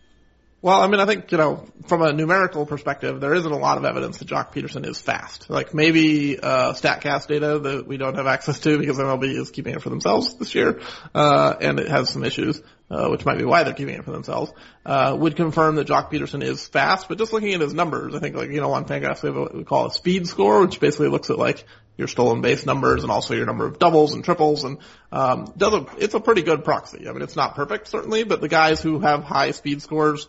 Well, 0.65 0.81
I 0.81 0.87
mean, 0.87 0.99
I 0.99 1.05
think, 1.05 1.31
you 1.31 1.37
know, 1.37 1.67
from 1.89 2.01
a 2.01 2.15
numerical 2.15 2.65
perspective, 2.65 3.21
there 3.21 3.35
isn't 3.35 3.53
a 3.53 3.59
lot 3.59 3.77
of 3.77 3.85
evidence 3.85 4.17
that 4.17 4.29
Joc 4.29 4.55
Pederson 4.55 4.87
is 4.87 4.99
fast. 4.99 5.51
Like 5.51 5.75
maybe, 5.75 6.41
uh, 6.41 6.73
StatCast 6.73 7.27
data 7.27 7.59
that 7.59 7.87
we 7.87 7.99
don't 7.99 8.15
have 8.15 8.27
access 8.27 8.61
to 8.61 8.79
because 8.79 8.97
MLB 8.97 9.25
is 9.39 9.51
keeping 9.51 9.75
it 9.75 9.83
for 9.83 9.91
themselves 9.91 10.37
this 10.37 10.55
year, 10.55 10.81
uh, 11.15 11.55
and 11.61 11.79
it 11.79 11.89
has 11.89 12.09
some 12.09 12.25
issues, 12.25 12.63
uh, 12.91 13.09
which 13.09 13.25
might 13.25 13.39
be 13.39 13.45
why 13.45 13.63
they're 13.65 13.75
keeping 13.75 13.95
it 13.95 14.05
for 14.05 14.13
themselves, 14.13 14.53
uh, 14.85 15.17
would 15.19 15.37
confirm 15.37 15.77
that 15.77 15.87
Joc 15.87 16.11
Pederson 16.11 16.43
is 16.43 16.67
fast, 16.67 17.09
but 17.09 17.19
just 17.19 17.33
looking 17.33 17.55
at 17.55 17.61
his 17.61 17.75
numbers, 17.75 18.15
I 18.15 18.19
think 18.19 18.37
like, 18.37 18.51
you 18.51 18.61
know, 18.61 18.73
on 18.73 18.85
Fangraphs 18.85 19.23
we 19.23 19.29
have 19.29 19.37
what 19.37 19.55
we 19.55 19.65
call 19.65 19.87
a 19.87 19.93
speed 19.93 20.27
score, 20.27 20.61
which 20.61 20.81
basically 20.81 21.09
looks 21.09 21.31
at 21.31 21.39
like 21.39 21.65
your 21.97 22.09
stolen 22.09 22.41
base 22.41 22.67
numbers 22.67 23.03
and 23.03 23.13
also 23.13 23.35
your 23.35 23.47
number 23.47 23.67
of 23.67 23.79
doubles 23.79 24.15
and 24.15 24.25
triples 24.25 24.65
and 24.65 24.79
um 25.13 25.53
does 25.57 25.75
a 25.75 25.87
it's 25.99 26.15
a 26.15 26.21
pretty 26.21 26.43
good 26.43 26.65
proxy. 26.65 27.09
I 27.09 27.13
mean 27.13 27.23
it's 27.23 27.37
not 27.37 27.55
perfect 27.55 27.87
certainly, 27.89 28.25
but 28.25 28.41
the 28.41 28.49
guys 28.49 28.83
who 28.83 28.99
have 29.01 29.23
high 29.23 29.53
speed 29.53 29.81
scores 29.81 30.27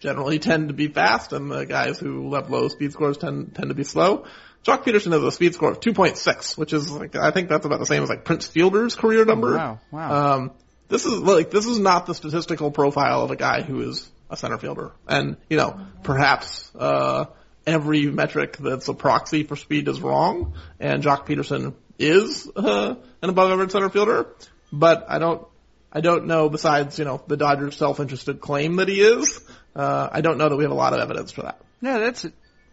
generally 0.00 0.38
tend 0.38 0.68
to 0.68 0.74
be 0.74 0.88
fast, 0.88 1.32
and 1.32 1.50
the 1.50 1.64
guys 1.64 1.98
who 1.98 2.34
have 2.34 2.50
low 2.50 2.68
speed 2.68 2.92
scores 2.92 3.18
tend 3.18 3.54
tend 3.54 3.68
to 3.68 3.74
be 3.74 3.84
slow. 3.84 4.24
Joc 4.64 4.84
Pederson 4.84 5.12
has 5.12 5.22
a 5.22 5.32
speed 5.32 5.54
score 5.54 5.72
of 5.72 5.80
2.6, 5.80 6.56
which 6.56 6.72
is 6.72 6.90
like 6.90 7.16
I 7.16 7.30
think 7.30 7.48
that's 7.48 7.66
about 7.66 7.78
the 7.78 7.86
same 7.86 8.02
as 8.02 8.08
like 8.08 8.24
Prince 8.24 8.46
Fielder's 8.46 8.94
career 8.94 9.24
number. 9.24 9.56
wow, 9.56 9.80
wow. 9.90 10.34
Um, 10.34 10.50
this 10.92 11.06
is 11.06 11.18
like 11.18 11.50
this 11.50 11.66
is 11.66 11.78
not 11.78 12.06
the 12.06 12.14
statistical 12.14 12.70
profile 12.70 13.22
of 13.22 13.30
a 13.30 13.36
guy 13.36 13.62
who 13.62 13.80
is 13.80 14.08
a 14.28 14.36
center 14.36 14.58
fielder, 14.58 14.92
and 15.08 15.38
you 15.48 15.56
know 15.56 15.80
perhaps 16.02 16.70
uh, 16.78 17.24
every 17.66 18.06
metric 18.06 18.58
that's 18.58 18.88
a 18.88 18.94
proxy 18.94 19.42
for 19.42 19.56
speed 19.56 19.88
is 19.88 20.00
wrong, 20.02 20.54
and 20.78 21.02
Joc 21.02 21.26
Pederson 21.26 21.74
is 21.98 22.50
uh, 22.54 22.94
an 23.22 23.28
above 23.30 23.50
average 23.50 23.70
center 23.70 23.88
fielder, 23.88 24.26
but 24.70 25.06
I 25.08 25.18
don't 25.18 25.46
I 25.90 26.00
don't 26.00 26.26
know, 26.26 26.48
besides, 26.48 26.98
you 26.98 27.04
know, 27.04 27.22
the 27.26 27.36
Dodgers' 27.36 27.76
self-interested 27.76 28.40
claim 28.40 28.76
that 28.76 28.88
he 28.88 29.00
is, 29.00 29.40
uh, 29.76 30.08
I 30.10 30.22
don't 30.22 30.38
know 30.38 30.48
that 30.48 30.56
we 30.56 30.64
have 30.64 30.72
a 30.72 30.74
lot 30.74 30.94
of 30.94 31.00
evidence 31.00 31.32
for 31.32 31.42
that. 31.42 31.60
Yeah, 31.80 31.98
that's 31.98 32.26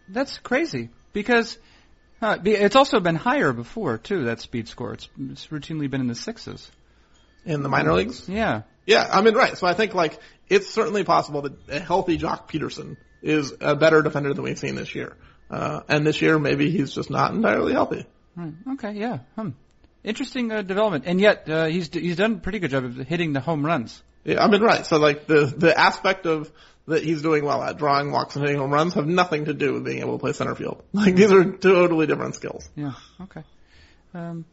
that's 0.08 0.38
crazy 0.38 0.90
because 1.14 1.56
uh, 2.20 2.36
it's 2.44 2.76
also 2.76 3.00
been 3.00 3.16
higher 3.16 3.52
before 3.54 3.96
too. 3.96 4.24
That 4.24 4.40
speed 4.40 4.68
score, 4.68 4.92
it's 4.92 5.08
it's 5.18 5.46
routinely 5.46 5.90
been 5.90 6.02
in 6.02 6.06
the 6.06 6.14
sixes. 6.14 6.70
In 7.44 7.62
the 7.62 7.68
minor 7.68 7.94
leagues? 7.94 8.28
Yeah, 8.28 8.62
Yeah, 8.86 9.08
I 9.10 9.22
mean, 9.22 9.34
right. 9.34 9.56
So 9.56 9.66
I 9.66 9.74
think, 9.74 9.94
like, 9.94 10.18
it's 10.48 10.68
certainly 10.68 11.04
possible 11.04 11.42
that 11.42 11.68
a 11.68 11.78
healthy 11.78 12.18
Joc 12.18 12.48
Pederson 12.48 12.96
is 13.22 13.54
a 13.60 13.74
better 13.76 14.02
defender 14.02 14.34
than 14.34 14.44
we've 14.44 14.58
seen 14.58 14.74
this 14.74 14.94
year. 14.94 15.16
Uh, 15.50 15.80
and 15.88 16.06
this 16.06 16.20
year, 16.22 16.38
maybe 16.38 16.70
he's 16.70 16.92
just 16.92 17.10
not 17.10 17.32
entirely 17.32 17.72
healthy. 17.72 18.06
Hmm, 18.34 18.50
okay, 18.72 18.92
yeah, 18.92 19.18
hmm. 19.36 19.50
interesting 20.04 20.52
uh, 20.52 20.62
development. 20.62 21.04
And 21.06 21.20
yet 21.20 21.48
uh, 21.48 21.66
he's 21.66 21.88
d- 21.88 22.00
he's 22.00 22.16
done 22.16 22.34
a 22.34 22.38
pretty 22.38 22.58
good 22.58 22.70
job 22.70 22.84
of 22.84 22.96
hitting 22.96 23.32
the 23.32 23.40
home 23.40 23.64
runs. 23.64 24.02
Yeah, 24.24 24.44
I 24.44 24.48
mean, 24.48 24.60
right. 24.62 24.84
So, 24.86 24.98
like, 24.98 25.26
the, 25.26 25.46
the 25.46 25.78
aspect 25.78 26.26
of 26.26 26.52
that 26.86 27.02
he's 27.02 27.22
doing 27.22 27.44
well 27.44 27.62
at 27.62 27.78
drawing 27.78 28.10
walks 28.12 28.36
and 28.36 28.44
hitting 28.44 28.60
home 28.60 28.70
runs 28.72 28.94
have 28.94 29.06
nothing 29.06 29.46
to 29.46 29.54
do 29.54 29.74
with 29.74 29.84
being 29.84 30.00
able 30.00 30.18
to 30.18 30.18
play 30.18 30.32
center 30.32 30.54
field. 30.54 30.82
Like, 30.92 31.14
these 31.16 31.32
are 31.32 31.44
totally 31.44 32.06
different 32.06 32.34
skills. 32.34 32.68
Yeah. 32.76 32.92
Okay. 33.22 33.42
Um, 34.14 34.44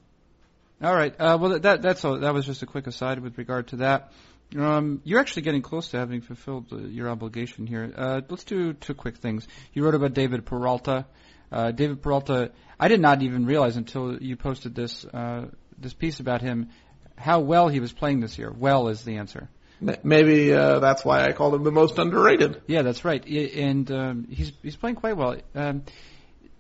all 0.82 0.96
right. 0.96 1.14
Uh, 1.20 1.38
well, 1.40 1.60
that 1.60 1.82
that's 1.82 2.06
all. 2.06 2.20
That 2.20 2.34
was 2.34 2.46
just 2.46 2.62
a 2.64 2.66
quick 2.66 2.88
aside 2.88 3.20
with 3.20 3.38
regard 3.38 3.70
to 3.70 3.78
that. 3.78 4.12
Um, 4.56 5.02
you're 5.04 5.20
actually 5.20 5.42
getting 5.42 5.62
close 5.62 5.90
to 5.90 5.98
having 5.98 6.22
fulfilled 6.22 6.68
uh, 6.72 6.78
your 6.78 7.10
obligation 7.10 7.68
here. 7.68 7.92
Uh, 7.96 8.22
let's 8.30 8.46
do 8.46 8.74
two 8.74 8.94
quick 8.94 9.18
things. 9.18 9.48
You 9.74 9.84
wrote 9.84 9.96
about 9.96 10.14
David 10.14 10.46
Peralta. 10.46 11.06
Uh, 11.52 11.72
David 11.72 12.02
Peralta, 12.02 12.52
I 12.80 12.88
did 12.88 13.02
not 13.02 13.22
even 13.22 13.46
realize 13.46 13.78
until 13.78 14.22
you 14.22 14.36
posted 14.36 14.76
this 14.76 15.06
uh, 15.06 15.48
this 15.78 15.94
piece 15.94 16.20
about 16.20 16.42
him 16.42 16.70
how 17.18 17.40
well 17.40 17.68
he 17.68 17.80
was 17.80 17.92
playing 17.92 18.20
this 18.20 18.38
year. 18.38 18.52
Well 18.52 18.90
is 18.90 19.04
the 19.04 19.18
answer. 19.18 19.50
Maybe 19.80 20.54
uh, 20.54 20.80
that's 20.80 21.06
why 21.06 21.24
I 21.26 21.34
called 21.34 21.54
him 21.54 21.64
the 21.64 21.72
most 21.72 22.00
underrated. 22.00 22.62
Yeah, 22.68 22.82
that's 22.82 23.06
right. 23.06 23.24
And 23.26 23.92
um, 23.92 24.28
he's 24.30 24.52
he's 24.64 24.76
playing 24.76 24.96
quite 24.96 25.16
well. 25.16 25.38
Um, 25.54 25.84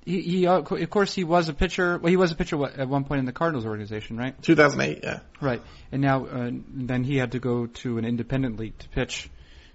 he, 0.07 0.21
he 0.21 0.47
uh, 0.47 0.61
of 0.61 0.89
course 0.89 1.13
he 1.13 1.25
was 1.25 1.49
a 1.49 1.53
pitcher. 1.53 1.97
Well, 1.97 2.09
he 2.09 2.15
was 2.15 2.31
a 2.31 2.35
pitcher 2.35 2.63
at 2.65 2.87
one 2.87 3.03
point 3.03 3.19
in 3.19 3.25
the 3.25 3.33
Cardinals 3.33 3.65
organization, 3.65 4.17
right? 4.17 4.41
2008, 4.41 5.01
yeah. 5.03 5.19
Right, 5.41 5.61
and 5.91 6.01
now 6.01 6.25
uh, 6.25 6.51
then 6.73 7.03
he 7.03 7.17
had 7.17 7.33
to 7.33 7.39
go 7.39 7.67
to 7.67 7.97
an 7.97 8.05
independent 8.05 8.57
league 8.57 8.77
to 8.79 8.89
pitch. 8.89 9.29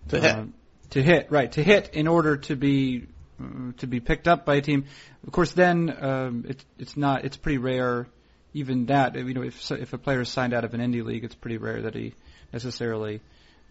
To 0.09 0.19
hit. 0.19 0.31
Uh, 0.31 0.45
to 0.91 1.03
hit, 1.03 1.31
right? 1.31 1.53
To 1.53 1.63
hit 1.63 1.91
in 1.93 2.09
order 2.09 2.39
to 2.39 2.57
be 2.57 3.07
uh, 3.39 3.73
to 3.79 3.87
be 3.87 4.01
picked 4.01 4.27
up 4.27 4.47
by 4.47 4.57
a 4.57 4.61
team. 4.63 4.87
Of 5.27 5.33
course, 5.33 5.53
then 5.53 5.95
um, 6.03 6.45
it's 6.49 6.65
it's 6.79 6.97
not. 6.97 7.27
It's 7.27 7.37
pretty 7.37 7.59
rare. 7.59 8.07
Even 8.55 8.87
that, 8.87 9.15
you 9.15 9.35
know, 9.35 9.43
if 9.43 9.71
if 9.71 9.93
a 9.93 9.99
player 9.99 10.23
is 10.23 10.31
signed 10.31 10.55
out 10.55 10.65
of 10.65 10.73
an 10.73 10.81
indie 10.81 11.05
league, 11.05 11.25
it's 11.25 11.35
pretty 11.35 11.59
rare 11.59 11.83
that 11.83 11.95
he 11.95 12.15
necessarily 12.53 13.21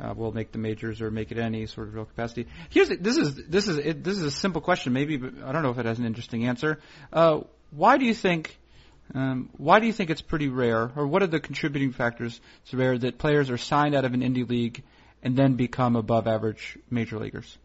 uh, 0.02 0.14
will 0.14 0.32
make 0.32 0.52
the 0.52 0.58
majors 0.58 1.02
or 1.02 1.12
make 1.12 1.32
it 1.32 1.38
any 1.38 1.66
sort 1.66 1.88
of 1.88 1.94
real 1.94 2.06
capacity. 2.06 2.48
Here's 2.70 2.90
this 2.90 3.18
is 3.18 3.36
this 3.48 3.68
is 3.68 3.78
it, 3.78 4.04
this 4.04 4.18
is 4.18 4.24
a 4.24 4.32
simple 4.32 4.62
question, 4.62 4.94
maybe, 4.94 5.16
I 5.16 5.52
don't 5.52 5.64
know 5.64 5.72
if 5.72 5.78
it 5.78 5.86
has 5.86 6.00
an 6.00 6.06
interesting 6.06 6.48
answer. 6.48 6.80
Uh, 7.14 7.42
why 7.72 7.98
do 7.98 8.06
you 8.06 8.14
think? 8.14 8.58
Um, 9.14 9.50
why 9.58 9.80
do 9.80 9.88
you 9.88 9.94
think 9.94 10.10
it's 10.10 10.22
pretty 10.22 10.48
rare, 10.48 10.90
or 10.96 11.06
what 11.06 11.22
are 11.22 11.28
the 11.28 11.42
contributing 11.42 11.92
factors 11.92 12.40
to 12.70 12.78
rare 12.78 12.98
that 12.98 13.18
players 13.18 13.50
are 13.50 13.58
signed 13.58 13.94
out 13.94 14.06
of 14.06 14.14
an 14.14 14.22
indie 14.22 14.48
league 14.48 14.84
and 15.22 15.36
then 15.36 15.56
become 15.56 15.98
above 15.98 16.28
average 16.28 16.78
major 16.90 17.20
leaguers? 17.20 17.58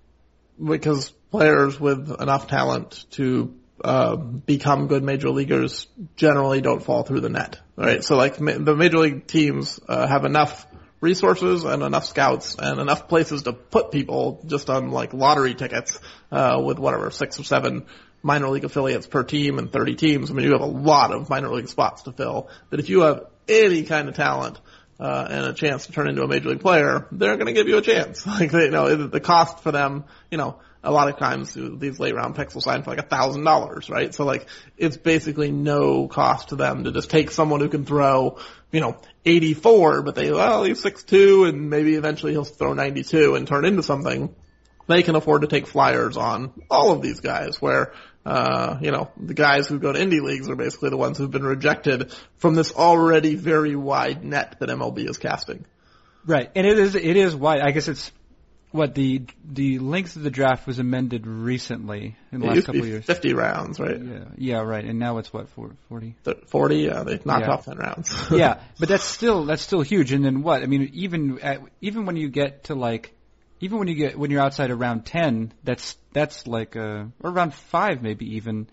Because 0.63 1.11
players 1.31 1.79
with 1.79 2.11
enough 2.21 2.49
talent 2.49 3.05
to 3.13 3.55
uh, 3.85 4.17
become 4.17 4.89
good 4.89 5.05
major 5.05 5.31
leaguers 5.31 5.87
generally 6.17 6.61
don't 6.61 6.83
fall 6.83 7.05
through 7.05 7.21
the 7.21 7.29
net, 7.29 7.61
right? 7.77 8.03
So 8.03 8.17
like 8.17 8.41
ma- 8.41 8.59
the 8.59 8.75
major 8.75 8.99
league 8.99 9.27
teams 9.27 9.79
uh, 9.89 10.09
have 10.09 10.25
enough 10.25 10.67
resources 11.01 11.65
and 11.65 11.83
enough 11.83 12.07
scouts 12.07 12.57
and 12.59 12.81
enough 12.81 13.09
places 13.09 13.43
to 13.43 13.53
put 13.53 13.91
people 13.91 14.41
just 14.47 14.71
on 14.71 14.91
like 14.91 15.13
lottery 15.13 15.55
tickets 15.55 15.99
uh, 16.33 16.61
with 16.65 16.79
whatever 16.79 17.11
six 17.11 17.39
or 17.39 17.45
seven 17.45 17.87
minor 18.23 18.49
league 18.49 18.65
affiliates 18.65 19.07
per 19.07 19.23
team 19.23 19.59
and 19.59 19.71
30 19.71 19.95
teams. 19.95 20.31
I 20.31 20.35
mean, 20.35 20.47
you 20.47 20.53
have 20.53 20.63
a 20.63 20.67
lot 20.67 21.13
of 21.13 21.29
minor 21.31 21.49
league 21.51 21.69
spots 21.69 22.03
to 22.03 22.13
fill. 22.13 22.49
That 22.71 22.81
if 22.81 22.89
you 22.89 23.03
have 23.03 23.27
any 23.49 23.85
kind 23.85 24.09
of 24.09 24.17
talent 24.17 24.61
uh, 24.99 25.29
and 25.31 25.47
a 25.47 25.53
chance 25.53 25.87
to 25.87 25.93
turn 25.93 26.09
into 26.09 26.23
a 26.23 26.29
major 26.29 26.49
league 26.49 26.61
player, 26.61 27.07
they're 27.13 27.37
going 27.37 27.47
to 27.47 27.53
give 27.53 27.69
you 27.69 27.79
a 27.79 27.83
chance. 27.83 28.27
Like 28.37 28.51
they, 28.51 28.65
you 28.65 28.71
know, 28.71 29.07
the 29.07 29.21
cost 29.21 29.61
for 29.61 29.73
them, 29.73 30.05
you 30.31 30.39
know, 30.39 30.59
a 30.87 30.93
lot 30.93 31.09
of 31.09 31.19
times 31.19 31.53
these 31.55 31.99
late 31.99 32.15
round 32.15 32.37
picks 32.37 32.55
will 32.55 32.63
sign 32.63 32.85
for 32.85 32.91
like 32.91 33.01
a 33.01 33.09
thousand 33.09 33.43
dollars, 33.43 33.91
right? 33.91 34.15
So 34.15 34.25
like 34.25 34.47
it's 34.77 34.97
basically 34.97 35.51
no 35.51 36.07
cost 36.07 36.51
to 36.51 36.57
them 36.57 36.85
to 36.85 36.93
just 36.93 37.11
take 37.11 37.33
someone 37.33 37.61
who 37.61 37.69
can 37.69 37.85
throw, 37.85 38.39
you 38.71 38.81
know, 38.81 38.97
84, 39.25 40.03
but 40.03 40.15
they, 40.15 40.31
well, 40.31 40.63
he's 40.63 40.83
6'2 40.83 41.49
and 41.49 41.71
maybe 41.71 41.97
eventually 41.97 42.33
he'll 42.33 42.45
throw 42.45 42.73
92 42.73 43.35
and 43.35 43.49
turn 43.49 43.65
into 43.65 43.83
something. 43.83 44.35
They 44.87 45.03
can 45.03 45.17
afford 45.17 45.43
to 45.43 45.49
take 45.49 45.67
flyers 45.67 46.17
on 46.17 46.53
all 46.71 46.93
of 46.93 47.03
these 47.03 47.19
guys 47.19 47.61
where, 47.61 47.93
uh, 48.25 48.79
you 48.81 48.93
know, 48.93 49.11
the 49.17 49.35
guys 49.35 49.67
who 49.67 49.81
go 49.81 49.93
to 49.93 49.99
indie 49.99 50.23
leagues 50.23 50.49
are 50.49 50.55
basically 50.55 50.91
the 50.91 50.97
ones 50.97 51.19
who've 51.19 51.31
been 51.31 51.45
rejected 51.45 52.13
from 52.37 52.55
this 52.55 52.73
already 52.73 53.35
very 53.35 53.75
wide 53.75 54.25
net 54.25 54.61
that 54.61 54.69
MLB 54.69 55.11
is 55.11 55.19
casting. 55.19 55.65
Right. 56.25 56.49
And 56.55 56.65
it 56.65 56.79
is, 56.79 56.95
it 56.95 57.17
is 57.17 57.35
wide. 57.35 57.61
I 57.61 57.73
guess 57.73 57.89
it's, 57.89 58.13
what 58.77 58.95
the 58.95 59.23
the 59.45 59.79
length 59.79 60.17
of 60.17 60.23
the 60.23 60.31
draft 60.31 60.67
was 60.67 60.79
amended 60.79 61.27
recently 61.27 62.17
in 62.31 62.41
the 62.41 62.47
it 62.47 62.55
last 62.55 62.67
couple 62.67 62.83
of 62.83 62.87
years. 62.87 63.05
Fifty 63.05 63.35
rounds, 63.35 63.81
right? 63.81 64.01
Yeah, 64.01 64.25
yeah, 64.37 64.59
right. 64.61 64.85
And 64.85 64.99
now 64.99 65.19
it's 65.19 65.33
what 65.33 65.49
forty? 65.49 66.15
Forty, 66.47 66.77
yeah. 66.77 67.03
They 67.03 67.19
knocked 67.25 67.47
yeah. 67.47 67.53
off 67.53 67.65
ten 67.65 67.79
rounds. 67.79 68.15
yeah, 68.31 68.61
but 68.79 68.89
that's 68.89 69.05
still 69.05 69.45
that's 69.47 69.63
still 69.63 69.83
huge. 69.83 70.13
And 70.13 70.25
then 70.25 70.43
what? 70.43 70.63
I 70.63 70.67
mean, 70.67 70.91
even 70.95 71.41
at, 71.41 71.61
even 71.81 72.07
when 72.07 72.17
you 72.17 72.29
get 72.29 72.65
to 72.65 72.75
like, 72.75 73.15
even 73.61 73.79
when 73.79 73.89
you 73.89 73.95
get 73.95 74.19
when 74.19 74.31
you're 74.31 74.43
outside 74.43 74.71
around 74.71 75.07
ten, 75.07 75.53
that's 75.65 75.97
that's 76.13 76.47
like 76.47 76.77
uh 76.77 77.05
or 77.21 77.31
around 77.31 77.55
five 77.55 78.03
maybe 78.03 78.37
even. 78.37 78.69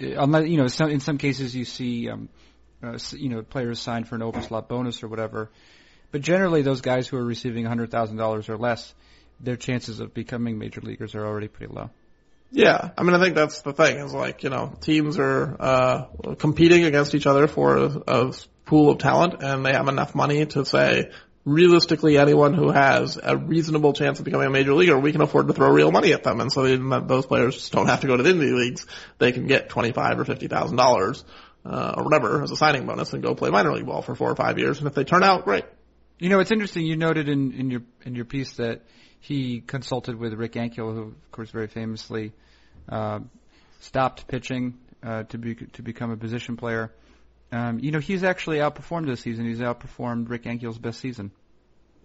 Uh, 0.00 0.14
unless 0.18 0.48
you 0.48 0.56
know, 0.56 0.66
some, 0.68 0.90
in 0.90 1.00
some 1.00 1.18
cases 1.18 1.54
you 1.54 1.64
see, 1.64 2.08
um, 2.08 2.28
uh, 2.82 2.98
you 3.12 3.28
know, 3.28 3.42
players 3.42 3.80
signed 3.80 4.08
for 4.08 4.14
an 4.14 4.20
overslot 4.20 4.68
bonus 4.68 5.02
or 5.02 5.08
whatever. 5.08 5.50
But 6.12 6.22
generally, 6.22 6.62
those 6.62 6.80
guys 6.80 7.06
who 7.06 7.16
are 7.16 7.24
receiving 7.24 7.64
hundred 7.64 7.90
thousand 7.90 8.16
dollars 8.16 8.48
or 8.48 8.56
less 8.56 8.94
their 9.42 9.56
chances 9.56 10.00
of 10.00 10.12
becoming 10.14 10.58
major 10.58 10.80
leaguers 10.80 11.14
are 11.14 11.26
already 11.26 11.48
pretty 11.48 11.72
low. 11.72 11.90
Yeah, 12.52 12.90
I 12.98 13.02
mean, 13.04 13.14
I 13.14 13.20
think 13.20 13.34
that's 13.34 13.62
the 13.62 13.72
thing 13.72 13.98
is 13.98 14.12
like, 14.12 14.42
you 14.42 14.50
know, 14.50 14.72
teams 14.80 15.18
are, 15.18 15.56
uh, 15.60 16.34
competing 16.38 16.84
against 16.84 17.14
each 17.14 17.26
other 17.26 17.46
for 17.46 17.76
a, 17.76 18.02
a 18.06 18.32
pool 18.64 18.90
of 18.90 18.98
talent 18.98 19.42
and 19.42 19.64
they 19.64 19.72
have 19.72 19.88
enough 19.88 20.14
money 20.14 20.46
to 20.46 20.64
say, 20.64 21.10
realistically 21.44 22.18
anyone 22.18 22.52
who 22.52 22.70
has 22.70 23.18
a 23.22 23.36
reasonable 23.36 23.92
chance 23.92 24.18
of 24.18 24.24
becoming 24.24 24.46
a 24.46 24.50
major 24.50 24.74
leaguer, 24.74 24.98
we 24.98 25.12
can 25.12 25.22
afford 25.22 25.46
to 25.48 25.54
throw 25.54 25.70
real 25.70 25.90
money 25.90 26.12
at 26.12 26.22
them. 26.22 26.40
And 26.40 26.52
so 26.52 26.66
even 26.66 27.06
those 27.06 27.26
players 27.26 27.54
just 27.54 27.72
don't 27.72 27.86
have 27.86 28.00
to 28.00 28.06
go 28.06 28.16
to 28.16 28.22
the 28.22 28.30
indie 28.30 28.54
leagues. 28.54 28.86
They 29.18 29.32
can 29.32 29.46
get 29.46 29.68
twenty-five 29.68 30.18
or 30.18 30.24
fifty 30.24 30.48
thousand 30.48 30.76
dollars, 30.76 31.24
uh, 31.64 31.94
or 31.96 32.04
whatever 32.04 32.42
as 32.42 32.50
a 32.50 32.56
signing 32.56 32.86
bonus 32.86 33.12
and 33.12 33.22
go 33.22 33.34
play 33.34 33.50
minor 33.50 33.72
league 33.72 33.86
ball 33.86 34.02
for 34.02 34.14
four 34.14 34.30
or 34.30 34.36
five 34.36 34.58
years. 34.58 34.78
And 34.78 34.86
if 34.86 34.94
they 34.94 35.04
turn 35.04 35.22
out, 35.22 35.44
great. 35.44 35.64
You 36.20 36.28
know, 36.28 36.40
it's 36.40 36.52
interesting. 36.52 36.84
You 36.84 36.96
noted 36.96 37.30
in, 37.30 37.52
in 37.52 37.70
your 37.70 37.80
in 38.04 38.14
your 38.14 38.26
piece 38.26 38.56
that 38.56 38.82
he 39.20 39.62
consulted 39.62 40.16
with 40.16 40.34
Rick 40.34 40.52
Ankiel, 40.52 40.94
who, 40.94 41.02
of 41.02 41.32
course, 41.32 41.50
very 41.50 41.66
famously 41.66 42.32
uh, 42.90 43.20
stopped 43.80 44.28
pitching 44.28 44.76
uh, 45.02 45.22
to 45.24 45.38
be 45.38 45.54
to 45.54 45.82
become 45.82 46.10
a 46.10 46.18
position 46.18 46.58
player. 46.58 46.92
Um, 47.52 47.78
you 47.78 47.90
know, 47.90 48.00
he's 48.00 48.22
actually 48.22 48.58
outperformed 48.58 49.06
this 49.06 49.22
season. 49.22 49.46
He's 49.46 49.60
outperformed 49.60 50.28
Rick 50.28 50.44
Ankiel's 50.44 50.76
best 50.76 51.00
season 51.00 51.30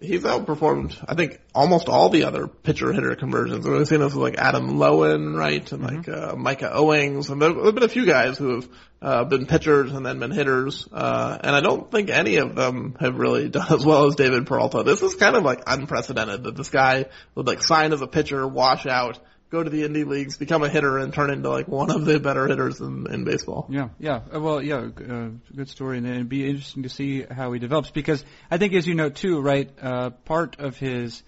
he's 0.00 0.22
outperformed, 0.22 1.02
I 1.08 1.14
think, 1.14 1.40
almost 1.54 1.88
all 1.88 2.08
the 2.08 2.24
other 2.24 2.46
pitcher 2.46 2.92
hitter 2.92 3.14
conversions. 3.16 3.66
We've 3.66 3.86
seen 3.86 4.00
this 4.00 4.14
with 4.14 4.22
like 4.22 4.36
Adam 4.36 4.78
Loewen, 4.78 5.36
right, 5.36 5.70
and 5.72 5.82
mm-hmm. 5.82 5.96
like 5.96 6.08
uh, 6.08 6.36
Micah 6.36 6.70
Owings, 6.72 7.30
and 7.30 7.40
there 7.40 7.52
have 7.52 7.74
been 7.74 7.82
a 7.82 7.88
few 7.88 8.06
guys 8.06 8.36
who 8.38 8.56
have 8.56 8.68
uh, 9.00 9.24
been 9.24 9.46
pitchers 9.46 9.92
and 9.92 10.04
then 10.04 10.18
been 10.18 10.30
hitters, 10.30 10.86
uh, 10.92 11.38
and 11.40 11.54
I 11.54 11.60
don't 11.60 11.90
think 11.90 12.10
any 12.10 12.36
of 12.36 12.54
them 12.54 12.96
have 13.00 13.16
really 13.16 13.48
done 13.50 13.72
as 13.72 13.84
well 13.84 14.06
as 14.06 14.14
David 14.14 14.46
Peralta. 14.46 14.82
This 14.82 15.02
is 15.02 15.14
kind 15.14 15.36
of 15.36 15.42
like 15.42 15.62
unprecedented 15.66 16.44
that 16.44 16.56
this 16.56 16.70
guy 16.70 17.06
would 17.34 17.46
like 17.46 17.62
sign 17.62 17.92
as 17.92 18.02
a 18.02 18.06
pitcher, 18.06 18.46
wash 18.46 18.86
out, 18.86 19.18
go 19.50 19.62
to 19.62 19.70
the 19.70 19.82
indie 19.82 20.06
leagues, 20.06 20.36
become 20.36 20.62
a 20.62 20.68
hitter, 20.68 20.98
and 20.98 21.12
turn 21.12 21.30
into 21.30 21.48
like 21.48 21.68
one 21.68 21.90
of 21.90 22.04
the 22.04 22.18
better 22.18 22.46
hitters 22.46 22.80
in, 22.80 23.06
in 23.12 23.24
baseball. 23.24 23.66
Yeah, 23.70 23.88
yeah. 23.98 24.20
Uh, 24.34 24.40
well, 24.40 24.62
yeah, 24.62 24.76
uh, 24.76 25.28
good 25.54 25.68
story, 25.68 25.98
and 25.98 26.06
it'd 26.06 26.28
be 26.28 26.48
interesting 26.48 26.82
to 26.82 26.88
see 26.88 27.22
how 27.22 27.52
he 27.52 27.58
develops 27.58 27.90
because 27.90 28.24
I 28.50 28.58
think, 28.58 28.74
as 28.74 28.86
you 28.86 28.94
know 28.94 29.10
too, 29.10 29.40
right, 29.40 29.70
uh, 29.80 30.10
part 30.10 30.58
of 30.58 30.76
his 30.76 31.22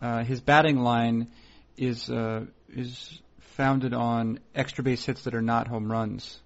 uh, 0.00 0.24
his 0.24 0.40
batting 0.40 0.78
line 0.78 1.28
is 1.76 2.10
uh, 2.10 2.44
is 2.68 3.20
founded 3.40 3.94
on 3.94 4.40
extra 4.54 4.84
base 4.84 5.04
hits 5.04 5.24
that 5.24 5.34
are 5.34 5.42
not 5.42 5.66
home 5.66 5.90
runs. 5.90 6.40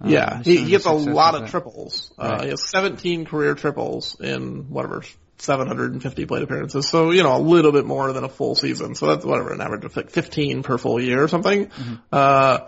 Um, 0.00 0.10
yeah, 0.10 0.42
he, 0.42 0.58
he 0.58 0.70
gets 0.70 0.84
a 0.84 0.92
lot 0.92 1.34
of, 1.34 1.44
of 1.44 1.50
triples. 1.50 2.12
Uh, 2.18 2.28
right. 2.28 2.42
he 2.44 2.48
has 2.50 2.62
17 2.68 3.24
career 3.24 3.54
triples 3.54 4.18
in 4.20 4.68
whatever 4.68 5.02
750 5.38 6.26
plate 6.26 6.42
appearances. 6.42 6.88
So, 6.88 7.10
you 7.10 7.22
know, 7.22 7.36
a 7.36 7.38
little 7.38 7.72
bit 7.72 7.86
more 7.86 8.12
than 8.12 8.24
a 8.24 8.28
full 8.28 8.54
season. 8.54 8.94
So 8.94 9.06
that's 9.06 9.24
whatever, 9.24 9.52
an 9.52 9.60
average 9.60 9.84
of 9.84 9.96
like 9.96 10.10
15 10.10 10.62
per 10.62 10.78
full 10.78 11.00
year 11.00 11.22
or 11.22 11.28
something. 11.28 11.66
Mm-hmm. 11.66 11.94
Uh, 12.12 12.58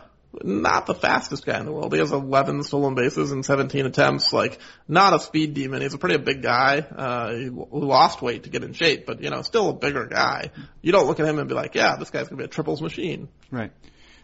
not 0.44 0.86
the 0.86 0.94
fastest 0.94 1.44
guy 1.44 1.58
in 1.58 1.66
the 1.66 1.72
world. 1.72 1.92
He 1.92 1.98
has 1.98 2.12
11 2.12 2.62
stolen 2.62 2.94
bases 2.94 3.32
in 3.32 3.42
17 3.42 3.86
attempts. 3.86 4.32
Like, 4.32 4.60
not 4.86 5.12
a 5.12 5.18
speed 5.18 5.54
demon. 5.54 5.82
He's 5.82 5.94
a 5.94 5.98
pretty 5.98 6.18
big 6.18 6.42
guy. 6.42 6.78
Uh, 6.78 7.34
he 7.34 7.50
lost 7.50 8.22
weight 8.22 8.44
to 8.44 8.50
get 8.50 8.62
in 8.62 8.72
shape, 8.72 9.06
but 9.06 9.22
you 9.22 9.30
know, 9.30 9.42
still 9.42 9.70
a 9.70 9.72
bigger 9.72 10.06
guy. 10.06 10.52
You 10.82 10.92
don't 10.92 11.06
look 11.06 11.18
at 11.18 11.26
him 11.26 11.38
and 11.38 11.48
be 11.48 11.54
like, 11.54 11.74
yeah, 11.74 11.96
this 11.96 12.10
guy's 12.10 12.28
gonna 12.28 12.38
be 12.38 12.44
a 12.44 12.48
triples 12.48 12.80
machine. 12.80 13.28
Right. 13.50 13.72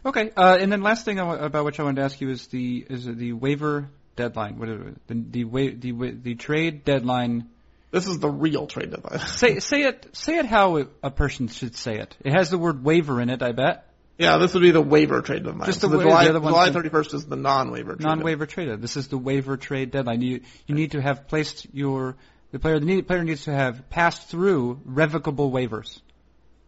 Okay. 0.05 0.30
Uh, 0.36 0.57
and 0.61 0.70
then 0.70 0.82
last 0.82 1.05
thing 1.05 1.18
about 1.18 1.64
which 1.64 1.80
I 1.80 1.82
wanted 1.82 1.97
to 1.97 2.03
ask 2.03 2.20
you 2.20 2.30
is 2.30 2.47
the 2.47 2.86
is 2.88 3.05
the 3.07 3.32
waiver 3.32 3.88
deadline. 4.14 4.59
What 4.59 4.68
is 4.68 4.80
it? 4.80 5.09
The 5.09 5.44
the 5.44 5.92
the, 5.92 6.11
the 6.22 6.34
trade 6.36 6.84
deadline 6.84 7.49
this 7.97 8.07
is 8.07 8.18
the 8.18 8.28
real 8.28 8.66
trade 8.66 8.90
deadline. 8.90 9.18
say 9.36 9.59
say 9.59 9.82
it 9.82 10.09
say 10.12 10.36
it 10.38 10.47
how 10.47 10.76
a 11.03 11.11
person 11.11 11.49
should 11.49 11.74
say 11.74 11.99
it. 11.99 12.16
It 12.24 12.32
has 12.32 12.51
the 12.51 12.59
word 12.59 12.84
waiver 12.84 13.20
in 13.20 13.30
it. 13.30 13.42
I 13.42 13.53
bet. 13.53 13.84
Yeah, 14.18 14.38
this 14.38 14.55
would 14.55 14.62
be 14.62 14.70
the 14.70 14.82
waiver 14.82 15.20
trade 15.22 15.44
deadline. 15.44 15.66
Just 15.66 15.80
the, 15.80 15.88
so 15.88 15.97
the 15.97 16.03
July, 16.03 16.28
the 16.28 16.40
July 16.40 16.70
31st 16.70 17.14
is 17.14 17.26
the 17.26 17.36
non-waiver 17.36 17.97
trade 17.97 18.07
non-waiver 18.07 18.47
trade. 18.47 18.64
deadline. 18.66 18.80
This 18.80 18.97
is 18.97 19.09
the 19.09 19.18
waiver 19.18 19.57
trade 19.57 19.90
deadline. 19.90 20.22
You 20.22 20.40
you 20.66 20.74
need 20.74 20.92
to 20.92 21.01
have 21.01 21.26
placed 21.26 21.66
your 21.74 22.16
the 22.53 22.59
player 22.59 22.78
the 22.78 23.03
player 23.03 23.24
needs 23.24 23.44
to 23.44 23.53
have 23.53 23.88
passed 23.88 24.28
through 24.28 24.80
revocable 24.84 25.51
waivers. 25.51 26.01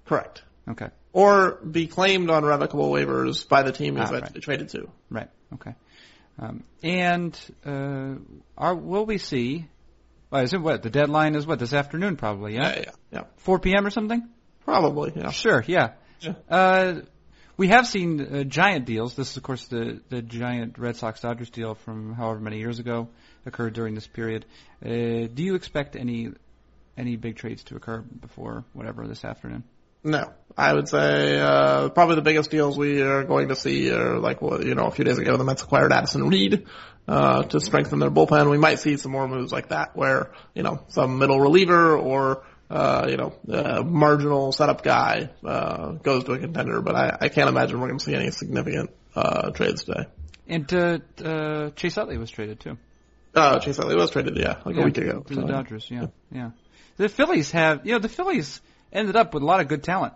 Correct. 0.06 0.42
Okay. 0.68 0.88
Or 1.12 1.56
be 1.56 1.86
claimed 1.86 2.30
on 2.30 2.44
revocable 2.44 2.90
waivers 2.90 3.46
by 3.48 3.62
the 3.62 3.72
team 3.72 3.96
he's 3.96 4.10
ah, 4.10 4.14
right. 4.14 4.42
traded 4.42 4.70
to. 4.70 4.90
Right. 5.10 5.28
Okay. 5.54 5.74
Um, 6.38 6.64
and 6.82 7.38
uh, 7.66 8.14
are, 8.56 8.74
will 8.74 9.06
we 9.06 9.18
see 9.18 9.66
I 10.30 10.42
assume 10.42 10.62
what 10.62 10.82
the 10.82 10.90
deadline 10.90 11.34
is. 11.34 11.46
What 11.46 11.58
this 11.58 11.72
afternoon, 11.72 12.16
probably. 12.16 12.54
Yeah, 12.54 12.68
Yeah, 12.68 12.78
yeah, 12.78 12.90
yeah. 13.12 13.24
4 13.38 13.58
p.m. 13.60 13.86
or 13.86 13.90
something. 13.90 14.28
Probably, 14.64 15.12
yeah. 15.16 15.30
Sure. 15.30 15.64
Yeah. 15.66 15.92
Yeah. 16.20 16.34
Uh, 16.48 17.00
we 17.56 17.68
have 17.68 17.86
seen 17.86 18.20
uh, 18.20 18.44
giant 18.44 18.84
deals. 18.84 19.14
This 19.14 19.30
is, 19.30 19.36
of 19.36 19.42
course, 19.42 19.66
the 19.66 20.00
the 20.08 20.22
giant 20.22 20.78
Red 20.78 20.96
Sox 20.96 21.20
Dodgers 21.20 21.50
deal 21.50 21.74
from 21.74 22.12
however 22.14 22.40
many 22.40 22.58
years 22.58 22.78
ago 22.78 23.08
occurred 23.46 23.72
during 23.72 23.94
this 23.94 24.06
period. 24.06 24.44
Uh, 24.84 24.88
do 24.88 25.42
you 25.42 25.54
expect 25.54 25.96
any 25.96 26.30
any 26.96 27.16
big 27.16 27.36
trades 27.36 27.64
to 27.64 27.76
occur 27.76 28.00
before 28.00 28.64
whatever 28.74 29.06
this 29.06 29.24
afternoon? 29.24 29.64
No, 30.04 30.32
I 30.56 30.72
would 30.72 30.88
say 30.88 31.38
uh, 31.38 31.88
probably 31.88 32.14
the 32.14 32.22
biggest 32.22 32.50
deals 32.50 32.78
we 32.78 33.02
are 33.02 33.24
going 33.24 33.48
to 33.48 33.56
see 33.56 33.90
are 33.90 34.18
like 34.18 34.40
what 34.40 34.64
you 34.64 34.74
know 34.74 34.86
a 34.86 34.90
few 34.92 35.04
days 35.04 35.18
ago 35.18 35.36
the 35.36 35.44
Mets 35.44 35.62
acquired 35.62 35.92
Addison 35.92 36.28
Reed 36.28 36.66
uh, 37.08 37.42
to 37.44 37.60
strengthen 37.60 37.98
their 37.98 38.10
bullpen. 38.10 38.50
We 38.50 38.58
might 38.58 38.78
see 38.78 38.96
some 38.98 39.12
more 39.12 39.26
moves 39.26 39.50
like 39.50 39.68
that 39.70 39.96
where 39.96 40.30
you 40.54 40.62
know 40.62 40.84
some 40.88 41.18
middle 41.18 41.40
reliever 41.40 41.96
or 41.96 42.44
uh, 42.70 43.06
you 43.08 43.16
know 43.16 43.32
uh, 43.50 43.82
marginal 43.82 44.52
setup 44.52 44.82
guy 44.82 45.30
uh, 45.44 45.92
goes 45.92 46.24
to 46.24 46.32
a 46.32 46.38
contender. 46.38 46.80
But 46.82 46.94
I, 46.94 47.16
I 47.22 47.28
can't 47.28 47.48
imagine 47.48 47.80
we're 47.80 47.88
going 47.88 47.98
to 47.98 48.04
see 48.04 48.14
any 48.14 48.30
significant 48.30 48.90
uh, 49.16 49.50
trades 49.50 49.84
today. 49.84 50.06
And 50.46 50.72
uh, 50.72 50.98
uh, 51.24 51.70
Chase 51.70 51.96
Utley 51.98 52.18
was 52.18 52.30
traded 52.30 52.60
too. 52.60 52.78
Uh, 53.34 53.58
Chase 53.58 53.78
Utley 53.78 53.94
was 53.96 54.10
traded, 54.10 54.36
yeah, 54.36 54.56
like 54.64 54.76
Yeah, 54.76 54.82
a 54.82 54.84
week 54.84 54.98
ago. 54.98 55.20
to 55.20 55.34
the 55.34 55.40
so. 55.42 55.46
Dodgers. 55.46 55.86
Yeah, 55.90 56.06
yeah. 56.32 56.50
The 56.96 57.08
Phillies 57.08 57.50
have, 57.52 57.86
you 57.86 57.92
know, 57.92 57.98
the 58.00 58.08
Phillies 58.08 58.60
ended 58.92 59.14
up 59.14 59.34
with 59.34 59.42
a 59.42 59.46
lot 59.46 59.60
of 59.60 59.68
good 59.68 59.84
talent. 59.84 60.14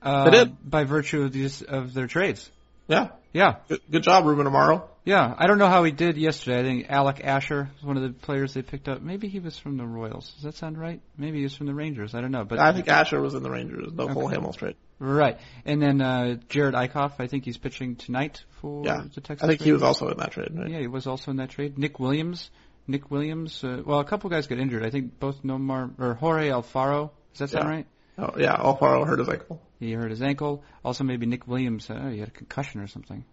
Uh, 0.00 0.24
They 0.30 0.44
did. 0.44 0.70
by 0.70 0.84
virtue 0.84 1.22
of 1.22 1.32
these 1.32 1.62
of 1.62 1.92
their 1.92 2.06
trades. 2.06 2.48
Yeah, 2.86 3.08
Yeah, 3.32 3.56
good, 3.68 3.80
good 3.90 4.02
job, 4.04 4.24
Ruben 4.24 4.46
Amaro. 4.46 4.84
Yeah. 5.08 5.34
I 5.36 5.46
don't 5.46 5.58
know 5.58 5.68
how 5.68 5.84
he 5.84 5.90
did 5.92 6.16
yesterday. 6.16 6.60
I 6.60 6.62
think 6.62 6.86
Alec 6.90 7.20
Asher 7.24 7.70
was 7.74 7.82
one 7.84 7.96
of 7.96 8.02
the 8.02 8.10
players 8.10 8.54
they 8.54 8.62
picked 8.62 8.88
up. 8.88 9.00
Maybe 9.02 9.28
he 9.28 9.40
was 9.40 9.58
from 9.58 9.76
the 9.76 9.86
Royals. 9.86 10.30
Does 10.34 10.42
that 10.44 10.54
sound 10.56 10.78
right? 10.78 11.00
Maybe 11.16 11.38
he 11.38 11.44
was 11.44 11.54
from 11.56 11.66
the 11.66 11.74
Rangers. 11.74 12.14
I 12.14 12.20
don't 12.20 12.30
know. 12.30 12.44
But 12.44 12.58
I 12.58 12.72
think 12.72 12.88
Asher 12.88 13.20
was 13.20 13.34
in 13.34 13.42
the 13.42 13.50
Rangers. 13.50 13.92
No 13.92 14.08
Cole 14.08 14.26
Okay. 14.26 14.36
Hamels 14.36 14.56
trade. 14.56 14.76
right. 14.98 15.38
And 15.64 15.80
then 15.82 16.00
uh, 16.00 16.36
Jerad 16.48 16.74
Eickhoff. 16.74 17.12
I 17.18 17.26
think 17.26 17.44
he's 17.44 17.56
pitching 17.56 17.96
tonight 17.96 18.44
for 18.60 18.84
Yeah, 18.84 19.02
the 19.14 19.20
Texas. 19.20 19.44
I 19.44 19.48
think 19.48 19.60
he 19.62 19.72
was 19.72 19.82
also 19.82 20.08
in 20.08 20.18
that 20.18 20.32
trade. 20.32 20.50
Right? 20.54 20.70
Yeah, 20.70 20.80
he 20.80 20.86
was 20.88 21.06
also 21.06 21.30
in 21.30 21.38
that 21.38 21.50
trade. 21.50 21.78
Nick 21.78 21.98
Williams. 21.98 22.50
Nick 22.86 23.10
Williams. 23.10 23.62
Uh, 23.64 23.82
well, 23.84 24.00
a 24.00 24.04
couple 24.04 24.30
guys 24.30 24.46
got 24.46 24.58
injured. 24.58 24.84
I 24.84 24.90
think 24.90 25.18
both 25.18 25.42
Nomar 25.42 25.90
or 25.98 26.14
Jorge 26.14 26.48
Alfaro. 26.50 27.10
Does 27.32 27.38
that 27.38 27.50
sound 27.50 27.64
Yeah. 27.68 27.70
right? 27.70 27.86
Oh, 28.20 28.34
yeah, 28.36 28.56
Alfaro 28.56 29.06
hurt 29.06 29.20
his 29.20 29.28
ankle. 29.28 29.62
He 29.78 29.92
hurt 29.92 30.10
his 30.10 30.22
ankle. 30.22 30.64
Also, 30.84 31.04
maybe 31.04 31.24
Nick 31.26 31.46
Williams. 31.46 31.88
Uh, 31.88 32.08
he 32.12 32.18
had 32.18 32.28
a 32.28 32.32
concussion 32.32 32.80
or 32.80 32.88
something. 32.88 33.24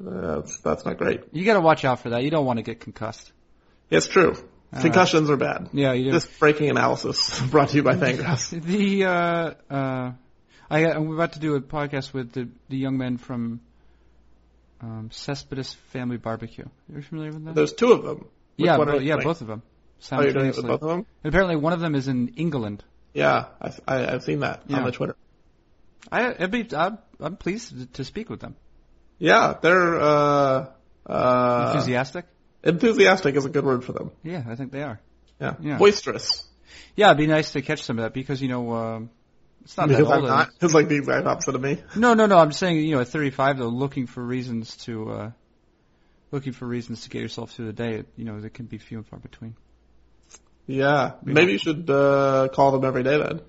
Uh, 0.00 0.36
that's 0.36 0.60
that's 0.60 0.84
not 0.84 0.98
great. 0.98 1.22
You 1.32 1.44
got 1.44 1.54
to 1.54 1.60
watch 1.60 1.84
out 1.84 2.00
for 2.00 2.10
that. 2.10 2.22
You 2.22 2.30
don't 2.30 2.44
want 2.46 2.58
to 2.58 2.62
get 2.62 2.80
concussed. 2.80 3.32
It's 3.90 4.06
true. 4.06 4.36
Uh, 4.72 4.80
Concussions 4.82 5.30
are 5.30 5.36
bad. 5.36 5.70
Yeah, 5.72 5.92
you 5.92 6.06
do. 6.06 6.10
This 6.12 6.26
breaking 6.26 6.68
analysis 6.70 7.40
brought 7.50 7.68
to 7.70 7.76
you 7.76 7.82
by 7.82 7.94
Fangraphs. 7.96 8.50
The 8.62 9.04
uh, 9.04 9.74
uh, 9.74 10.12
I 10.68 10.86
I'm 10.92 11.12
about 11.12 11.34
to 11.34 11.38
do 11.38 11.54
a 11.54 11.60
podcast 11.60 12.12
with 12.12 12.32
the 12.32 12.48
the 12.68 12.76
young 12.76 12.98
men 12.98 13.16
from 13.16 13.60
um, 14.80 15.10
Cespedes 15.12 15.72
Family 15.92 16.16
Barbecue. 16.16 16.64
Are 16.64 16.96
you 16.96 17.02
familiar 17.02 17.30
with 17.32 17.44
that? 17.46 17.54
There's 17.54 17.72
two 17.72 17.92
of 17.92 18.02
them. 18.02 18.18
Which 18.56 18.66
yeah, 18.66 18.76
bo- 18.76 18.98
yeah, 18.98 19.16
both 19.22 19.40
of 19.40 19.46
them. 19.46 19.62
Oh, 20.12 20.20
you're 20.20 20.32
doing 20.32 20.46
it 20.48 20.56
with 20.56 20.66
both 20.66 20.82
of 20.82 20.88
them? 20.88 21.06
And 21.24 21.32
apparently, 21.32 21.56
one 21.56 21.72
of 21.72 21.80
them 21.80 21.94
is 21.94 22.08
in 22.08 22.28
England. 22.36 22.84
Yeah, 23.14 23.46
I, 23.62 23.72
I, 23.88 24.14
I've 24.14 24.24
seen 24.24 24.40
that 24.40 24.64
Yeah. 24.66 24.78
on 24.78 24.84
the 24.84 24.92
Twitter. 24.92 25.16
I 26.12 26.34
I'd 26.38 26.50
be 26.50 26.66
I'm, 26.76 26.98
I'm 27.20 27.36
pleased 27.36 27.94
to 27.94 28.04
speak 28.04 28.28
with 28.28 28.40
them. 28.40 28.56
Yeah, 29.18 29.54
they're 29.60 30.00
uh, 30.00 30.66
uh, 31.06 31.72
Enthusiastic. 31.74 32.26
enthusiastic 32.62 33.34
is 33.36 33.44
a 33.44 33.48
good 33.48 33.64
word 33.64 33.84
for 33.84 33.92
them. 33.92 34.10
Yeah, 34.22 34.42
I 34.48 34.54
think 34.56 34.72
they 34.72 34.82
are. 34.82 35.00
Yeah, 35.40 35.54
Yeah. 35.60 35.78
boisterous. 35.78 36.46
Yeah, 36.96 37.06
it'd 37.08 37.18
be 37.18 37.26
nice 37.26 37.52
to 37.52 37.62
catch 37.62 37.82
some 37.82 37.98
of 37.98 38.02
that 38.04 38.12
because 38.14 38.40
you 38.42 38.48
know 38.48 38.72
um, 38.74 39.10
it's 39.62 39.76
not 39.76 39.88
that 39.88 39.98
Because 39.98 40.12
I'm 40.12 40.20
old. 40.20 40.28
not. 40.28 40.50
It's 40.60 40.74
like 40.74 40.88
the 40.88 40.96
exact 40.96 41.26
opposite 41.26 41.54
of 41.54 41.60
me. 41.60 41.78
No, 41.94 42.14
no, 42.14 42.26
no. 42.26 42.38
I'm 42.38 42.52
saying 42.52 42.78
you 42.84 42.94
know 42.94 43.00
at 43.00 43.08
35 43.08 43.58
though, 43.58 43.68
looking 43.68 44.06
for 44.06 44.22
reasons 44.24 44.76
to 44.84 45.10
uh, 45.10 45.30
looking 46.30 46.52
for 46.52 46.66
reasons 46.66 47.02
to 47.02 47.08
get 47.10 47.20
yourself 47.22 47.52
through 47.52 47.66
the 47.66 47.72
day. 47.72 48.04
You 48.16 48.24
know, 48.24 48.40
there 48.40 48.50
can 48.50 48.66
be 48.66 48.78
few 48.78 48.98
and 48.98 49.06
far 49.06 49.18
between. 49.18 49.56
Yeah, 50.66 51.12
maybe 51.22 51.52
you 51.52 51.58
should 51.58 51.88
uh, 51.88 52.48
call 52.52 52.72
them 52.72 52.84
every 52.84 53.02
day 53.04 53.18
then. 53.18 53.40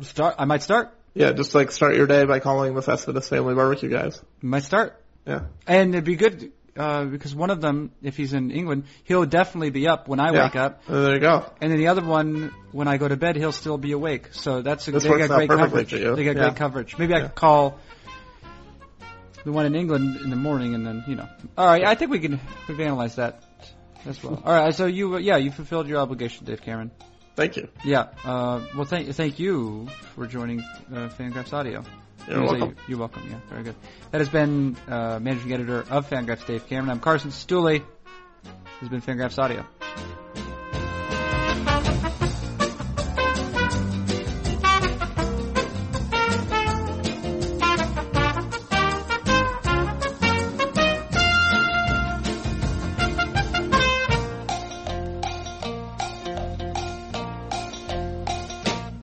Start. 0.00 0.36
I 0.38 0.44
might 0.46 0.62
start. 0.62 0.96
Yeah, 1.14 1.32
just 1.32 1.54
like 1.54 1.70
start 1.70 1.94
your 1.96 2.06
day 2.06 2.24
by 2.24 2.40
calling 2.40 2.74
the 2.74 2.82
Cespedes 2.82 3.28
Family 3.28 3.54
Barbecue 3.54 3.88
guys. 3.88 4.20
My 4.42 4.58
start. 4.60 5.00
Yeah. 5.26 5.42
And 5.66 5.94
it'd 5.94 6.04
be 6.04 6.16
good 6.16 6.52
uh, 6.76 7.04
because 7.04 7.34
one 7.34 7.50
of 7.50 7.60
them, 7.60 7.92
if 8.02 8.16
he's 8.16 8.32
in 8.32 8.50
England, 8.50 8.84
he'll 9.04 9.24
definitely 9.24 9.70
be 9.70 9.86
up 9.86 10.08
when 10.08 10.18
I 10.18 10.32
Yeah. 10.32 10.44
wake 10.44 10.56
up, 10.56 10.82
Uh, 10.88 11.00
there 11.02 11.14
you 11.14 11.20
go. 11.20 11.46
and 11.60 11.70
then 11.70 11.78
the 11.78 11.86
other 11.88 12.02
one, 12.02 12.52
when 12.72 12.88
I 12.88 12.96
go 12.98 13.06
to 13.06 13.16
bed, 13.16 13.36
he'll 13.36 13.52
still 13.52 13.78
be 13.78 13.92
awake. 13.92 14.30
So 14.32 14.60
that's 14.60 14.88
a, 14.88 14.90
This 14.90 15.04
they 15.04 15.08
got 15.18 15.28
great 15.30 15.48
coverage. 15.48 15.90
They 15.92 16.00
got 16.02 16.16
Yeah. 16.18 16.32
great 16.34 16.56
coverage. 16.56 16.98
Maybe 16.98 17.14
I 17.14 17.20
could 17.20 17.34
call 17.36 17.78
the 19.44 19.52
one 19.52 19.66
in 19.66 19.74
England 19.76 20.16
in 20.22 20.30
the 20.30 20.36
morning, 20.36 20.74
and 20.74 20.84
then 20.86 21.04
you 21.06 21.14
know. 21.14 21.28
All 21.56 21.66
right, 21.66 21.84
I 21.84 21.94
think 21.94 22.10
we 22.10 22.18
can 22.18 22.40
we've 22.66 22.80
analyzed 22.80 23.18
that 23.18 23.42
as 24.06 24.20
well. 24.22 24.42
All 24.44 24.52
right, 24.52 24.74
so 24.74 24.86
you 24.86 25.18
yeah 25.18 25.36
you 25.36 25.50
fulfilled 25.52 25.86
your 25.86 25.98
obligation, 26.00 26.44
Dave 26.46 26.60
Cameron. 26.62 26.90
Thank 27.36 27.56
you. 27.56 27.68
Yeah. 27.84 28.08
Uh, 28.24 28.60
well, 28.76 28.84
thank 28.84 29.08
thank 29.14 29.38
you 29.38 29.88
for 30.14 30.26
joining 30.26 30.60
uh, 30.60 31.08
Fangraphs 31.18 31.52
Audio. 31.52 31.82
You're 32.28 32.42
welcome. 32.42 32.60
you- 32.70 32.76
You're 32.88 32.98
welcome. 32.98 33.26
Yeah, 33.28 33.36
very 33.50 33.64
good. 33.64 33.74
That 34.12 34.18
has 34.20 34.28
been 34.28 34.76
uh, 34.88 35.18
managing 35.20 35.52
editor 35.52 35.84
of 35.90 36.08
Fangraphs, 36.08 36.46
Dave 36.46 36.66
Cameron. 36.68 36.90
I'm 36.90 37.00
Carson 37.00 37.30
Cistulli. 37.30 37.82
This 38.44 38.52
has 38.80 38.88
been 38.88 39.02
Fangraphs 39.02 39.38
Audio. 39.38 39.66